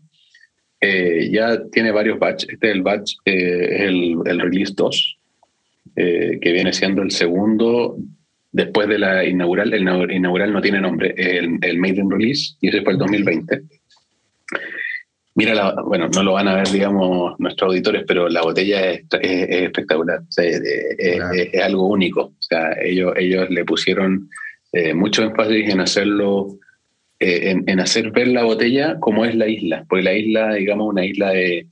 eh, 0.79 1.29
ya 1.31 1.61
tiene 1.71 1.91
varios 1.91 2.19
batches. 2.19 2.49
Este 2.49 2.69
es 2.69 2.75
el 2.75 2.81
batch, 2.81 3.13
es 3.25 3.81
el, 3.81 4.17
el, 4.25 4.39
release 4.39 4.73
2, 4.75 5.17
que 5.95 6.51
viene 6.53 6.71
siendo 6.71 7.01
el 7.01 7.11
segundo 7.11 7.97
Después 8.51 8.87
de 8.87 8.97
la 8.97 9.23
inaugural, 9.25 9.73
el 9.73 9.83
inaugural 10.11 10.51
no 10.51 10.61
tiene 10.61 10.81
nombre, 10.81 11.13
el, 11.15 11.59
el 11.61 11.77
Maiden 11.77 12.09
Release, 12.09 12.55
y 12.61 12.69
ese 12.69 12.81
fue 12.81 12.93
el 12.93 12.99
2020. 12.99 13.61
Mira, 15.39 15.73
bueno, 15.85 16.09
no 16.13 16.21
lo 16.21 16.33
van 16.33 16.49
a 16.49 16.55
ver, 16.55 16.67
digamos, 16.67 17.39
nuestros 17.39 17.69
auditores, 17.69 18.03
pero 18.05 18.27
la 18.27 18.41
botella 18.41 18.91
es, 18.91 19.05
espectacular, 19.09 20.19
es, 20.35 21.61
algo 21.63 21.87
único. 21.87 22.21
O 22.23 22.41
sea, 22.41 22.73
ellos, 22.83 23.13
ellos 23.15 23.49
le 23.49 23.63
pusieron 23.63 24.29
eh, 24.73 24.93
mucho 24.93 25.23
énfasis 25.23 25.69
en 25.69 25.79
hacerlo, 25.79 26.59
eh, 27.21 27.55
en, 27.65 27.79
hacer 27.79 28.11
ver 28.11 28.27
la 28.27 28.43
botella 28.43 28.97
como 28.99 29.23
es 29.23 29.33
la 29.33 29.47
isla, 29.47 29.85
porque 29.87 30.03
la 30.03 30.13
isla, 30.13 30.55
digamos, 30.55 30.89
una 30.89 31.05
isla 31.05 31.29
de, 31.29 31.67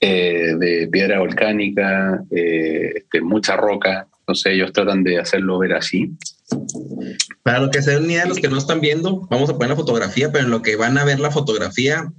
eh, 0.00 0.54
de 0.58 0.88
piedra 0.90 1.20
volcánica, 1.20 2.24
este, 2.28 3.20
mucha 3.20 3.56
roca, 3.56 4.08
entonces 4.18 4.52
ellos 4.52 4.72
tratan 4.72 5.04
de 5.04 5.20
hacerlo 5.20 5.60
ver 5.60 5.74
así. 5.74 6.10
Para 7.44 7.60
lo 7.60 7.70
que 7.70 7.82
se 7.82 7.92
den 7.92 8.10
idea, 8.10 8.26
los 8.26 8.40
que 8.40 8.48
no 8.48 8.58
están 8.58 8.80
viendo, 8.80 9.28
vamos 9.30 9.48
a 9.48 9.52
poner 9.52 9.70
la 9.70 9.76
fotografía, 9.76 10.32
pero 10.32 10.46
en 10.46 10.50
lo 10.50 10.60
que 10.60 10.74
van 10.74 10.98
a 10.98 11.04
ver 11.04 11.20
la 11.20 11.30
fotografía, 11.30 12.12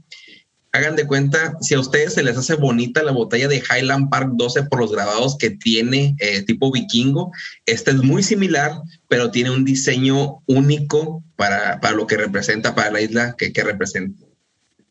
hagan 0.74 0.96
de 0.96 1.06
cuenta, 1.06 1.56
si 1.62 1.76
a 1.76 1.80
ustedes 1.80 2.16
se 2.16 2.24
les 2.24 2.36
hace 2.36 2.56
bonita 2.56 3.04
la 3.04 3.12
botella 3.12 3.48
de 3.48 3.62
Highland 3.62 4.10
Park 4.10 4.32
12 4.34 4.64
por 4.64 4.80
los 4.80 4.92
grabados 4.92 5.38
que 5.38 5.52
tiene 5.52 6.16
eh, 6.20 6.42
tipo 6.42 6.72
vikingo, 6.72 7.32
esta 7.68 7.92
es 7.92 7.98
muy 7.98 8.24
similar, 8.24 8.72
pero 9.08 9.30
tiene 9.30 9.52
un 9.52 9.66
diseño 9.66 10.42
único 10.48 11.24
para, 11.36 11.80
para 11.80 11.96
lo 11.96 12.08
que 12.08 12.18
representa, 12.18 12.74
para 12.74 12.90
la 12.90 13.02
isla 13.02 13.36
que, 13.38 13.54
que 13.54 13.64
representa. 13.64 14.26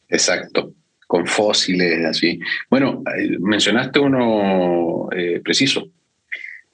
Exacto, 0.09 0.72
con 1.09 1.26
fósiles, 1.26 2.07
así. 2.07 2.39
Bueno, 2.70 3.03
eh, 3.18 3.37
mencionaste 3.41 3.99
uno 3.99 5.09
eh, 5.11 5.41
preciso, 5.43 5.91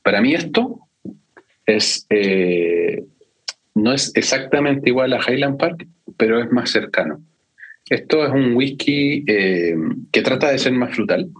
para 0.02 0.20
mí 0.20 0.34
esto 0.34 0.80
es, 1.64 2.06
no 3.74 3.92
es 3.92 4.12
exactamente 4.14 4.90
igual 4.90 5.14
a 5.14 5.20
Highland 5.26 5.58
Park, 5.58 5.86
pero 6.18 6.42
es 6.42 6.50
más 6.52 6.70
cercano. 6.70 7.22
Esto 7.90 8.26
es 8.26 8.32
un 8.32 8.54
whisky 8.54 9.24
eh, 9.26 9.74
que 10.12 10.22
trata 10.22 10.50
de 10.50 10.58
ser 10.58 10.72
más 10.72 10.94
frutal. 10.94 11.30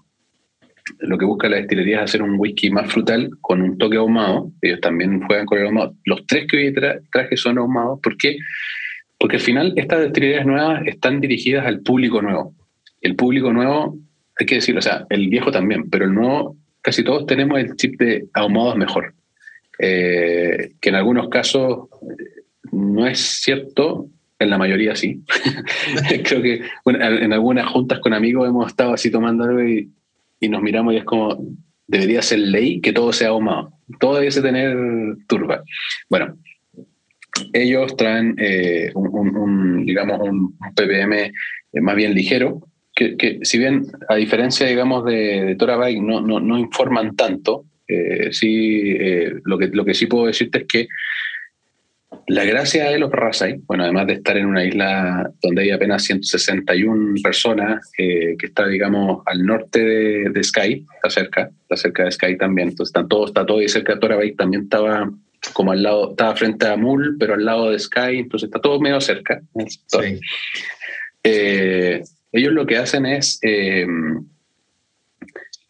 Lo 1.01 1.19
que 1.19 1.27
busca 1.27 1.49
la 1.49 1.57
destilería 1.57 1.99
es 1.99 2.05
hacer 2.05 2.23
un 2.23 2.37
whisky 2.39 2.71
más 2.71 2.91
frutal 2.91 3.31
con 3.41 3.61
un 3.61 3.77
toque 3.77 3.99
ahumado. 3.99 4.51
Ellos 4.63 4.81
también 4.81 5.21
juegan 5.23 5.47
con 5.47 5.59
el 5.59 5.67
ahumado. 5.67 5.95
Los 6.05 6.27
tres 6.27 6.47
que 6.49 6.57
hoy 6.57 6.75
traje 7.11 7.37
son 7.37 7.59
ahumados. 7.59 8.01
¿Por 8.01 8.17
qué? 8.17 8.39
Porque 9.19 9.37
al 9.37 9.43
final 9.43 9.75
estas 9.77 10.01
destilerías 10.01 10.47
nuevas 10.47 10.87
están 10.87 11.21
dirigidas 11.21 11.67
al 11.67 11.81
público 11.81 12.23
nuevo. 12.23 12.55
El 13.01 13.17
público 13.17 13.53
nuevo, 13.53 13.99
hay 14.39 14.47
que 14.47 14.57
decirlo, 14.57 14.79
o 14.79 14.83
sea, 14.83 15.07
el 15.11 15.29
viejo 15.29 15.51
también, 15.51 15.91
pero 15.91 16.07
el 16.07 16.15
nuevo 16.15 16.57
casi 16.81 17.05
todos 17.05 17.27
tenemos 17.27 17.59
el 17.59 17.77
chip 17.77 17.99
de 18.01 18.27
ahumados 18.33 18.77
mejor, 18.77 19.15
eh, 19.79 20.71
que 20.81 20.89
en 20.89 20.95
algunos 20.95 21.29
casos 21.29 21.89
eh, 22.03 22.43
no 22.73 23.07
es 23.07 23.19
cierto, 23.19 24.09
en 24.39 24.51
la 24.51 24.59
mayoría 24.59 24.95
sí. 24.95 25.23
Creo 26.25 26.43
que 26.43 26.63
en 26.87 27.33
algunas 27.33 27.67
juntas 27.67 28.01
con 28.01 28.13
amigos 28.13 28.49
hemos 28.49 28.69
estado 28.69 28.93
así 28.93 29.11
tomando 29.11 29.45
algo 29.45 29.63
y, 29.63 29.91
nos 30.49 30.63
miramos 30.63 30.95
y 30.95 30.99
es 30.99 31.05
como, 31.05 31.37
debería 31.87 32.23
ser 32.23 32.39
ley 32.39 32.81
que 32.81 32.93
todo 32.93 33.13
sea 33.13 33.29
ahumado, 33.29 33.73
todo 33.99 34.17
debiese 34.17 34.41
tener 34.41 34.77
turba. 35.27 35.65
Bueno, 36.09 36.39
ellos 37.53 37.97
traen 37.97 38.37
eh, 38.39 38.93
un, 38.95 39.85
digamos, 39.85 40.21
un 40.21 40.57
ppm 40.75 41.33
más 41.81 41.97
bien 41.97 42.15
ligero, 42.15 42.63
que, 42.95 43.39
si 43.43 43.59
bien 43.59 43.87
a 44.09 44.17
diferencia, 44.17 44.67
digamos, 44.67 45.05
de, 45.05 45.57
de 45.57 45.77
Bike 45.77 46.03
no, 46.03 46.21
no, 46.21 46.41
no 46.41 46.59
informan 46.59 47.15
tanto, 47.15 47.65
eh, 47.87 48.33
sí, 48.33 48.95
eh, 48.99 49.35
lo, 49.45 49.57
que, 49.57 49.69
lo 49.69 49.85
que 49.85 49.95
sí 49.95 50.07
puedo 50.07 50.27
decirte 50.27 50.59
es 50.59 50.65
que 50.67 50.89
la 52.29 52.45
gracia 52.45 52.91
de 52.91 52.99
los 52.99 53.11
Rasai, 53.11 53.61
bueno, 53.67 53.85
además 53.85 54.07
de 54.07 54.13
estar 54.15 54.37
en 54.37 54.47
una 54.47 54.65
isla 54.65 55.31
donde 55.43 55.63
hay 55.63 55.71
apenas 55.71 56.05
161 56.05 57.15
personas, 57.23 57.91
eh, 57.97 58.37
que 58.39 58.47
está, 58.47 58.67
digamos, 58.67 59.23
al 59.27 59.45
norte 59.45 59.83
de, 60.31 60.45
Sky, 60.45 60.85
está 60.97 61.09
cerca, 61.09 61.51
está 61.63 61.77
cerca 61.77 62.05
de 62.05 62.13
Sky 62.13 62.37
también, 62.37 62.69
entonces 62.69 62.91
están 62.91 63.09
todos, 63.09 63.31
está 63.31 63.47
todo 63.47 63.63
y 63.63 63.69
cerca 63.69 63.95
de 63.95 64.01
Tora 64.01 64.17
Bike, 64.17 64.37
también 64.37 64.65
estaba 64.65 65.11
como 65.55 65.73
al 65.73 65.83
lado, 65.83 66.11
estaba 66.11 66.37
frente 66.37 66.67
a 66.67 66.77
Mul, 66.77 67.17
pero 67.19 67.35
al 67.35 67.45
lado 67.45 67.71
de 67.71 67.79
Sky, 67.79 68.19
entonces 68.19 68.49
está 68.49 68.61
todo 68.61 68.79
medio 68.79 69.01
cerca. 69.01 69.41
Sí. 69.87 70.21
Ellos 72.33 72.53
lo 72.53 72.67
que 72.67 72.77
hacen 72.77 73.07
es, 73.07 73.39
eh, 73.43 73.87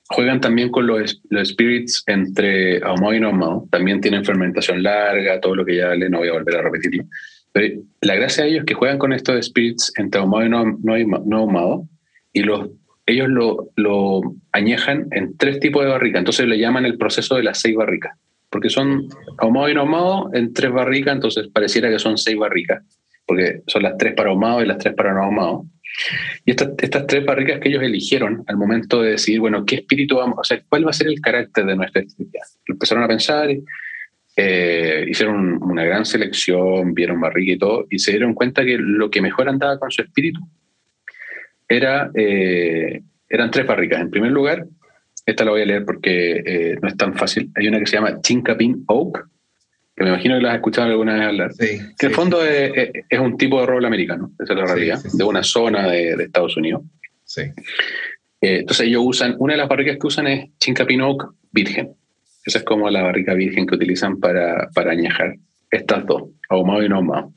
juegan 0.08 0.40
también 0.40 0.70
con 0.70 0.86
los, 0.86 1.20
los 1.28 1.48
spirits 1.48 2.02
entre 2.06 2.82
ahumado 2.82 3.14
y 3.14 3.20
no 3.20 3.28
ahumado. 3.28 3.68
También 3.70 4.00
tienen 4.00 4.24
fermentación 4.24 4.82
larga, 4.82 5.40
todo 5.40 5.54
lo 5.54 5.64
que 5.64 5.76
ya 5.76 5.94
le 5.94 6.08
no 6.08 6.18
voy 6.18 6.28
a 6.28 6.32
volver 6.32 6.56
a 6.56 6.62
repetir. 6.62 7.04
Pero 7.52 7.82
la 8.00 8.14
gracia 8.14 8.44
de 8.44 8.50
ellos 8.50 8.60
es 8.60 8.66
que 8.66 8.74
juegan 8.74 8.98
con 8.98 9.12
estos 9.12 9.44
spirits 9.46 9.92
entre 9.96 10.20
ahumado 10.20 10.46
y 10.46 10.48
no, 10.48 10.78
no, 11.24 11.36
ahumado 11.36 11.88
y 12.32 12.42
los, 12.42 12.70
ellos 13.06 13.28
lo, 13.28 13.70
lo, 13.76 14.20
añejan 14.52 15.08
en 15.12 15.36
tres 15.36 15.60
tipos 15.60 15.84
de 15.84 15.90
barricas. 15.90 16.20
Entonces 16.20 16.46
le 16.46 16.58
llaman 16.58 16.84
el 16.84 16.98
proceso 16.98 17.36
de 17.36 17.42
las 17.42 17.60
seis 17.60 17.76
barricas. 17.76 18.16
Porque 18.50 18.70
son 18.70 19.08
ahumado 19.38 19.68
y 19.68 19.74
no 19.74 19.82
ahumado 19.82 20.30
en 20.32 20.54
tres 20.54 20.72
barricas, 20.72 21.14
entonces 21.14 21.48
pareciera 21.48 21.90
que 21.90 21.98
son 21.98 22.16
seis 22.16 22.38
barricas. 22.38 22.82
Porque 23.26 23.62
son 23.66 23.82
las 23.82 23.98
tres 23.98 24.14
para 24.14 24.30
ahumado 24.30 24.62
y 24.62 24.66
las 24.66 24.78
tres 24.78 24.94
para 24.94 25.12
no 25.12 25.24
ahumado. 25.24 25.64
Y 26.44 26.50
estas, 26.52 26.70
estas 26.78 27.06
tres 27.06 27.24
barricas 27.24 27.60
que 27.60 27.68
ellos 27.68 27.82
eligieron 27.82 28.44
al 28.46 28.56
momento 28.56 29.02
de 29.02 29.12
decidir, 29.12 29.40
bueno, 29.40 29.64
¿qué 29.64 29.76
espíritu 29.76 30.16
vamos? 30.16 30.38
O 30.38 30.44
sea, 30.44 30.60
¿cuál 30.68 30.86
va 30.86 30.90
a 30.90 30.94
ser 30.94 31.08
el 31.08 31.20
carácter 31.20 31.66
de 31.66 31.76
nuestra 31.76 32.02
actividad? 32.02 32.42
Empezaron 32.66 33.04
a 33.04 33.08
pensar, 33.08 33.48
eh, 34.36 35.04
hicieron 35.08 35.62
una 35.62 35.84
gran 35.84 36.04
selección, 36.04 36.94
vieron 36.94 37.20
barriga 37.20 37.54
y 37.54 37.58
todo, 37.58 37.86
y 37.90 37.98
se 37.98 38.12
dieron 38.12 38.34
cuenta 38.34 38.64
que 38.64 38.78
lo 38.78 39.10
que 39.10 39.20
mejor 39.20 39.48
andaba 39.48 39.78
con 39.78 39.90
su 39.90 40.02
espíritu 40.02 40.40
era, 41.68 42.10
eh, 42.14 43.02
eran 43.28 43.50
tres 43.50 43.66
barricas. 43.66 44.00
En 44.00 44.10
primer 44.10 44.30
lugar, 44.30 44.64
esta 45.26 45.44
la 45.44 45.50
voy 45.50 45.62
a 45.62 45.66
leer 45.66 45.84
porque 45.84 46.42
eh, 46.46 46.78
no 46.80 46.88
es 46.88 46.96
tan 46.96 47.14
fácil. 47.14 47.50
Hay 47.54 47.68
una 47.68 47.78
que 47.78 47.86
se 47.86 47.96
llama 47.96 48.20
Chincapin 48.22 48.84
Oak, 48.86 49.28
que 49.98 50.04
me 50.04 50.10
imagino 50.10 50.36
que 50.36 50.42
lo 50.42 50.48
has 50.48 50.54
escuchado 50.54 50.88
alguna 50.88 51.14
vez 51.14 51.22
hablar, 51.24 51.50
que 51.58 51.72
en 51.74 51.94
el 52.00 52.14
fondo 52.14 52.44
es, 52.44 53.18
un 53.18 53.36
tipo 53.36 53.60
de 53.60 53.66
roble 53.66 53.88
americano, 53.88 54.30
esa 54.38 54.52
es 54.52 54.58
la 54.58 54.64
realidad, 54.64 55.02
de 55.12 55.24
una 55.24 55.42
zona 55.42 55.88
de, 55.88 56.12
Estados 56.22 56.56
Unidos. 56.56 56.82
Sí. 57.24 57.42
Eh, 58.40 58.58
entonces 58.60 58.86
ellos 58.86 59.02
usan, 59.04 59.34
una 59.38 59.54
de 59.54 59.58
las 59.58 59.68
barricas 59.68 59.98
que 60.00 60.06
usan 60.06 60.28
es 60.28 60.50
Chincapinoc 60.60 61.34
virgen. 61.50 61.94
Esa 62.44 62.58
es 62.58 62.64
como 62.64 62.88
la 62.88 63.02
barrica 63.02 63.34
virgen 63.34 63.66
que 63.66 63.74
utilizan 63.74 64.20
para, 64.20 64.68
para 64.72 64.92
añejar 64.92 65.34
estas 65.68 66.06
dos, 66.06 66.30
ahumado 66.48 66.84
y 66.84 66.88
no 66.88 66.96
ahumado. 66.96 67.32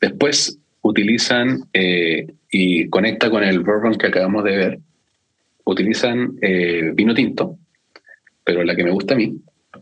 Después 0.00 0.58
utilizan, 0.80 1.60
eh, 1.72 2.26
y 2.50 2.88
conecta 2.88 3.30
con 3.30 3.44
el 3.44 3.60
bourbon 3.60 3.94
que 3.94 4.08
acabamos 4.08 4.42
de 4.42 4.56
ver, 4.56 4.78
utilizan 5.64 6.36
eh, 6.42 6.90
vino 6.94 7.14
tinto, 7.14 7.58
pero 8.42 8.64
la 8.64 8.74
que 8.74 8.82
me 8.82 8.90
gusta 8.90 9.14
a 9.14 9.16
mí, 9.16 9.36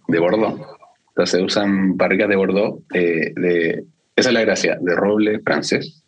de 0.06 0.18
Bordeaux, 0.18 0.79
entonces 1.11 1.42
usan 1.42 1.96
barricas 1.96 2.28
de 2.28 2.36
Bordeaux, 2.36 2.82
eh, 2.94 3.32
de, 3.36 3.84
esa 4.16 4.28
es 4.30 4.34
la 4.34 4.40
gracia, 4.42 4.78
de 4.80 4.94
roble 4.94 5.40
francés. 5.40 6.02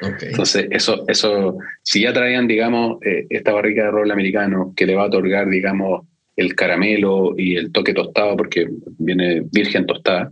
Entonces, 0.00 0.68
eso, 0.70 1.04
eso, 1.08 1.58
si 1.82 2.02
ya 2.02 2.12
traían, 2.12 2.46
digamos, 2.46 3.02
eh, 3.02 3.26
esta 3.30 3.52
barrica 3.52 3.84
de 3.84 3.90
roble 3.90 4.12
americano 4.12 4.72
que 4.76 4.86
le 4.86 4.94
va 4.94 5.02
a 5.02 5.06
otorgar, 5.06 5.48
digamos, 5.48 6.06
el 6.36 6.54
caramelo 6.54 7.34
y 7.36 7.56
el 7.56 7.72
toque 7.72 7.94
tostado, 7.94 8.36
porque 8.36 8.68
viene 8.98 9.42
virgen 9.50 9.86
tostada, 9.86 10.30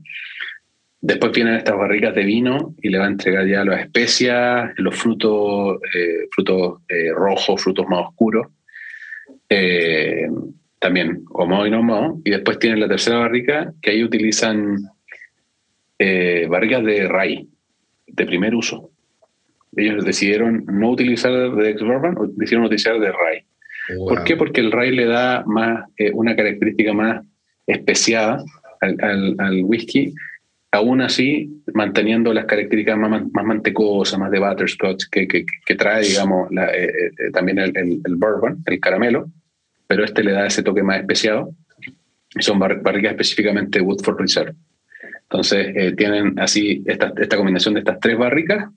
Después 1.06 1.30
vienen 1.30 1.54
estas 1.54 1.76
barricas 1.76 2.16
de 2.16 2.24
vino 2.24 2.74
y 2.82 2.88
le 2.88 2.98
va 2.98 3.04
a 3.04 3.08
entregar 3.08 3.46
ya 3.46 3.64
las 3.64 3.80
especias, 3.80 4.72
los 4.76 4.96
frutos, 4.96 5.78
eh, 5.94 6.26
frutos 6.32 6.80
eh, 6.88 7.12
rojos, 7.12 7.62
frutos 7.62 7.86
más 7.86 8.08
oscuros. 8.08 8.48
Eh, 10.76 10.80
también 10.80 11.24
homo 11.30 11.66
y 11.66 11.70
no 11.70 11.80
homo. 11.80 12.20
Y 12.24 12.30
después 12.30 12.58
tienen 12.58 12.80
la 12.80 12.88
tercera 12.88 13.18
barrica, 13.18 13.72
que 13.80 13.90
ahí 13.90 14.04
utilizan 14.04 14.76
barricas 16.48 16.84
de 16.84 17.08
RAI, 17.08 17.48
de 18.06 18.26
primer 18.26 18.54
uso. 18.54 18.90
Ellos 19.74 20.04
decidieron 20.04 20.64
no 20.66 20.90
utilizar 20.90 21.32
de 21.32 21.70
ex-bourbon, 21.70 22.34
decidieron 22.36 22.66
utilizar 22.66 23.00
de 23.00 23.12
RAI. 23.12 23.44
¿Por 23.98 24.24
qué? 24.24 24.36
Porque 24.36 24.60
el 24.60 24.72
RAI 24.72 24.90
le 24.92 25.06
da 25.06 25.42
más, 25.46 25.88
una 26.12 26.36
característica 26.36 26.92
más 26.92 27.24
especiada 27.66 28.44
al, 28.80 29.36
al 29.38 29.64
whisky 29.64 30.14
aún 30.76 31.00
así 31.00 31.62
manteniendo 31.74 32.32
las 32.32 32.44
características 32.44 32.98
más, 32.98 33.22
más 33.32 33.44
mantecosas, 33.44 34.18
más 34.18 34.30
de 34.30 34.38
butterscotch 34.38 35.04
que, 35.10 35.26
que, 35.26 35.74
trae, 35.74 36.02
digamos, 36.02 36.50
eh, 36.52 36.54
eh, 36.72 37.10
eh, 37.18 37.30
también 37.32 37.58
el, 37.58 37.72
el, 37.76 38.16
bourbon, 38.16 38.62
el 38.64 38.80
caramelo, 38.80 39.30
pero 39.86 40.04
este 40.04 40.24
le 40.24 40.32
da 40.32 40.46
ese 40.46 40.62
toque 40.62 40.82
más 40.82 41.00
especiado. 41.00 41.50
Son 42.38 42.58
barricas 42.58 43.12
específicamente 43.12 43.80
Woodford 43.80 44.20
Reserve. 44.20 44.54
Entonces, 45.22 45.96
tienen 45.96 46.38
así 46.38 46.82
esta, 46.86 47.12
esta 47.16 47.36
combinación 47.36 47.74
de 47.74 47.80
estas 47.80 47.98
tres 47.98 48.16
barricas, 48.16 48.68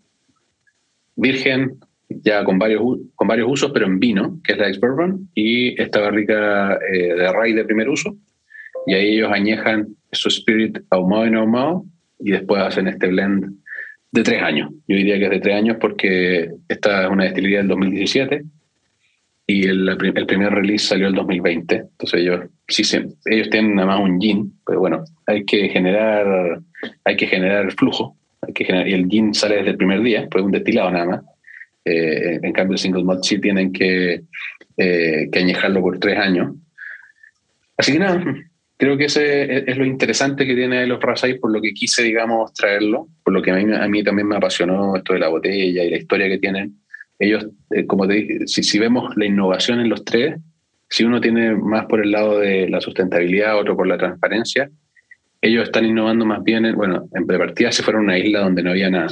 virgen, 1.15 1.77
ya 2.09 2.43
con 2.43 2.57
varios, 2.57 2.81
con 3.15 3.27
varios 3.27 3.51
usos, 3.51 3.71
pero 3.71 3.85
en 3.85 3.99
vino, 3.99 4.39
que 4.43 4.53
es 4.53 4.57
la 4.57 4.67
ex-bourbon, 4.67 5.29
y 5.35 5.79
esta 5.79 5.99
barrica 5.99 6.79
de 6.79 7.31
rye 7.33 7.53
de 7.53 7.65
primer 7.65 7.89
uso, 7.89 8.15
y 8.87 8.93
ahí 8.93 9.15
ellos 9.15 9.31
añejan 9.31 9.95
su 10.11 10.29
spirit 10.29 10.79
ahumado 10.89 11.27
y 11.27 11.31
no 11.31 11.41
ahumado 11.41 11.85
y 12.19 12.31
después 12.31 12.61
hacen 12.61 12.87
este 12.87 13.07
blend 13.07 13.55
de 14.11 14.23
tres 14.23 14.41
años. 14.41 14.71
Yo 14.87 14.95
diría 14.95 15.17
que 15.17 15.25
es 15.25 15.31
de 15.31 15.39
tres 15.39 15.55
años 15.55 15.77
porque 15.79 16.49
esta 16.67 17.03
es 17.03 17.09
una 17.09 17.25
destilería 17.25 17.59
del 17.59 17.67
2017 17.67 18.43
y 19.49 19.65
el, 19.65 19.89
el 19.89 20.25
primer 20.27 20.53
release 20.53 20.89
salió 20.89 21.07
el 21.07 21.15
2020. 21.15 21.75
Entonces 21.75 22.19
ellos 22.19 22.41
sí 22.67 22.83
ellos 23.25 23.49
tienen 23.49 23.73
nada 23.73 23.87
más 23.87 23.99
un 23.99 24.21
gin, 24.21 24.53
pero 24.63 24.79
bueno, 24.79 25.03
hay 25.25 25.43
que 25.43 25.69
generar 25.69 26.59
hay 27.03 27.17
que 27.17 27.25
generar 27.25 27.71
flujo, 27.71 28.15
hay 28.41 28.53
que 28.53 28.63
generar, 28.63 28.87
y 28.87 28.93
el 28.93 29.07
gin 29.07 29.33
sale 29.33 29.55
desde 29.55 29.71
el 29.71 29.77
primer 29.77 30.03
día, 30.03 30.27
pues 30.29 30.45
un 30.45 30.51
destilado 30.51 30.91
nada 30.91 31.05
más. 31.05 31.21
Eh, 31.83 32.39
en 32.43 32.53
cambio 32.53 32.73
el 32.73 32.77
single 32.77 33.03
malt 33.03 33.23
sí 33.23 33.41
tienen 33.41 33.73
que, 33.73 34.21
eh, 34.77 35.29
que 35.31 35.39
añejarlo 35.39 35.81
por 35.81 35.97
tres 35.97 36.19
años. 36.19 36.53
Así 37.75 37.93
que 37.93 37.99
nada, 37.99 38.23
creo 38.77 38.97
que 38.99 39.05
ese 39.05 39.67
es 39.67 39.77
lo 39.77 39.85
interesante 39.85 40.45
que 40.45 40.53
tiene 40.53 40.85
los 40.85 41.01
Rasai, 41.01 41.39
por 41.39 41.51
lo 41.51 41.59
que 41.59 41.73
quise, 41.73 42.03
digamos, 42.03 42.53
traerlo, 42.53 43.07
por 43.23 43.33
lo 43.33 43.41
que 43.41 43.49
a 43.49 43.55
mí, 43.55 43.73
a 43.73 43.87
mí 43.87 44.03
también 44.03 44.27
me 44.27 44.35
apasionó 44.35 44.95
esto 44.95 45.13
de 45.13 45.19
la 45.19 45.29
botella 45.29 45.85
y 45.85 45.89
la 45.89 45.97
historia 45.97 46.27
que 46.27 46.37
tienen. 46.37 46.75
Ellos, 47.19 47.47
eh, 47.71 47.85
como 47.85 48.07
te 48.07 48.13
dije, 48.15 48.47
si, 48.47 48.63
si 48.63 48.79
vemos 48.79 49.15
la 49.17 49.25
innovación 49.25 49.79
en 49.79 49.89
los 49.89 50.03
tres, 50.03 50.39
si 50.89 51.03
uno 51.03 51.21
tiene 51.21 51.53
más 51.53 51.85
por 51.85 52.01
el 52.03 52.11
lado 52.11 52.39
de 52.39 52.67
la 52.69 52.81
sustentabilidad, 52.81 53.59
otro 53.59 53.75
por 53.75 53.87
la 53.87 53.97
transparencia, 53.97 54.69
ellos 55.41 55.65
están 55.65 55.85
innovando 55.85 56.25
más 56.25 56.43
bien, 56.43 56.65
en, 56.65 56.75
bueno, 56.75 57.07
en 57.13 57.27
partida 57.27 57.71
se 57.71 57.83
fueron 57.83 58.01
a 58.01 58.05
una 58.05 58.17
isla 58.17 58.39
donde 58.39 58.63
no 58.63 58.71
había 58.71 58.89
nada. 58.89 59.07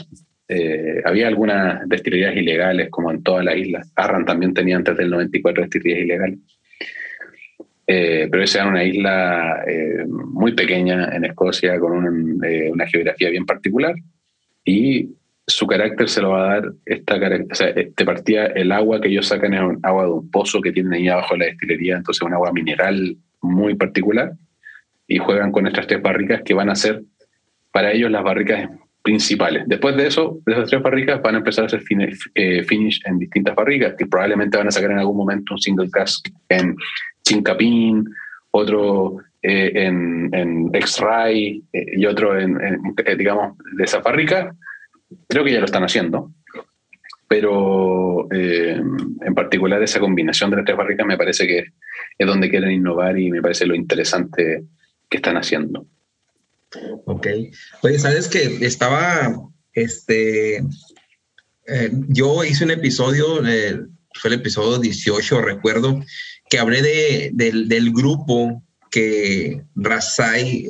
Eh, 0.49 1.01
había 1.05 1.27
algunas 1.27 1.87
destilerías 1.87 2.35
ilegales, 2.35 2.89
como 2.89 3.11
en 3.11 3.21
todas 3.21 3.45
las 3.45 3.57
islas. 3.57 3.91
Arran 3.95 4.25
también 4.25 4.53
tenía 4.53 4.77
antes 4.77 4.97
del 4.97 5.09
94 5.09 5.63
destilerías 5.63 6.05
ilegales. 6.05 6.39
Eh, 7.89 8.27
pero 8.29 8.43
esa 8.43 8.59
era 8.59 8.69
una 8.69 8.83
isla 8.83 9.63
eh, 9.65 10.05
muy 10.05 10.53
pequeña 10.53 11.15
en 11.15 11.23
Escocia 11.23 11.79
con 11.79 12.43
eh, 12.43 12.69
una 12.69 12.85
geografía 12.85 13.29
bien 13.29 13.45
particular 13.45 13.95
y 14.65 15.09
su 15.47 15.65
carácter 15.65 16.09
se 16.09 16.21
lo 16.21 16.31
va 16.31 16.43
a 16.43 16.55
dar 16.55 16.73
esta 16.85 17.15
o 17.15 17.55
sea, 17.55 17.73
te 17.73 18.05
partía 18.05 18.47
el 18.47 18.71
agua 18.71 18.99
que 18.99 19.07
ellos 19.07 19.27
sacan 19.27 19.53
es 19.53 19.61
agua 19.81 20.03
de 20.03 20.11
un 20.11 20.29
pozo 20.29 20.59
que 20.59 20.73
tienen 20.73 20.93
ahí 20.93 21.07
abajo 21.07 21.35
de 21.35 21.39
la 21.39 21.45
destilería, 21.45 21.95
entonces 21.95 22.21
un 22.21 22.33
agua 22.33 22.51
mineral 22.51 23.15
muy 23.41 23.75
particular 23.75 24.33
y 25.07 25.19
juegan 25.19 25.53
con 25.53 25.65
estas 25.65 25.87
tres 25.87 26.01
barricas 26.01 26.41
que 26.43 26.53
van 26.53 26.69
a 26.69 26.75
ser 26.75 27.01
para 27.71 27.93
ellos 27.93 28.11
las 28.11 28.23
barricas 28.23 28.69
principales. 29.01 29.63
Después 29.67 29.95
de 29.95 30.07
eso, 30.07 30.39
de 30.45 30.51
esas 30.51 30.69
tres 30.69 30.81
barricas 30.81 31.21
van 31.21 31.35
a 31.35 31.37
empezar 31.37 31.63
a 31.63 31.67
hacer 31.67 31.81
finish 31.81 33.01
en 33.05 33.17
distintas 33.17 33.55
barricas 33.55 33.93
que 33.97 34.05
probablemente 34.05 34.57
van 34.57 34.67
a 34.67 34.71
sacar 34.71 34.91
en 34.91 34.99
algún 34.99 35.15
momento 35.15 35.53
un 35.53 35.61
single 35.61 35.89
cask 35.89 36.27
en 36.49 36.75
Chincapín, 37.23 38.03
otro 38.51 39.19
eh, 39.41 39.71
en, 39.75 40.29
en 40.33 40.69
X-Ray 40.73 41.63
eh, 41.71 41.85
y 41.95 42.05
otro 42.05 42.37
en, 42.37 42.59
eh, 42.59 43.15
digamos, 43.15 43.57
de 43.77 43.83
esa 43.85 44.01
fábrica, 44.01 44.53
creo 45.27 45.43
que 45.43 45.53
ya 45.53 45.59
lo 45.59 45.65
están 45.65 45.83
haciendo. 45.83 46.31
Pero 47.29 48.27
en 48.31 49.35
particular 49.35 49.83
esa 49.83 49.99
combinación 49.99 50.49
de 50.49 50.57
las 50.57 50.65
tres 50.65 50.77
fábricas 50.77 51.05
me 51.05 51.17
parece 51.17 51.45
que 51.45 51.65
es 52.17 52.27
donde 52.27 52.49
quieren 52.49 52.71
innovar 52.71 53.19
y 53.19 53.29
me 53.29 53.41
parece 53.41 53.65
lo 53.65 53.75
interesante 53.75 54.63
que 55.09 55.17
están 55.17 55.35
haciendo. 55.35 55.85
Ok. 57.05 57.27
Oye, 57.81 57.99
sabes 57.99 58.27
que 58.27 58.65
estaba, 58.65 59.35
este, 59.73 60.63
yo 62.07 62.43
hice 62.43 62.63
un 62.63 62.71
episodio, 62.71 63.41
fue 64.13 64.29
el 64.29 64.33
episodio 64.33 64.77
18, 64.77 65.41
recuerdo, 65.41 66.01
que 66.49 66.59
hablé 66.59 66.81
de, 66.81 67.31
del, 67.33 67.91
grupo 67.91 68.63
que 68.89 69.63
Rasai, 69.75 70.69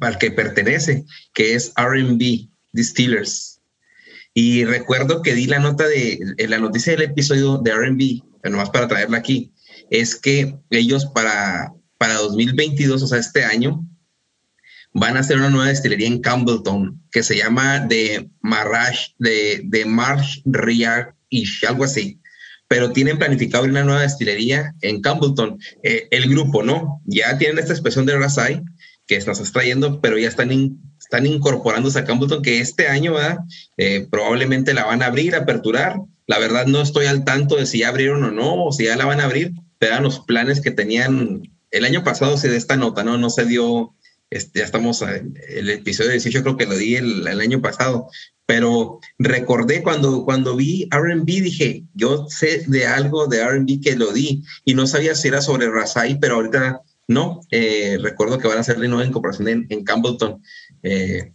al 0.00 0.18
que 0.18 0.30
pertenece, 0.30 1.04
que 1.32 1.54
es 1.54 1.72
RB 1.76 2.48
Distillers. 2.72 3.55
Y 4.38 4.66
recuerdo 4.66 5.22
que 5.22 5.32
di 5.32 5.46
la 5.46 5.60
nota 5.60 5.88
de 5.88 6.20
la 6.46 6.58
noticia 6.58 6.92
del 6.92 7.10
episodio 7.10 7.56
de 7.56 7.72
RB, 7.72 8.22
nomás 8.44 8.68
para 8.68 8.86
traerla 8.86 9.16
aquí, 9.16 9.54
es 9.88 10.14
que 10.14 10.58
ellos 10.68 11.06
para, 11.06 11.72
para 11.96 12.16
2022, 12.16 13.02
o 13.02 13.06
sea, 13.06 13.18
este 13.18 13.44
año, 13.44 13.88
van 14.92 15.16
a 15.16 15.20
hacer 15.20 15.38
una 15.38 15.48
nueva 15.48 15.68
destilería 15.68 16.08
en 16.08 16.20
Campbellton 16.20 17.02
que 17.10 17.22
se 17.22 17.38
llama 17.38 17.80
de 17.80 18.28
Marsh, 18.42 19.12
de, 19.18 19.62
de 19.64 19.86
Marsh 19.86 20.42
y 21.30 21.44
algo 21.66 21.84
así 21.84 22.20
pero 22.68 22.90
tienen 22.90 23.16
planificado 23.16 23.64
una 23.64 23.84
nueva 23.84 24.02
destilería 24.02 24.74
en 24.80 25.00
Campbellton. 25.00 25.56
Eh, 25.84 26.08
el 26.10 26.28
grupo, 26.28 26.64
¿no? 26.64 27.00
Ya 27.04 27.38
tienen 27.38 27.60
esta 27.60 27.72
expresión 27.72 28.06
de 28.06 28.18
Rasai 28.18 28.64
que 29.06 29.18
nos 29.20 29.40
está 29.40 29.60
pero 30.02 30.18
ya 30.18 30.28
están, 30.28 30.50
están 31.06 31.24
incorporándose 31.24 32.00
a 32.00 32.04
Campbellton, 32.04 32.42
que 32.42 32.60
este 32.60 32.88
año. 32.88 33.14
Eh, 33.76 34.06
probablemente 34.10 34.74
la 34.74 34.84
van 34.84 35.02
a 35.02 35.06
abrir, 35.06 35.36
aperturar. 35.36 36.00
La 36.26 36.38
verdad 36.38 36.66
no 36.66 36.82
estoy 36.82 37.06
al 37.06 37.24
tanto 37.24 37.56
de 37.56 37.66
si 37.66 37.78
ya 37.78 37.88
abrieron 37.88 38.24
o 38.24 38.30
no, 38.32 38.72
si 38.72 38.84
ya 38.84 38.96
la 38.96 39.06
van 39.06 39.20
a 39.20 39.24
abrir, 39.24 39.52
pero 39.78 40.00
los 40.00 40.20
planes 40.20 40.60
que 40.60 40.72
tenían 40.72 41.42
el 41.70 41.84
año 41.84 42.02
pasado, 42.02 42.36
se 42.36 42.48
de 42.48 42.56
esta 42.56 42.76
nota, 42.76 43.04
¿no? 43.04 43.18
No 43.18 43.30
se 43.30 43.44
dio, 43.44 43.94
este, 44.30 44.60
ya 44.60 44.64
estamos, 44.64 45.02
el 45.02 45.70
episodio 45.70 46.10
18 46.10 46.42
creo 46.42 46.56
que 46.56 46.66
lo 46.66 46.76
di 46.76 46.96
el, 46.96 47.26
el 47.28 47.40
año 47.40 47.62
pasado, 47.62 48.08
pero 48.46 48.98
recordé 49.18 49.82
cuando, 49.82 50.24
cuando 50.24 50.56
vi 50.56 50.88
RB, 50.90 51.24
dije, 51.24 51.84
yo 51.94 52.26
sé 52.28 52.64
de 52.66 52.86
algo 52.86 53.28
de 53.28 53.44
RB 53.44 53.80
que 53.80 53.94
lo 53.94 54.12
di 54.12 54.42
y 54.64 54.74
no 54.74 54.86
sabía 54.86 55.14
si 55.14 55.28
era 55.28 55.42
sobre 55.42 55.70
Rasai, 55.70 56.18
pero 56.18 56.36
ahorita 56.36 56.82
no. 57.08 57.40
Eh, 57.50 57.98
recuerdo 58.02 58.38
que 58.38 58.48
van 58.48 58.58
a 58.58 58.60
hacer 58.60 58.78
de 58.78 58.88
nuevo 58.88 59.02
en 59.02 59.12
comparación 59.12 59.66
en, 59.68 59.84
Campbellton. 59.84 60.42
Eh, 60.82 61.32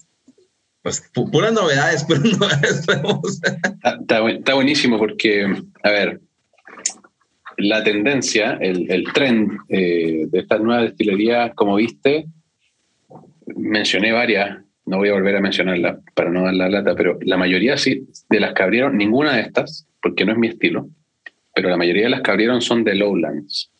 pues 0.82 1.10
puras 1.14 1.54
novedades, 1.54 2.04
puras 2.08 2.24
novedades. 2.24 2.88
está, 4.00 4.30
está, 4.30 4.54
buenísimo 4.54 4.98
porque, 4.98 5.46
a 5.84 5.90
ver, 5.90 6.22
la 7.58 7.84
tendencia, 7.84 8.58
el, 8.62 8.90
el 8.92 9.04
trend 9.14 9.52
eh, 9.70 10.26
de 10.28 10.40
estas 10.40 10.62
nuevas 10.62 10.86
destilerías, 10.86 11.54
como 11.56 11.76
viste, 11.76 12.26
mencioné 13.56 14.12
varias 14.12 14.60
no 14.86 14.98
voy 14.98 15.10
a 15.10 15.14
volver 15.14 15.36
a 15.36 15.42
mencionarla 15.42 16.00
para 16.16 16.30
no 16.30 16.44
dar 16.44 16.54
la 16.54 16.70
lata, 16.70 16.96
pero 16.96 17.18
la 17.22 17.38
mayoría 17.38 17.78
sí, 17.78 18.08
de 18.30 18.40
las 18.40 18.54
que 18.54 18.64
abrieron, 18.64 18.98
ninguna 18.98 19.36
de 19.36 19.42
estas, 19.42 19.88
porque 20.02 20.26
no 20.26 20.34
es 20.34 20.38
mi 20.38 20.48
estilo, 20.48 20.90
pero 21.54 21.70
la 21.70 21.78
mayoría 21.78 22.04
de 22.04 22.10
las 22.10 22.22
que 22.22 22.32
abrieron 22.32 22.62
son 22.62 22.84
de 22.84 22.96
Lowlands. 22.96 23.72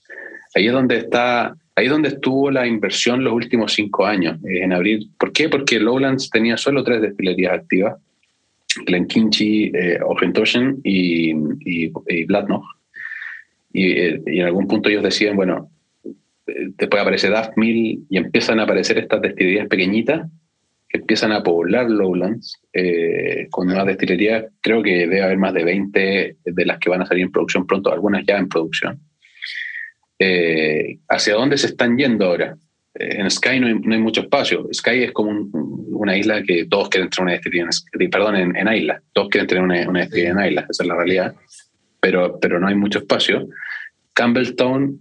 Ahí 0.56 0.68
es 0.68 0.74
donde 0.74 0.98
está, 0.98 1.56
ahí 1.82 1.88
es 1.88 1.92
donde 1.92 2.10
estuvo 2.10 2.52
la 2.52 2.68
inversión 2.68 3.24
los 3.24 3.34
últimos 3.34 3.74
cinco 3.74 4.06
años, 4.06 4.38
eh, 4.46 4.64
en 4.64 4.72
abrir. 4.72 5.08
¿Por 5.18 5.34
qué? 5.34 5.50
Porque 5.50 5.80
Lowlands 5.80 6.30
tenía 6.30 6.58
solo 6.58 6.84
tres 6.84 7.02
destilerías 7.02 7.54
activas, 7.54 7.96
Glenkinchie, 8.86 9.72
eh, 9.74 10.00
y, 10.84 11.32
y, 11.32 11.92
y 12.08 12.28
Y, 13.74 13.92
eh, 13.92 14.22
y, 14.26 14.40
en 14.40 14.46
algún 14.46 14.68
punto 14.68 14.90
ellos 14.90 15.04
deciden, 15.04 15.36
bueno, 15.36 15.70
eh, 16.06 16.70
después 16.78 17.02
aparece 17.02 17.30
Daft 17.30 17.58
Mill 17.58 18.06
y 18.10 18.18
empiezan 18.18 18.60
a 18.60 18.64
aparecer 18.64 18.98
estas 18.98 19.22
destilerías 19.22 19.68
pequeñitas 19.68 20.30
que 20.88 20.98
empiezan 20.98 21.32
a 21.32 21.42
poblar 21.42 21.90
Lowlands 21.90 22.62
eh, 22.74 23.48
con 23.50 23.68
nuevas 23.68 23.88
destilerías. 23.88 24.46
Creo 24.62 24.84
que 24.84 24.92
debe 24.92 25.24
haber 25.24 25.38
más 25.38 25.54
de 25.54 25.64
20 25.64 26.38
de 26.44 26.66
las 26.66 26.80
que 26.80 26.90
van 26.90 27.02
a 27.02 27.06
salir 27.06 27.24
en 27.24 27.32
producción 27.32 27.66
pronto, 27.66 27.92
algunas 27.92 28.26
ya 28.26 28.38
en 28.38 28.50
producción. 28.50 29.00
Eh, 30.24 31.00
¿Hacia 31.10 31.34
dónde 31.34 31.58
se 31.58 31.68
están 31.68 31.98
yendo 31.98 32.26
ahora? 32.26 32.56
en 32.94 33.32
Sky 33.32 33.60
no 33.60 33.68
hay, 33.68 34.00
mucho 34.00 34.22
espacio. 34.22 34.68
Sky 34.72 35.04
es 35.04 35.12
como 35.14 35.48
una 35.54 36.16
isla 36.16 36.44
que 36.44 36.66
todos 36.66 36.90
quieren 36.90 37.10
tener 37.10 37.24
una 37.24 37.32
destilería, 37.32 37.70
en, 37.94 38.10
perdón, 38.10 38.36
en, 38.36 38.56
en, 38.56 38.74
isla. 38.74 39.02
Todos 39.14 39.30
quieren 39.30 39.48
tener 39.48 39.64
una, 39.64 39.90
una 39.90 40.02
destilería 40.02 40.32
en 40.32 40.46
isla, 40.50 40.68
esa 40.70 40.84
es 40.84 40.88
la 40.88 40.96
realidad. 40.96 41.34
Pero, 42.00 42.38
pero 42.40 42.60
no 42.60 42.68
hay 42.68 42.76
mucho 42.76 43.00
espacio. 43.00 43.48
Campbelltown 44.14 45.00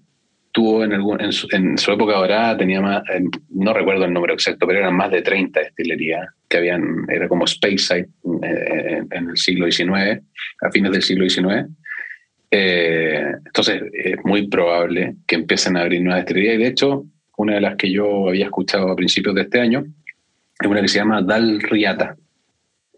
tuvo 0.52 0.84
en, 0.84 0.92
en, 0.92 1.32
su, 1.32 1.48
en 1.50 1.74
época 1.74 2.16
dorada, 2.16 2.56
tenía 2.56 2.80
más, 2.80 3.02
no 3.50 3.72
recuerdo 3.72 4.04
el 4.04 4.12
número 4.12 4.34
exacto, 4.34 4.66
pero 4.66 4.80
eran 4.80 4.96
más 4.96 5.10
de 5.10 5.22
30 5.22 5.60
destilerías 5.60 6.28
que 6.48 6.56
habían, 6.56 7.06
era 7.08 7.28
como 7.28 7.46
Speyside 7.46 8.08
eh, 8.42 9.02
en 9.10 9.30
el 9.30 9.36
siglo 9.36 9.70
XIX, 9.70 10.20
a 10.62 10.70
fines 10.72 10.92
del 10.92 11.02
siglo 11.02 11.28
XIX. 11.28 11.68
Eh, 12.50 13.32
entonces 13.46 13.82
es 13.92 14.16
muy 14.24 14.48
probable 14.48 15.16
que 15.26 15.36
empiecen 15.36 15.76
a 15.76 15.82
abrir 15.82 16.02
nuevas 16.02 16.24
destilerías 16.24 16.56
y 16.56 16.58
de 16.58 16.66
hecho 16.66 17.04
una 17.36 17.54
de 17.54 17.60
las 17.60 17.76
que 17.76 17.90
yo 17.92 18.28
había 18.28 18.46
escuchado 18.46 18.90
a 18.90 18.96
principios 18.96 19.36
de 19.36 19.42
este 19.42 19.60
año 19.60 19.84
es 20.60 20.68
una 20.68 20.82
que 20.82 20.88
se 20.88 20.98
llama 20.98 21.22
Dal 21.22 21.60
Riata, 21.60 22.16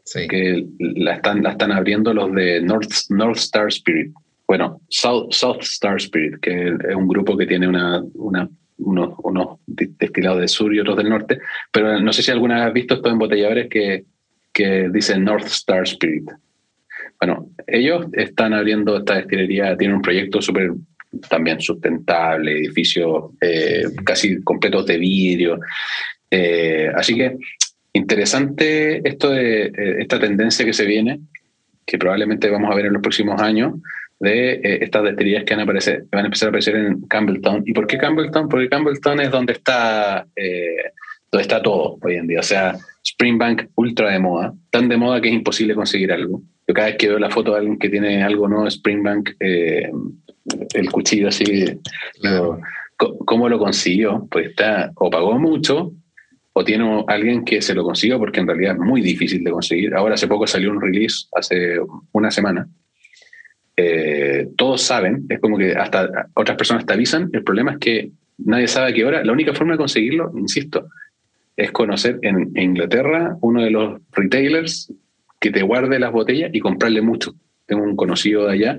sí. 0.04 0.26
que 0.26 0.66
la 0.78 1.16
están, 1.16 1.42
la 1.42 1.50
están 1.50 1.70
abriendo 1.70 2.14
los 2.14 2.32
de 2.32 2.62
North, 2.62 2.90
North 3.10 3.36
Star 3.36 3.68
Spirit 3.68 4.12
bueno, 4.52 4.82
South, 4.90 5.32
South 5.32 5.62
Star 5.62 5.96
Spirit, 5.96 6.38
que 6.40 6.68
es 6.68 6.94
un 6.94 7.08
grupo 7.08 7.38
que 7.38 7.46
tiene 7.46 7.66
una, 7.66 8.02
una, 8.12 8.50
unos, 8.76 9.14
unos, 9.22 9.60
destilados 9.66 10.40
del 10.40 10.48
sur 10.50 10.74
y 10.74 10.80
otros 10.80 10.98
del 10.98 11.08
norte, 11.08 11.40
pero 11.70 11.98
no 11.98 12.12
sé 12.12 12.22
si 12.22 12.30
alguna 12.30 12.56
vez 12.56 12.64
has 12.66 12.72
visto 12.74 12.94
estos 12.96 13.12
embotelladores 13.12 13.70
que, 13.70 14.04
que 14.52 14.90
dicen 14.90 15.24
North 15.24 15.46
Star 15.46 15.84
Spirit. 15.84 16.28
Ellos 17.66 18.06
están 18.12 18.54
abriendo 18.54 18.96
esta 18.96 19.16
destilería, 19.16 19.76
tienen 19.76 19.96
un 19.96 20.02
proyecto 20.02 20.40
súper 20.40 20.72
también 21.28 21.60
sustentable, 21.60 22.52
edificios 22.52 23.32
eh, 23.40 23.84
casi 24.04 24.42
completos 24.42 24.86
de 24.86 24.98
vidrio. 24.98 25.60
Eh, 26.30 26.90
así 26.94 27.14
que 27.14 27.36
interesante 27.92 29.06
esto 29.06 29.30
de 29.30 29.64
eh, 29.66 29.72
esta 30.00 30.18
tendencia 30.18 30.64
que 30.64 30.72
se 30.72 30.86
viene, 30.86 31.20
que 31.84 31.98
probablemente 31.98 32.48
vamos 32.48 32.70
a 32.70 32.74
ver 32.74 32.86
en 32.86 32.94
los 32.94 33.02
próximos 33.02 33.40
años, 33.40 33.74
de 34.22 34.52
eh, 34.52 34.78
estas 34.82 35.02
destilerías 35.02 35.42
que 35.44 35.54
van 35.54 35.60
a, 35.60 35.64
aparecer, 35.64 36.04
van 36.12 36.22
a 36.22 36.26
empezar 36.26 36.46
a 36.46 36.50
aparecer 36.50 36.76
en 36.76 37.02
Campbelltown. 37.08 37.64
¿Y 37.66 37.72
por 37.72 37.88
qué 37.88 37.98
Campbelltown? 37.98 38.48
Porque 38.48 38.68
Campbelltown 38.68 39.20
es 39.20 39.30
donde 39.32 39.54
está, 39.54 40.24
eh, 40.36 40.92
donde 41.30 41.42
está 41.42 41.60
todo 41.60 41.98
hoy 42.00 42.14
en 42.14 42.28
día. 42.28 42.38
O 42.38 42.44
sea, 42.44 42.76
Springbank 43.04 43.70
ultra 43.74 44.12
de 44.12 44.20
moda, 44.20 44.54
tan 44.70 44.88
de 44.88 44.96
moda 44.96 45.20
que 45.20 45.28
es 45.28 45.34
imposible 45.34 45.74
conseguir 45.74 46.12
algo. 46.12 46.40
Yo 46.66 46.74
cada 46.74 46.88
vez 46.88 46.96
que 46.96 47.08
veo 47.08 47.18
la 47.18 47.30
foto 47.30 47.52
de 47.52 47.58
alguien 47.58 47.78
que 47.78 47.88
tiene 47.88 48.22
algo 48.22 48.48
nuevo, 48.48 48.66
Springbank, 48.68 49.30
eh, 49.40 49.90
el 50.74 50.90
cuchillo 50.90 51.28
así, 51.28 51.44
claro. 52.20 52.60
¿cómo 52.96 53.48
lo 53.48 53.58
consiguió? 53.58 54.26
Pues 54.30 54.46
está, 54.50 54.92
o 54.96 55.10
pagó 55.10 55.38
mucho, 55.38 55.92
o 56.52 56.64
tiene 56.64 57.04
alguien 57.08 57.44
que 57.44 57.62
se 57.62 57.74
lo 57.74 57.84
consiguió, 57.84 58.18
porque 58.18 58.40
en 58.40 58.46
realidad 58.46 58.74
es 58.74 58.80
muy 58.80 59.00
difícil 59.00 59.42
de 59.42 59.50
conseguir. 59.50 59.94
Ahora 59.94 60.14
hace 60.14 60.28
poco 60.28 60.46
salió 60.46 60.70
un 60.70 60.80
release, 60.80 61.26
hace 61.34 61.78
una 62.12 62.30
semana, 62.30 62.68
eh, 63.76 64.48
todos 64.56 64.82
saben, 64.82 65.24
es 65.28 65.40
como 65.40 65.56
que 65.56 65.72
hasta 65.72 66.28
otras 66.34 66.56
personas 66.56 66.84
te 66.84 66.92
avisan, 66.92 67.30
el 67.32 67.42
problema 67.42 67.72
es 67.72 67.78
que 67.78 68.10
nadie 68.38 68.68
sabe 68.68 68.90
a 68.90 68.94
qué 68.94 69.04
hora, 69.04 69.24
la 69.24 69.32
única 69.32 69.54
forma 69.54 69.72
de 69.72 69.78
conseguirlo, 69.78 70.32
insisto, 70.36 70.88
es 71.56 71.72
conocer 71.72 72.18
en, 72.22 72.50
Inglaterra 72.56 73.36
uno 73.40 73.62
de 73.62 73.70
los 73.70 74.00
retailers 74.12 74.92
que 75.42 75.50
te 75.50 75.62
guarde 75.62 75.98
las 75.98 76.12
botellas 76.12 76.50
y 76.54 76.60
comprarle 76.60 77.02
mucho. 77.02 77.34
Tengo 77.66 77.82
un 77.82 77.96
conocido 77.96 78.46
de 78.46 78.52
allá 78.52 78.78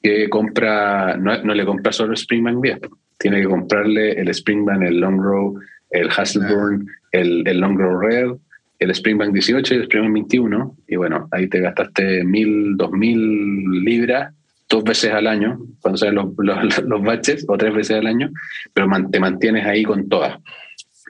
que 0.00 0.30
compra, 0.30 1.16
no, 1.16 1.54
le 1.54 1.66
compra 1.66 1.90
solo 1.90 2.14
Springbank 2.14 2.62
10, 2.62 2.78
tiene 3.18 3.40
que 3.40 3.48
comprarle 3.48 4.12
el 4.12 4.28
Springbank, 4.28 4.82
el 4.82 5.00
Long 5.00 5.20
Row, 5.20 5.58
el 5.90 6.08
Hasselburn, 6.08 6.86
el, 7.10 7.42
el 7.48 7.58
Long 7.58 7.76
Row 7.76 7.98
Red, 7.98 8.36
el 8.78 8.90
Springbank 8.90 9.32
18 9.32 9.74
y 9.74 9.76
el 9.78 9.82
Springbank 9.84 10.14
21, 10.14 10.76
y 10.86 10.96
bueno, 10.96 11.28
ahí 11.32 11.48
te 11.48 11.60
gastaste 11.60 12.22
mil, 12.22 12.76
dos 12.76 12.92
mil 12.92 13.82
libras 13.82 14.32
dos 14.68 14.84
veces 14.84 15.12
al 15.12 15.26
año, 15.26 15.58
cuando 15.80 15.98
salen 15.98 16.14
los, 16.14 16.28
los, 16.38 16.82
los, 16.84 17.02
baches, 17.02 17.44
o 17.48 17.56
tres 17.56 17.74
veces 17.74 17.96
al 17.96 18.06
año, 18.06 18.30
pero 18.72 18.88
te 19.10 19.18
mantienes 19.18 19.66
ahí 19.66 19.82
con 19.82 20.08
todas. 20.08 20.38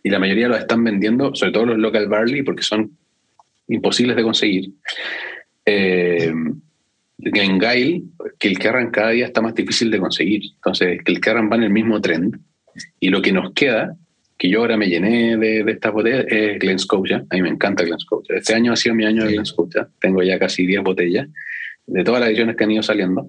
Y 0.03 0.09
la 0.09 0.19
mayoría 0.19 0.49
los 0.49 0.59
están 0.59 0.85
vendiendo, 0.85 1.35
sobre 1.35 1.53
todo 1.53 1.67
los 1.67 1.79
local 1.79 2.09
barley, 2.09 2.43
porque 2.43 2.63
son 2.63 2.93
imposibles 3.69 4.17
de 4.17 4.23
conseguir. 4.23 4.71
Eh, 5.65 6.33
en 7.19 7.59
Gail, 7.59 8.05
que 8.39 8.49
el 8.49 8.59
Kerran 8.59 8.91
cada 8.91 9.11
día 9.11 9.27
está 9.27 9.41
más 9.41 9.55
difícil 9.55 9.91
de 9.91 9.99
conseguir. 9.99 10.43
Entonces, 10.55 11.03
que 11.03 11.13
el 11.13 11.21
Kerran 11.21 11.51
va 11.51 11.57
en 11.57 11.65
el 11.65 11.71
mismo 11.71 12.01
trend. 12.01 12.39
Y 13.01 13.09
lo 13.09 13.23
que 13.23 13.33
nos 13.33 13.53
queda 13.53 13.97
que 14.39 14.51
yo 14.51 14.61
ahora 14.61 14.77
me 14.77 14.87
llené 14.89 15.37
de, 15.37 15.65
de 15.65 15.73
estas 15.73 15.93
botellas 15.93 16.27
es 16.29 16.59
Glen 16.59 16.79
Scotia. 16.79 17.25
A 17.31 17.35
mí 17.37 17.43
me 17.43 17.49
encanta 17.49 17.85
Glen 17.85 17.99
Scotia. 17.99 18.37
Este 18.37 18.55
año 18.55 18.73
ha 18.73 18.77
sido 18.77 18.95
mi 18.95 19.07
año 19.07 19.25
de 19.25 19.33
Glen 19.33 19.47
Scotia. 19.47 19.89
Tengo 19.99 20.23
ya 20.23 20.39
casi 20.39 20.67
10 20.67 20.83
botellas 20.83 21.29
de 21.87 22.05
todas 22.05 22.21
las 22.21 22.29
ediciones 22.29 22.57
que 22.57 22.65
han 22.65 22.71
ido 22.71 22.83
saliendo. 22.83 23.29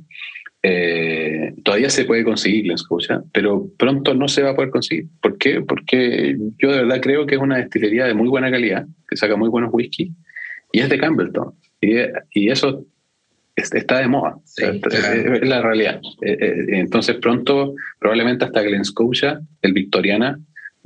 Eh, 0.63 1.53
todavía 1.63 1.89
se 1.89 2.03
puede 2.03 2.23
conseguir 2.25 2.63
Glen 2.63 2.77
Scotia, 2.77 3.23
pero 3.31 3.69
pronto 3.77 4.13
no 4.15 4.27
se 4.27 4.43
va 4.43 4.49
a 4.49 4.55
poder 4.55 4.69
conseguir. 4.69 5.05
¿Por 5.21 5.37
qué? 5.37 5.61
Porque 5.61 6.35
yo 6.57 6.71
de 6.71 6.83
verdad 6.83 6.99
creo 7.01 7.25
que 7.25 7.35
es 7.35 7.41
una 7.41 7.57
destilería 7.57 8.05
de 8.05 8.13
muy 8.13 8.27
buena 8.27 8.51
calidad, 8.51 8.85
que 9.07 9.15
saca 9.15 9.37
muy 9.37 9.49
buenos 9.49 9.69
whisky, 9.71 10.11
y 10.77 10.79
es 10.79 10.89
de 10.89 10.99
Campbellton. 10.99 11.55
Y, 11.81 11.95
y 12.33 12.49
eso 12.49 12.85
está 13.55 13.97
de 13.97 14.07
moda. 14.07 14.37
Sí. 14.43 14.63
Es 14.63 15.47
la 15.47 15.59
realidad. 15.59 15.99
Eh, 16.21 16.37
eh, 16.39 16.65
entonces 16.73 17.15
pronto, 17.15 17.73
probablemente 17.97 18.45
hasta 18.45 18.61
Glen 18.61 18.85
Scotia, 18.85 19.41
el 19.63 19.73
Victoriana, 19.73 20.37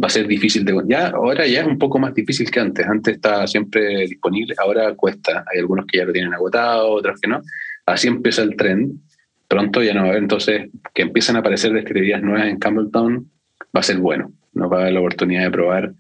va 0.02 0.08
a 0.08 0.10
ser 0.10 0.28
difícil 0.28 0.64
de... 0.64 0.82
Ya, 0.88 1.08
ahora 1.08 1.46
ya 1.46 1.60
es 1.60 1.68
un 1.68 1.78
poco 1.78 2.00
más 2.00 2.14
difícil 2.14 2.50
que 2.50 2.62
antes. 2.62 2.88
Antes 2.88 3.16
estaba 3.16 3.46
siempre 3.48 4.08
disponible, 4.08 4.56
ahora 4.58 4.96
cuesta. 4.96 5.44
Hay 5.52 5.60
algunos 5.60 5.86
que 5.86 5.98
ya 5.98 6.06
lo 6.06 6.14
tienen 6.14 6.34
agotado, 6.34 6.90
otros 6.90 7.20
que 7.20 7.28
no. 7.28 7.42
Así 7.86 8.08
empieza 8.08 8.42
el 8.44 8.56
tren. 8.56 9.02
Pronto 9.50 9.84
ya 9.84 9.94
no 9.94 10.04
va 10.04 10.08
a 10.08 10.10
haber, 10.12 10.22
entonces, 10.22 10.70
que 10.94 11.02
empiecen 11.02 11.36
a 11.36 11.40
aparecer 11.40 11.74
destilerías 11.74 12.22
nuevas 12.22 12.48
en 12.48 12.60
Campbelltown, 12.60 13.30
va 13.76 13.82
a 13.82 13.84
ser 13.84 13.98
bueno. 13.98 14.32
Nos 14.54 14.72
va 14.72 14.80
a 14.80 14.84
dar 14.84 14.94
la 14.94 15.02
oportunidad 15.02 15.44
de 15.44 15.52
probar, 15.52 15.92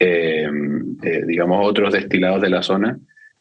eh, 0.00 0.48
eh, 1.04 1.22
digamos, 1.28 1.64
otros 1.64 1.92
destilados 1.92 2.42
de 2.42 2.50
la 2.50 2.64
zona 2.64 2.98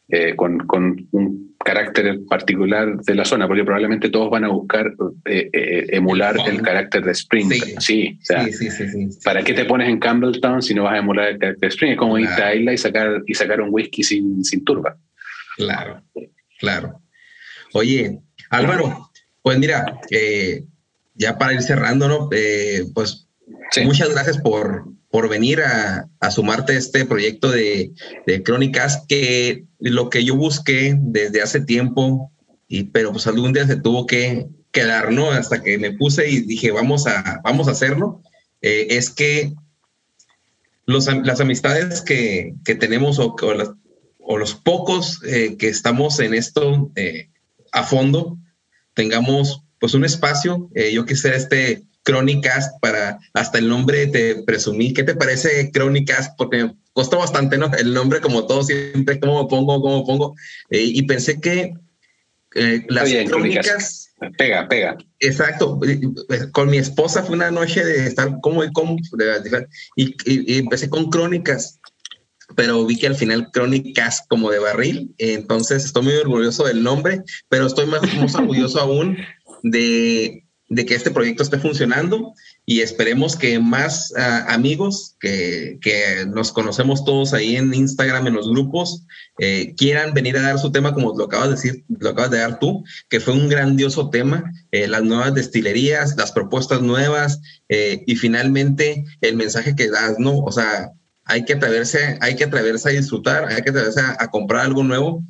eh, 0.07 0.35
con, 0.35 0.59
con, 0.67 1.07
un 1.11 1.55
carácter 1.57 2.19
particular 2.29 2.95
de 2.97 3.15
la 3.15 3.25
zona, 3.25 3.47
porque 3.47 3.63
probablemente 3.63 4.09
todos 4.09 4.29
van 4.29 4.43
a 4.43 4.49
buscar 4.49 4.93
eh, 5.25 5.49
eh, 5.51 5.85
emular 5.93 6.35
el 6.47 6.61
carácter 6.61 7.03
de 7.03 7.11
Spring. 7.13 7.51
Sí, 7.79 8.19
sí, 8.19 8.51
sí, 8.51 9.09
¿para 9.23 9.43
qué 9.43 9.53
te 9.53 9.65
pones 9.65 9.89
en 9.89 9.97
Campbelltown 9.97 10.61
si 10.61 10.75
no 10.75 10.83
vas 10.83 10.93
a 10.93 10.97
emular 10.99 11.29
el 11.29 11.39
carácter 11.39 11.61
de 11.61 11.73
Spring? 11.73 11.91
Es 11.93 11.97
como 11.97 12.19
irte 12.19 12.43
a 12.43 12.53
Isla 12.53 12.73
y 12.73 12.77
sacar, 12.77 13.23
y 13.25 13.33
sacar 13.33 13.61
un 13.61 13.69
whisky 13.71 14.03
sin, 14.03 14.43
sin 14.43 14.63
turba. 14.63 14.95
Claro, 15.57 16.03
claro. 16.59 17.01
Oye, 17.73 18.19
Álvaro, 18.51 19.09
pues 19.41 19.57
mira, 19.57 19.99
ya 21.15 21.37
para 21.39 21.53
ir 21.53 21.63
cerrando, 21.63 22.07
¿no? 22.07 22.29
pues 22.93 23.27
muchas 23.83 24.11
gracias 24.11 24.37
por, 24.37 24.85
por 25.15 25.29
venir 25.29 25.61
a, 25.61 26.09
a, 26.19 26.29
sumarte 26.29 26.73
a 26.73 26.77
este 26.77 27.05
proyecto 27.05 27.49
de, 27.49 27.93
de, 28.27 28.43
crónicas 28.43 29.05
que 29.07 29.63
lo 29.79 30.09
que 30.09 30.25
yo 30.25 30.35
busqué 30.35 30.93
desde 30.99 31.41
hace 31.41 31.61
tiempo, 31.61 32.33
y, 32.67 32.83
pero 32.83 33.13
pues 33.13 33.25
algún 33.25 33.53
día 33.53 33.65
se 33.65 33.77
tuvo 33.77 34.07
que 34.07 34.49
quedar, 34.71 35.13
¿no? 35.13 35.31
Hasta 35.31 35.63
que 35.63 35.77
me 35.77 35.93
puse 35.93 36.29
y 36.29 36.41
dije, 36.41 36.69
vamos 36.71 37.07
a, 37.07 37.39
vamos 37.45 37.69
a 37.69 37.71
hacerlo, 37.71 38.23
eh, 38.61 38.87
es 38.89 39.09
que 39.09 39.53
los, 40.85 41.05
las 41.23 41.39
amistades 41.39 42.01
que, 42.01 42.53
que 42.65 42.75
tenemos 42.75 43.17
o, 43.17 43.37
o, 43.41 43.53
las, 43.53 43.69
o, 44.19 44.37
los 44.37 44.53
pocos 44.53 45.21
eh, 45.25 45.55
que 45.55 45.69
estamos 45.69 46.19
en 46.19 46.33
esto 46.33 46.91
eh, 46.97 47.29
a 47.71 47.83
fondo, 47.83 48.37
tengamos 48.93 49.63
pues 49.79 49.93
un 49.93 50.03
espacio, 50.03 50.69
eh, 50.75 50.91
yo 50.91 51.05
quisiera 51.05 51.37
este 51.37 51.83
Crónicas 52.05 52.71
para 52.81 53.17
hasta 53.33 53.57
el 53.57 53.67
nombre 53.67 54.07
te 54.07 54.43
presumí. 54.43 54.93
¿Qué 54.93 55.03
te 55.03 55.15
parece 55.15 55.71
Crónicas? 55.71 56.31
Porque 56.37 56.63
me 56.63 56.75
costó 56.93 57.17
bastante, 57.17 57.57
¿no? 57.57 57.69
El 57.77 57.93
nombre, 57.93 58.21
como 58.21 58.45
todo, 58.45 58.63
siempre, 58.63 59.19
¿cómo 59.19 59.47
pongo? 59.47 59.81
¿Cómo 59.81 60.05
pongo? 60.05 60.35
Eh, 60.69 60.83
y 60.83 61.01
pensé 61.03 61.41
que 61.41 61.73
eh, 62.53 62.85
las 62.87 63.05
Bien, 63.05 63.27
crónicas, 63.27 64.05
Pega, 64.37 64.67
pega. 64.67 64.97
Exacto. 65.19 65.79
Con 66.53 66.69
mi 66.69 66.77
esposa 66.77 67.23
fue 67.23 67.35
una 67.35 67.51
noche 67.51 67.83
de 67.83 68.07
estar 68.07 68.39
como 68.41 68.63
y 68.63 68.71
como. 68.71 68.97
Y, 69.95 70.15
y, 70.25 70.57
empecé 70.57 70.89
con 70.89 71.09
crónicas, 71.09 71.81
pero 72.55 72.85
vi 72.85 72.97
que 72.97 73.07
al 73.07 73.15
final 73.15 73.51
crónicas 73.51 74.23
como 74.29 74.51
de 74.51 74.59
barril. 74.59 75.13
Entonces 75.17 75.83
estoy 75.83 76.03
muy 76.03 76.13
orgulloso 76.13 76.63
del 76.65 76.81
nombre, 76.81 77.23
pero 77.49 77.67
estoy 77.67 77.87
más, 77.87 78.01
más 78.15 78.35
orgulloso 78.35 78.79
aún 78.79 79.17
de 79.63 80.44
de 80.67 80.85
que 80.85 80.95
este 80.95 81.11
proyecto 81.11 81.43
esté 81.43 81.59
funcionando 81.59 82.33
y 82.65 82.81
esperemos 82.81 83.35
que 83.35 83.59
más 83.59 84.11
ah, 84.17 84.45
amigos 84.49 85.15
que, 85.19 85.77
que, 85.81 86.25
nos 86.25 86.51
conocemos 86.51 87.05
todos 87.05 87.33
ahí 87.33 87.55
en 87.55 87.73
Instagram, 87.73 88.27
en 88.27 88.33
los 88.33 88.49
grupos, 88.49 89.05
eh, 89.37 89.75
quieran 89.77 90.13
venir 90.13 90.37
a 90.37 90.41
dar 90.41 90.59
su 90.59 90.71
tema, 90.71 90.93
como 90.93 91.15
lo 91.15 91.25
acabas 91.25 91.49
de 91.49 91.55
decir, 91.55 91.85
lo 91.99 92.09
acabas 92.09 92.31
de 92.31 92.39
dar 92.39 92.57
tú, 92.59 92.83
que 93.09 93.19
fue 93.19 93.33
un 93.33 93.47
grandioso 93.47 94.09
tema, 94.09 94.51
eh, 94.71 94.87
las 94.87 95.03
nuevas 95.03 95.35
destilerías, 95.35 96.15
las 96.17 96.31
propuestas 96.31 96.81
nuevas 96.81 97.41
eh, 97.69 98.03
y 98.07 98.15
finalmente 98.15 99.05
el 99.21 99.35
mensaje 99.35 99.75
que 99.75 99.89
das, 99.89 100.17
¿no? 100.17 100.39
O 100.39 100.51
sea, 100.51 100.91
hay 101.25 101.45
que 101.45 101.53
atreverse, 101.53 102.17
hay 102.21 102.35
que 102.35 102.45
atreverse 102.45 102.89
a 102.89 102.93
disfrutar, 102.93 103.45
hay 103.51 103.61
que 103.61 103.69
atreverse 103.69 103.99
a, 103.99 104.17
a 104.19 104.29
comprar 104.29 104.65
algo 104.65 104.83
nuevo 104.83 105.23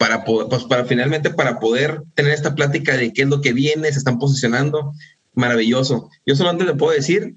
para 0.00 0.24
pues 0.24 0.64
para 0.64 0.86
finalmente 0.86 1.28
para 1.28 1.60
poder 1.60 2.02
tener 2.14 2.32
esta 2.32 2.54
plática 2.54 2.96
de 2.96 3.12
qué 3.12 3.20
es 3.20 3.28
lo 3.28 3.42
que 3.42 3.52
viene, 3.52 3.92
se 3.92 3.98
están 3.98 4.18
posicionando, 4.18 4.94
maravilloso. 5.34 6.08
Yo 6.24 6.34
solamente 6.34 6.64
le 6.64 6.74
puedo 6.74 6.94
decir 6.94 7.34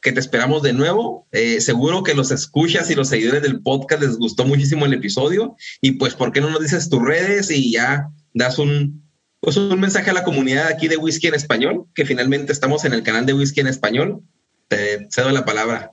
que 0.00 0.10
te 0.10 0.18
esperamos 0.18 0.62
de 0.62 0.72
nuevo. 0.72 1.28
Eh, 1.30 1.60
seguro 1.60 2.02
que 2.02 2.14
los 2.14 2.30
escuchas 2.30 2.90
y 2.90 2.94
los 2.94 3.08
seguidores 3.08 3.42
del 3.42 3.60
podcast 3.60 4.02
les 4.02 4.16
gustó 4.16 4.46
muchísimo 4.46 4.86
el 4.86 4.94
episodio 4.94 5.56
y 5.82 5.92
pues, 5.92 6.14
¿por 6.14 6.32
qué 6.32 6.40
no 6.40 6.48
nos 6.48 6.62
dices 6.62 6.88
tus 6.88 7.02
redes 7.02 7.50
y 7.50 7.70
ya 7.70 8.08
das 8.32 8.58
un, 8.58 9.06
pues, 9.40 9.58
un 9.58 9.78
mensaje 9.78 10.08
a 10.08 10.14
la 10.14 10.24
comunidad 10.24 10.68
aquí 10.68 10.88
de 10.88 10.96
Whisky 10.96 11.26
en 11.26 11.34
Español, 11.34 11.84
que 11.94 12.06
finalmente 12.06 12.50
estamos 12.50 12.86
en 12.86 12.94
el 12.94 13.02
canal 13.02 13.26
de 13.26 13.34
Whisky 13.34 13.60
en 13.60 13.66
Español? 13.66 14.22
Te 14.68 15.06
cedo 15.10 15.28
la 15.32 15.44
palabra. 15.44 15.92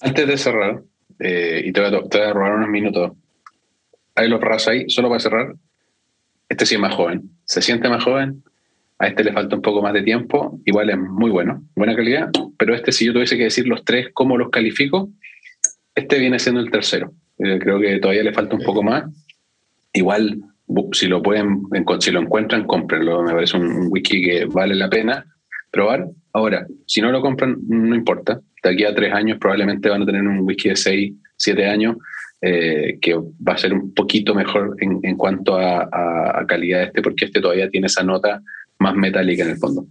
Antes 0.00 0.26
de 0.26 0.36
cerrar, 0.36 0.82
eh, 1.18 1.62
y 1.64 1.72
te 1.72 1.80
voy, 1.80 1.94
a, 1.94 2.08
te 2.08 2.18
voy, 2.18 2.26
a, 2.26 2.32
robar 2.32 2.54
unos 2.56 2.68
minutos, 2.68 3.12
hay 4.14 4.28
los 4.28 4.68
ahí, 4.68 4.84
solo 4.88 5.08
para 5.08 5.20
cerrar, 5.20 5.54
este 6.48 6.66
sí 6.66 6.74
es 6.74 6.80
más 6.80 6.94
joven, 6.94 7.30
se 7.44 7.62
siente 7.62 7.88
más 7.88 8.04
joven, 8.04 8.42
a 8.98 9.08
este 9.08 9.24
le 9.24 9.32
falta 9.32 9.56
un 9.56 9.62
poco 9.62 9.82
más 9.82 9.92
de 9.92 10.02
tiempo, 10.02 10.60
igual 10.64 10.90
es 10.90 10.98
muy 10.98 11.30
bueno, 11.30 11.64
buena 11.74 11.96
calidad, 11.96 12.30
pero 12.58 12.74
este 12.74 12.92
si 12.92 13.06
yo 13.06 13.12
tuviese 13.12 13.36
que 13.36 13.44
decir 13.44 13.66
los 13.66 13.84
tres, 13.84 14.10
cómo 14.12 14.36
los 14.36 14.50
califico, 14.50 15.10
este 15.94 16.18
viene 16.18 16.38
siendo 16.38 16.60
el 16.60 16.70
tercero. 16.70 17.12
Eh, 17.38 17.58
creo 17.58 17.80
que 17.80 17.98
todavía 17.98 18.22
le 18.22 18.32
falta 18.32 18.56
un 18.56 18.62
poco 18.62 18.82
más. 18.82 19.04
Igual, 19.92 20.40
si 20.92 21.06
lo 21.06 21.22
pueden, 21.22 21.62
si 22.00 22.10
lo 22.10 22.20
encuentran, 22.20 22.66
cómprenlo. 22.66 23.22
Me 23.22 23.32
parece 23.32 23.56
un 23.56 23.88
wiki 23.90 24.22
que 24.22 24.44
vale 24.46 24.74
la 24.74 24.88
pena 24.88 25.24
probar. 25.70 26.06
Ahora, 26.32 26.66
si 26.86 27.00
no 27.00 27.10
lo 27.10 27.20
compran, 27.20 27.58
no 27.66 27.94
importa. 27.94 28.40
De 28.62 28.70
aquí 28.70 28.84
a 28.84 28.94
tres 28.94 29.12
años 29.12 29.38
probablemente 29.38 29.88
van 29.88 30.02
a 30.02 30.06
tener 30.06 30.22
un 30.22 30.40
whisky 30.40 30.70
de 30.70 30.76
seis, 30.76 31.12
siete 31.36 31.66
años 31.66 31.96
eh, 32.44 32.98
que 33.00 33.14
va 33.14 33.52
a 33.52 33.56
ser 33.56 33.72
un 33.72 33.94
poquito 33.94 34.34
mejor 34.34 34.76
en, 34.80 34.98
en 35.04 35.16
cuanto 35.16 35.56
a, 35.56 36.44
calidad 36.48 36.82
este, 36.82 37.00
porque 37.00 37.26
este 37.26 37.40
todavía 37.40 37.70
tiene 37.70 37.86
esa 37.86 38.02
nota 38.02 38.42
más 38.80 38.96
metálica 38.96 39.44
en 39.44 39.50
el 39.50 39.58
fondo. 39.58 39.86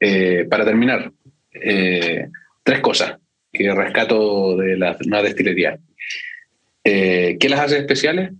Eh, 0.00 0.46
para 0.48 0.64
terminar, 0.64 1.12
eh, 1.52 2.26
tres 2.62 2.80
cosas 2.80 3.18
que 3.52 3.74
rescato 3.74 4.56
de 4.56 4.78
la 4.78 4.96
nueva 5.04 5.24
destilería. 5.24 5.78
¿Qué 6.82 7.46
las 7.50 7.60
hace 7.60 7.76
especiales? 7.76 8.32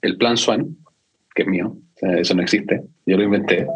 El 0.00 0.16
plan 0.16 0.36
Swan, 0.36 0.76
que 1.34 1.42
es 1.42 1.48
mío, 1.48 1.76
eso 2.00 2.34
no 2.34 2.42
existe, 2.42 2.80
yo 3.06 3.16
lo 3.16 3.24
inventé. 3.24 3.66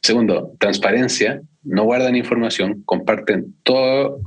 Segundo, 0.00 0.54
transparencia, 0.60 1.42
no 1.64 1.82
guardan 1.82 2.14
información, 2.14 2.82
comparten 2.84 3.56
todo 3.64 4.20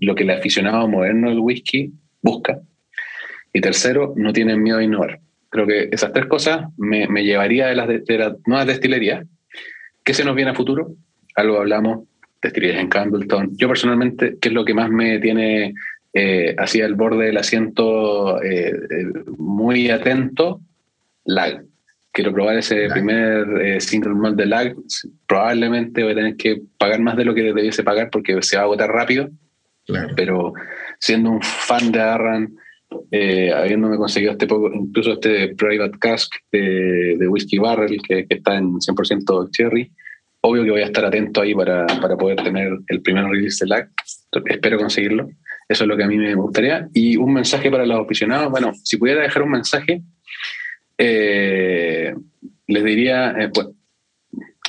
lo 0.00 0.14
que 0.14 0.22
el 0.22 0.30
aficionado 0.30 0.86
moderno 0.86 1.30
del 1.30 1.40
whisky 1.40 1.92
busca. 2.22 2.60
Y 3.52 3.60
tercero, 3.60 4.14
no 4.16 4.32
tienen 4.32 4.62
miedo 4.62 4.78
a 4.78 4.84
innovar. 4.84 5.20
Creo 5.48 5.66
que 5.66 5.88
esas 5.90 6.12
tres 6.12 6.26
cosas 6.26 6.66
me, 6.76 7.08
me 7.08 7.24
llevaría 7.24 7.66
de 7.66 7.74
las, 7.74 7.88
de, 7.88 7.98
de 8.00 8.18
las 8.18 8.34
nuevas 8.46 8.66
destilerías. 8.66 9.26
¿Qué 10.04 10.14
se 10.14 10.24
nos 10.24 10.36
viene 10.36 10.52
a 10.52 10.54
futuro? 10.54 10.94
Algo 11.34 11.58
hablamos, 11.58 12.06
destilerías 12.40 12.80
en 12.80 12.88
Campbellton. 12.88 13.56
Yo 13.56 13.68
personalmente, 13.68 14.36
¿qué 14.40 14.48
es 14.48 14.54
lo 14.54 14.64
que 14.64 14.74
más 14.74 14.90
me 14.90 15.18
tiene 15.18 15.74
eh, 16.12 16.54
hacia 16.58 16.86
el 16.86 16.94
borde 16.94 17.26
del 17.26 17.36
asiento 17.36 18.40
eh, 18.42 18.72
muy 19.36 19.90
atento? 19.90 20.60
Lag. 21.24 21.64
Quiero 22.12 22.32
probar 22.32 22.56
ese 22.58 22.88
lag. 22.88 22.92
primer 22.92 23.60
eh, 23.60 23.80
single 23.80 24.14
malt 24.14 24.36
de 24.36 24.46
lag. 24.46 24.74
Probablemente 25.26 26.02
voy 26.02 26.12
a 26.12 26.16
tener 26.16 26.36
que 26.36 26.62
pagar 26.78 27.00
más 27.00 27.16
de 27.16 27.24
lo 27.24 27.34
que 27.34 27.42
debiese 27.42 27.82
pagar 27.82 28.10
porque 28.10 28.40
se 28.42 28.56
va 28.56 28.62
a 28.62 28.64
agotar 28.64 28.90
rápido. 28.90 29.30
Claro. 29.90 30.14
Pero 30.16 30.52
siendo 30.98 31.30
un 31.30 31.42
fan 31.42 31.92
de 31.92 32.00
Arran, 32.00 32.54
eh, 33.10 33.52
habiéndome 33.52 33.96
conseguido 33.96 34.32
este 34.32 34.46
poco, 34.46 34.70
incluso 34.72 35.12
este 35.12 35.54
Private 35.54 35.98
Cask 35.98 36.32
de, 36.50 37.16
de 37.18 37.28
Whiskey 37.28 37.58
Barrel, 37.58 38.00
que, 38.02 38.26
está 38.28 38.56
en 38.56 38.74
100% 38.74 39.50
cherry, 39.50 39.90
obvio 40.40 40.64
que 40.64 40.70
voy 40.70 40.82
a 40.82 40.86
estar 40.86 41.04
atento 41.04 41.40
ahí 41.40 41.54
para, 41.54 41.86
para 41.86 42.16
poder 42.16 42.42
tener 42.42 42.72
el 42.88 43.02
primer 43.02 43.24
release 43.24 43.64
de 43.64 43.68
LAC. 43.68 43.90
Espero 44.46 44.78
conseguirlo. 44.78 45.28
Eso 45.68 45.84
es 45.84 45.88
lo 45.88 45.96
que 45.96 46.02
a 46.02 46.08
mí 46.08 46.16
me 46.16 46.34
gustaría. 46.34 46.88
Y 46.92 47.16
un 47.16 47.32
mensaje 47.32 47.70
para 47.70 47.86
los 47.86 48.00
aficionados. 48.00 48.50
Bueno, 48.50 48.72
si 48.82 48.96
pudiera 48.96 49.22
dejar 49.22 49.42
un 49.42 49.50
mensaje, 49.52 50.02
eh, 50.98 52.12
les 52.66 52.84
diría, 52.84 53.50
pues, 53.54 53.68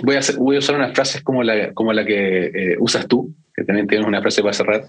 voy, 0.03 0.15
a 0.15 0.19
voy 0.37 0.55
a 0.57 0.59
usar 0.59 0.75
unas 0.75 0.93
frases 0.93 1.23
como 1.23 1.41
la, 1.41 1.73
como 1.73 1.91
la 1.91 2.05
que 2.05 2.45
eh, 2.45 2.75
usas 2.79 3.07
tú, 3.07 3.33
que 3.55 3.63
también 3.63 3.87
tienes 3.87 4.07
una 4.07 4.21
frase 4.21 4.41
para 4.41 4.53
cerrar. 4.53 4.83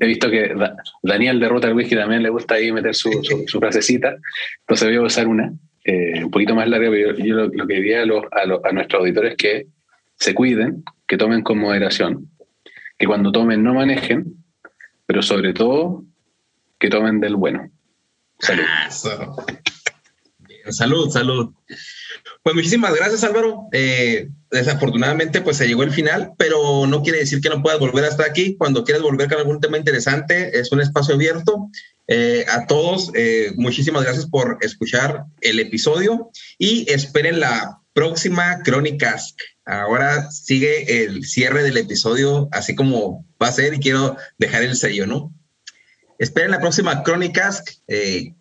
He 0.00 0.06
visto 0.06 0.30
que 0.30 0.54
da, 0.54 0.76
Daniel 1.02 1.40
de 1.40 1.48
Ruta 1.48 1.72
Whisky 1.72 1.94
también 1.94 2.22
le 2.22 2.30
gusta 2.30 2.54
ahí 2.54 2.72
meter 2.72 2.94
su, 2.94 3.10
su, 3.46 3.58
frasecita, 3.58 4.16
entonces 4.60 4.88
voy 4.88 4.96
a 4.96 5.02
usar 5.02 5.26
una, 5.26 5.52
eh, 5.84 6.24
un 6.24 6.30
poquito 6.30 6.54
más 6.54 6.68
larga, 6.68 6.90
pero 6.90 7.16
yo, 7.16 7.34
lo, 7.34 7.66
que 7.66 7.74
diría 7.74 8.02
a, 8.02 8.68
a, 8.68 8.72
nuestros 8.72 9.00
auditores 9.00 9.32
es 9.32 9.36
que 9.36 9.66
se 10.16 10.34
cuiden, 10.34 10.84
que 11.06 11.16
tomen 11.16 11.42
con 11.42 11.58
moderación, 11.58 12.30
que 12.98 13.06
cuando 13.06 13.32
tomen 13.32 13.62
no 13.62 13.74
manejen, 13.74 14.34
pero 15.06 15.22
sobre 15.22 15.52
todo 15.52 16.04
que 16.78 16.88
tomen 16.88 17.20
del 17.20 17.36
bueno. 17.36 17.70
Salud. 18.38 18.64
Bien, 20.38 20.72
salud, 20.72 21.10
salud. 21.10 21.54
Pues 22.48 22.56
muchísimas 22.56 22.94
gracias, 22.94 23.24
Álvaro. 23.24 23.68
Eh, 23.72 24.30
desafortunadamente, 24.50 25.42
pues 25.42 25.58
se 25.58 25.68
llegó 25.68 25.82
el 25.82 25.90
final, 25.90 26.32
pero 26.38 26.86
no 26.86 27.02
quiere 27.02 27.18
decir 27.18 27.42
que 27.42 27.50
no 27.50 27.60
puedas 27.60 27.78
volver 27.78 28.06
hasta 28.06 28.24
aquí. 28.24 28.56
Cuando 28.56 28.84
quieras 28.84 29.02
volver 29.02 29.28
con 29.28 29.36
algún 29.36 29.60
tema 29.60 29.76
interesante, 29.76 30.58
es 30.58 30.72
un 30.72 30.80
espacio 30.80 31.14
abierto. 31.14 31.68
Eh, 32.06 32.46
a 32.48 32.64
todos, 32.66 33.10
eh, 33.12 33.52
muchísimas 33.56 34.02
gracias 34.02 34.24
por 34.24 34.56
escuchar 34.62 35.24
el 35.42 35.60
episodio 35.60 36.30
y 36.56 36.90
esperen 36.90 37.38
la 37.38 37.82
próxima 37.92 38.62
Crónicas. 38.62 39.34
Ahora 39.66 40.30
sigue 40.30 41.04
el 41.04 41.26
cierre 41.26 41.62
del 41.62 41.76
episodio, 41.76 42.48
así 42.52 42.74
como 42.74 43.26
va 43.42 43.48
a 43.48 43.52
ser, 43.52 43.74
y 43.74 43.78
quiero 43.78 44.16
dejar 44.38 44.62
el 44.62 44.74
sello, 44.74 45.06
¿no? 45.06 45.34
Esperen 46.18 46.52
la 46.52 46.60
próxima 46.60 47.02
Crónicas. 47.02 47.62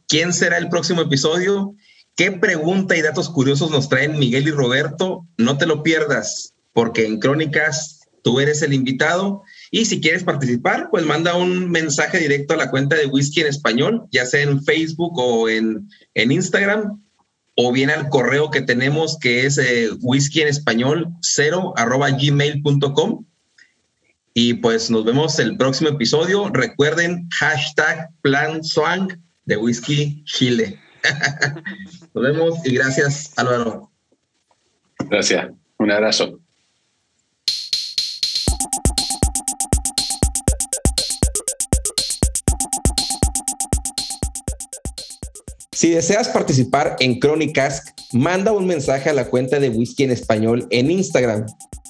¿Quién 0.08 0.32
será 0.32 0.60
el 0.60 0.70
próximo 0.70 1.02
episodio? 1.02 1.76
¿Qué 2.18 2.32
pregunta 2.32 2.98
y 2.98 3.04
datos 3.04 3.30
curiosos 3.30 3.70
nos 3.70 3.90
traen 3.90 4.18
Miguel 4.18 4.48
y 4.48 4.52
Roberto? 4.52 5.28
No 5.38 5.60
te 5.60 5.68
lo 5.68 5.84
pierdas, 5.84 6.56
porque 6.74 7.06
en 7.06 7.20
Crónicas 7.20 8.02
tú 8.24 8.40
eres 8.40 8.64
el 8.64 8.74
invitado. 8.74 9.44
Y 9.70 9.86
si 9.86 10.02
quieres 10.02 10.24
participar, 10.24 10.90
pues 10.90 11.06
manda 11.06 11.38
un 11.38 11.70
mensaje 11.70 12.18
directo 12.18 12.56
a 12.56 12.58
la 12.58 12.72
cuenta 12.72 12.96
de 12.96 13.06
Whisky 13.06 13.42
en 13.42 13.48
Español, 13.48 14.08
ya 14.12 14.26
sea 14.26 14.42
en 14.42 14.64
Facebook 14.64 15.14
o 15.20 15.48
en, 15.48 15.88
en 16.16 16.32
Instagram, 16.32 17.00
o 17.54 17.72
bien 17.72 17.92
al 17.92 18.10
correo 18.10 18.50
que 18.50 18.62
tenemos 18.62 19.20
que 19.20 19.46
es 19.46 19.60
eh, 19.60 19.92
whisky 20.02 20.42
en 20.42 20.48
español 20.48 21.10
0 21.22 21.76
arroba 21.78 22.10
gmail.com. 22.10 23.26
Y 24.34 24.56
pues 24.56 24.90
nos 24.90 25.06
vemos 25.06 25.38
el 25.38 25.56
próximo 25.56 25.92
episodio. 25.92 26.50
Recuerden 26.50 27.30
hashtag 27.30 28.10
plan 28.24 28.64
swang 28.64 29.22
de 29.46 29.58
whisky 29.58 30.24
chile. 30.26 30.80
nos 32.18 32.24
vemos 32.24 32.60
y 32.66 32.74
gracias 32.74 33.32
Álvaro. 33.36 33.92
Gracias. 35.10 35.52
Un 35.78 35.92
abrazo. 35.92 36.40
Si 45.72 45.92
deseas 45.92 46.30
participar 46.30 46.96
en 47.00 47.20
Crónicas, 47.20 47.84
manda 48.12 48.52
un 48.52 48.66
mensaje 48.66 49.12
a 49.12 49.14
la 49.14 49.30
cuenta 49.30 49.60
de 49.60 49.70
Whisky 49.70 50.06
en 50.06 50.12
Español 50.12 50.68
en 50.72 50.90
Instagram. 50.90 51.46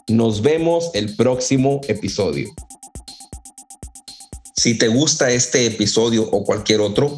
Nos 0.10 0.42
vemos 0.42 0.92
el 0.94 1.16
próximo 1.16 1.80
episodio. 1.88 2.50
Si 4.58 4.78
te 4.78 4.90
gusta 4.90 5.32
este 5.32 5.66
episodio 5.68 6.30
o 6.30 6.44
cualquier 6.44 6.82
otro, 6.82 7.18